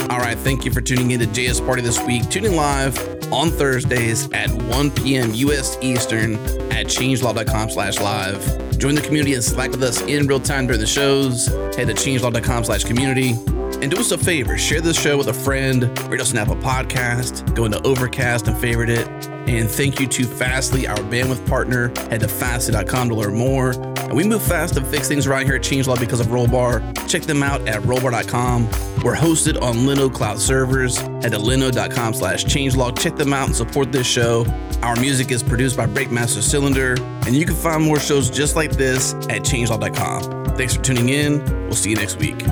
All 0.09 0.20
right. 0.20 0.38
Thank 0.38 0.65
you 0.65 0.72
for 0.72 0.82
tuning 0.82 1.11
in 1.11 1.20
to 1.20 1.28
JS 1.28 1.65
Party 1.65 1.82
this 1.82 2.01
week. 2.03 2.28
Tuning 2.30 2.55
live 2.55 2.97
on 3.32 3.51
Thursdays 3.51 4.32
at 4.32 4.49
1 4.49 4.91
p.m. 4.91 5.34
US 5.34 5.78
Eastern 5.82 6.36
at 6.72 6.88
changelog.com 6.88 7.70
slash 7.70 7.99
live. 7.99 8.78
Join 8.78 8.95
the 8.95 9.01
community 9.01 9.34
and 9.34 9.43
Slack 9.43 9.72
with 9.72 9.84
us 9.84 10.01
in 10.01 10.28
real 10.28 10.39
time 10.39 10.68
during 10.68 10.80
the 10.80 10.88
shows. 10.88 11.47
Head 11.76 11.88
to 11.88 11.93
changelog.com 11.93 12.63
slash 12.63 12.84
community. 12.84 13.34
And 13.82 13.91
do 13.91 13.99
us 13.99 14.11
a 14.11 14.17
favor, 14.17 14.57
share 14.57 14.82
this 14.82 14.99
show 14.99 15.17
with 15.17 15.28
a 15.28 15.34
friend, 15.34 15.84
rate 16.09 16.19
us 16.19 16.32
an 16.32 16.38
Apple 16.38 16.55
podcast, 16.55 17.53
go 17.55 17.65
into 17.65 17.82
Overcast 17.86 18.47
and 18.47 18.57
favorite 18.57 18.89
it. 18.89 19.07
And 19.47 19.69
thank 19.69 19.99
you 19.99 20.07
to 20.07 20.25
Fastly, 20.25 20.88
our 20.88 20.97
bandwidth 20.97 21.47
partner. 21.47 21.88
Head 22.09 22.19
to 22.19 22.28
fastly.com 22.28 23.09
to 23.09 23.15
learn 23.15 23.36
more. 23.36 23.71
And 23.71 24.13
we 24.13 24.23
move 24.23 24.43
fast 24.43 24.73
to 24.75 24.82
fix 24.82 25.07
things 25.07 25.25
around 25.25 25.45
here 25.45 25.55
at 25.55 25.61
Changelog 25.61 25.99
because 25.99 26.19
of 26.19 26.28
Rollbar. 26.28 27.07
Check 27.07 27.23
them 27.23 27.43
out 27.43 27.65
at 27.67 27.82
rollbar.com. 27.84 28.65
We're 29.03 29.15
hosted 29.15 29.61
on 29.61 29.75
Linode 29.78 30.13
Cloud 30.13 30.39
servers. 30.39 30.97
Head 30.97 31.32
to 31.32 31.38
linode.com 31.38 32.13
slash 32.13 32.45
changelog. 32.45 32.99
Check 32.99 33.15
them 33.15 33.34
out 33.34 33.47
and 33.47 33.55
support 33.55 33.91
this 33.91 34.07
show. 34.07 34.45
Our 34.82 34.95
music 34.97 35.32
is 35.32 35.43
produced 35.43 35.78
by 35.78 35.88
Breakmaster 35.88 36.41
Cylinder. 36.41 36.95
And 37.25 37.36
you 37.36 37.45
can 37.45 37.55
find 37.55 37.84
more 37.84 37.99
shows 37.99 38.30
just 38.30 38.55
like 38.55 38.71
this 38.71 39.13
at 39.13 39.43
changelog.com. 39.43 40.55
Thanks 40.57 40.75
for 40.75 40.82
tuning 40.82 41.09
in. 41.09 41.43
We'll 41.67 41.75
see 41.75 41.91
you 41.91 41.95
next 41.95 42.17
week. 42.17 42.43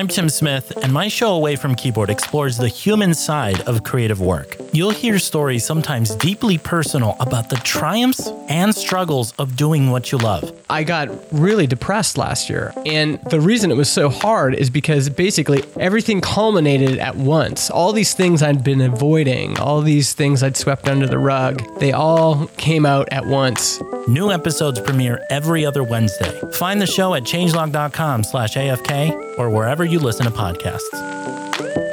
I'm 0.00 0.08
Tim 0.08 0.30
Smith, 0.30 0.72
and 0.82 0.94
my 0.94 1.08
show 1.08 1.34
Away 1.34 1.56
from 1.56 1.74
Keyboard 1.74 2.08
explores 2.08 2.56
the 2.56 2.68
human 2.68 3.12
side 3.12 3.60
of 3.68 3.84
creative 3.84 4.18
work. 4.18 4.56
You'll 4.72 4.92
hear 4.92 5.18
stories 5.18 5.62
sometimes 5.62 6.14
deeply 6.14 6.56
personal 6.56 7.18
about 7.20 7.50
the 7.50 7.56
triumphs 7.56 8.26
and 8.48 8.74
struggles 8.74 9.34
of 9.38 9.56
doing 9.56 9.90
what 9.90 10.10
you 10.10 10.16
love. 10.16 10.58
I 10.70 10.84
got 10.84 11.10
really 11.30 11.66
depressed 11.66 12.16
last 12.16 12.48
year. 12.48 12.72
And 12.86 13.20
the 13.28 13.42
reason 13.42 13.70
it 13.70 13.76
was 13.76 13.92
so 13.92 14.08
hard 14.08 14.54
is 14.54 14.70
because 14.70 15.10
basically 15.10 15.64
everything 15.78 16.22
culminated 16.22 16.98
at 16.98 17.16
once. 17.16 17.68
All 17.68 17.92
these 17.92 18.14
things 18.14 18.42
I'd 18.42 18.64
been 18.64 18.80
avoiding, 18.80 19.58
all 19.58 19.82
these 19.82 20.14
things 20.14 20.42
I'd 20.42 20.56
swept 20.56 20.88
under 20.88 21.06
the 21.06 21.18
rug, 21.18 21.60
they 21.78 21.92
all 21.92 22.46
came 22.56 22.86
out 22.86 23.12
at 23.12 23.26
once. 23.26 23.82
New 24.08 24.30
episodes 24.30 24.80
premiere 24.80 25.24
every 25.28 25.66
other 25.66 25.84
Wednesday. 25.84 26.40
Find 26.54 26.80
the 26.80 26.86
show 26.86 27.14
at 27.14 27.24
changelog.com 27.24 28.24
slash 28.24 28.54
AFK 28.54 29.38
or 29.38 29.50
wherever 29.50 29.84
you 29.90 29.98
listen 29.98 30.24
to 30.24 30.32
podcasts. 30.32 31.89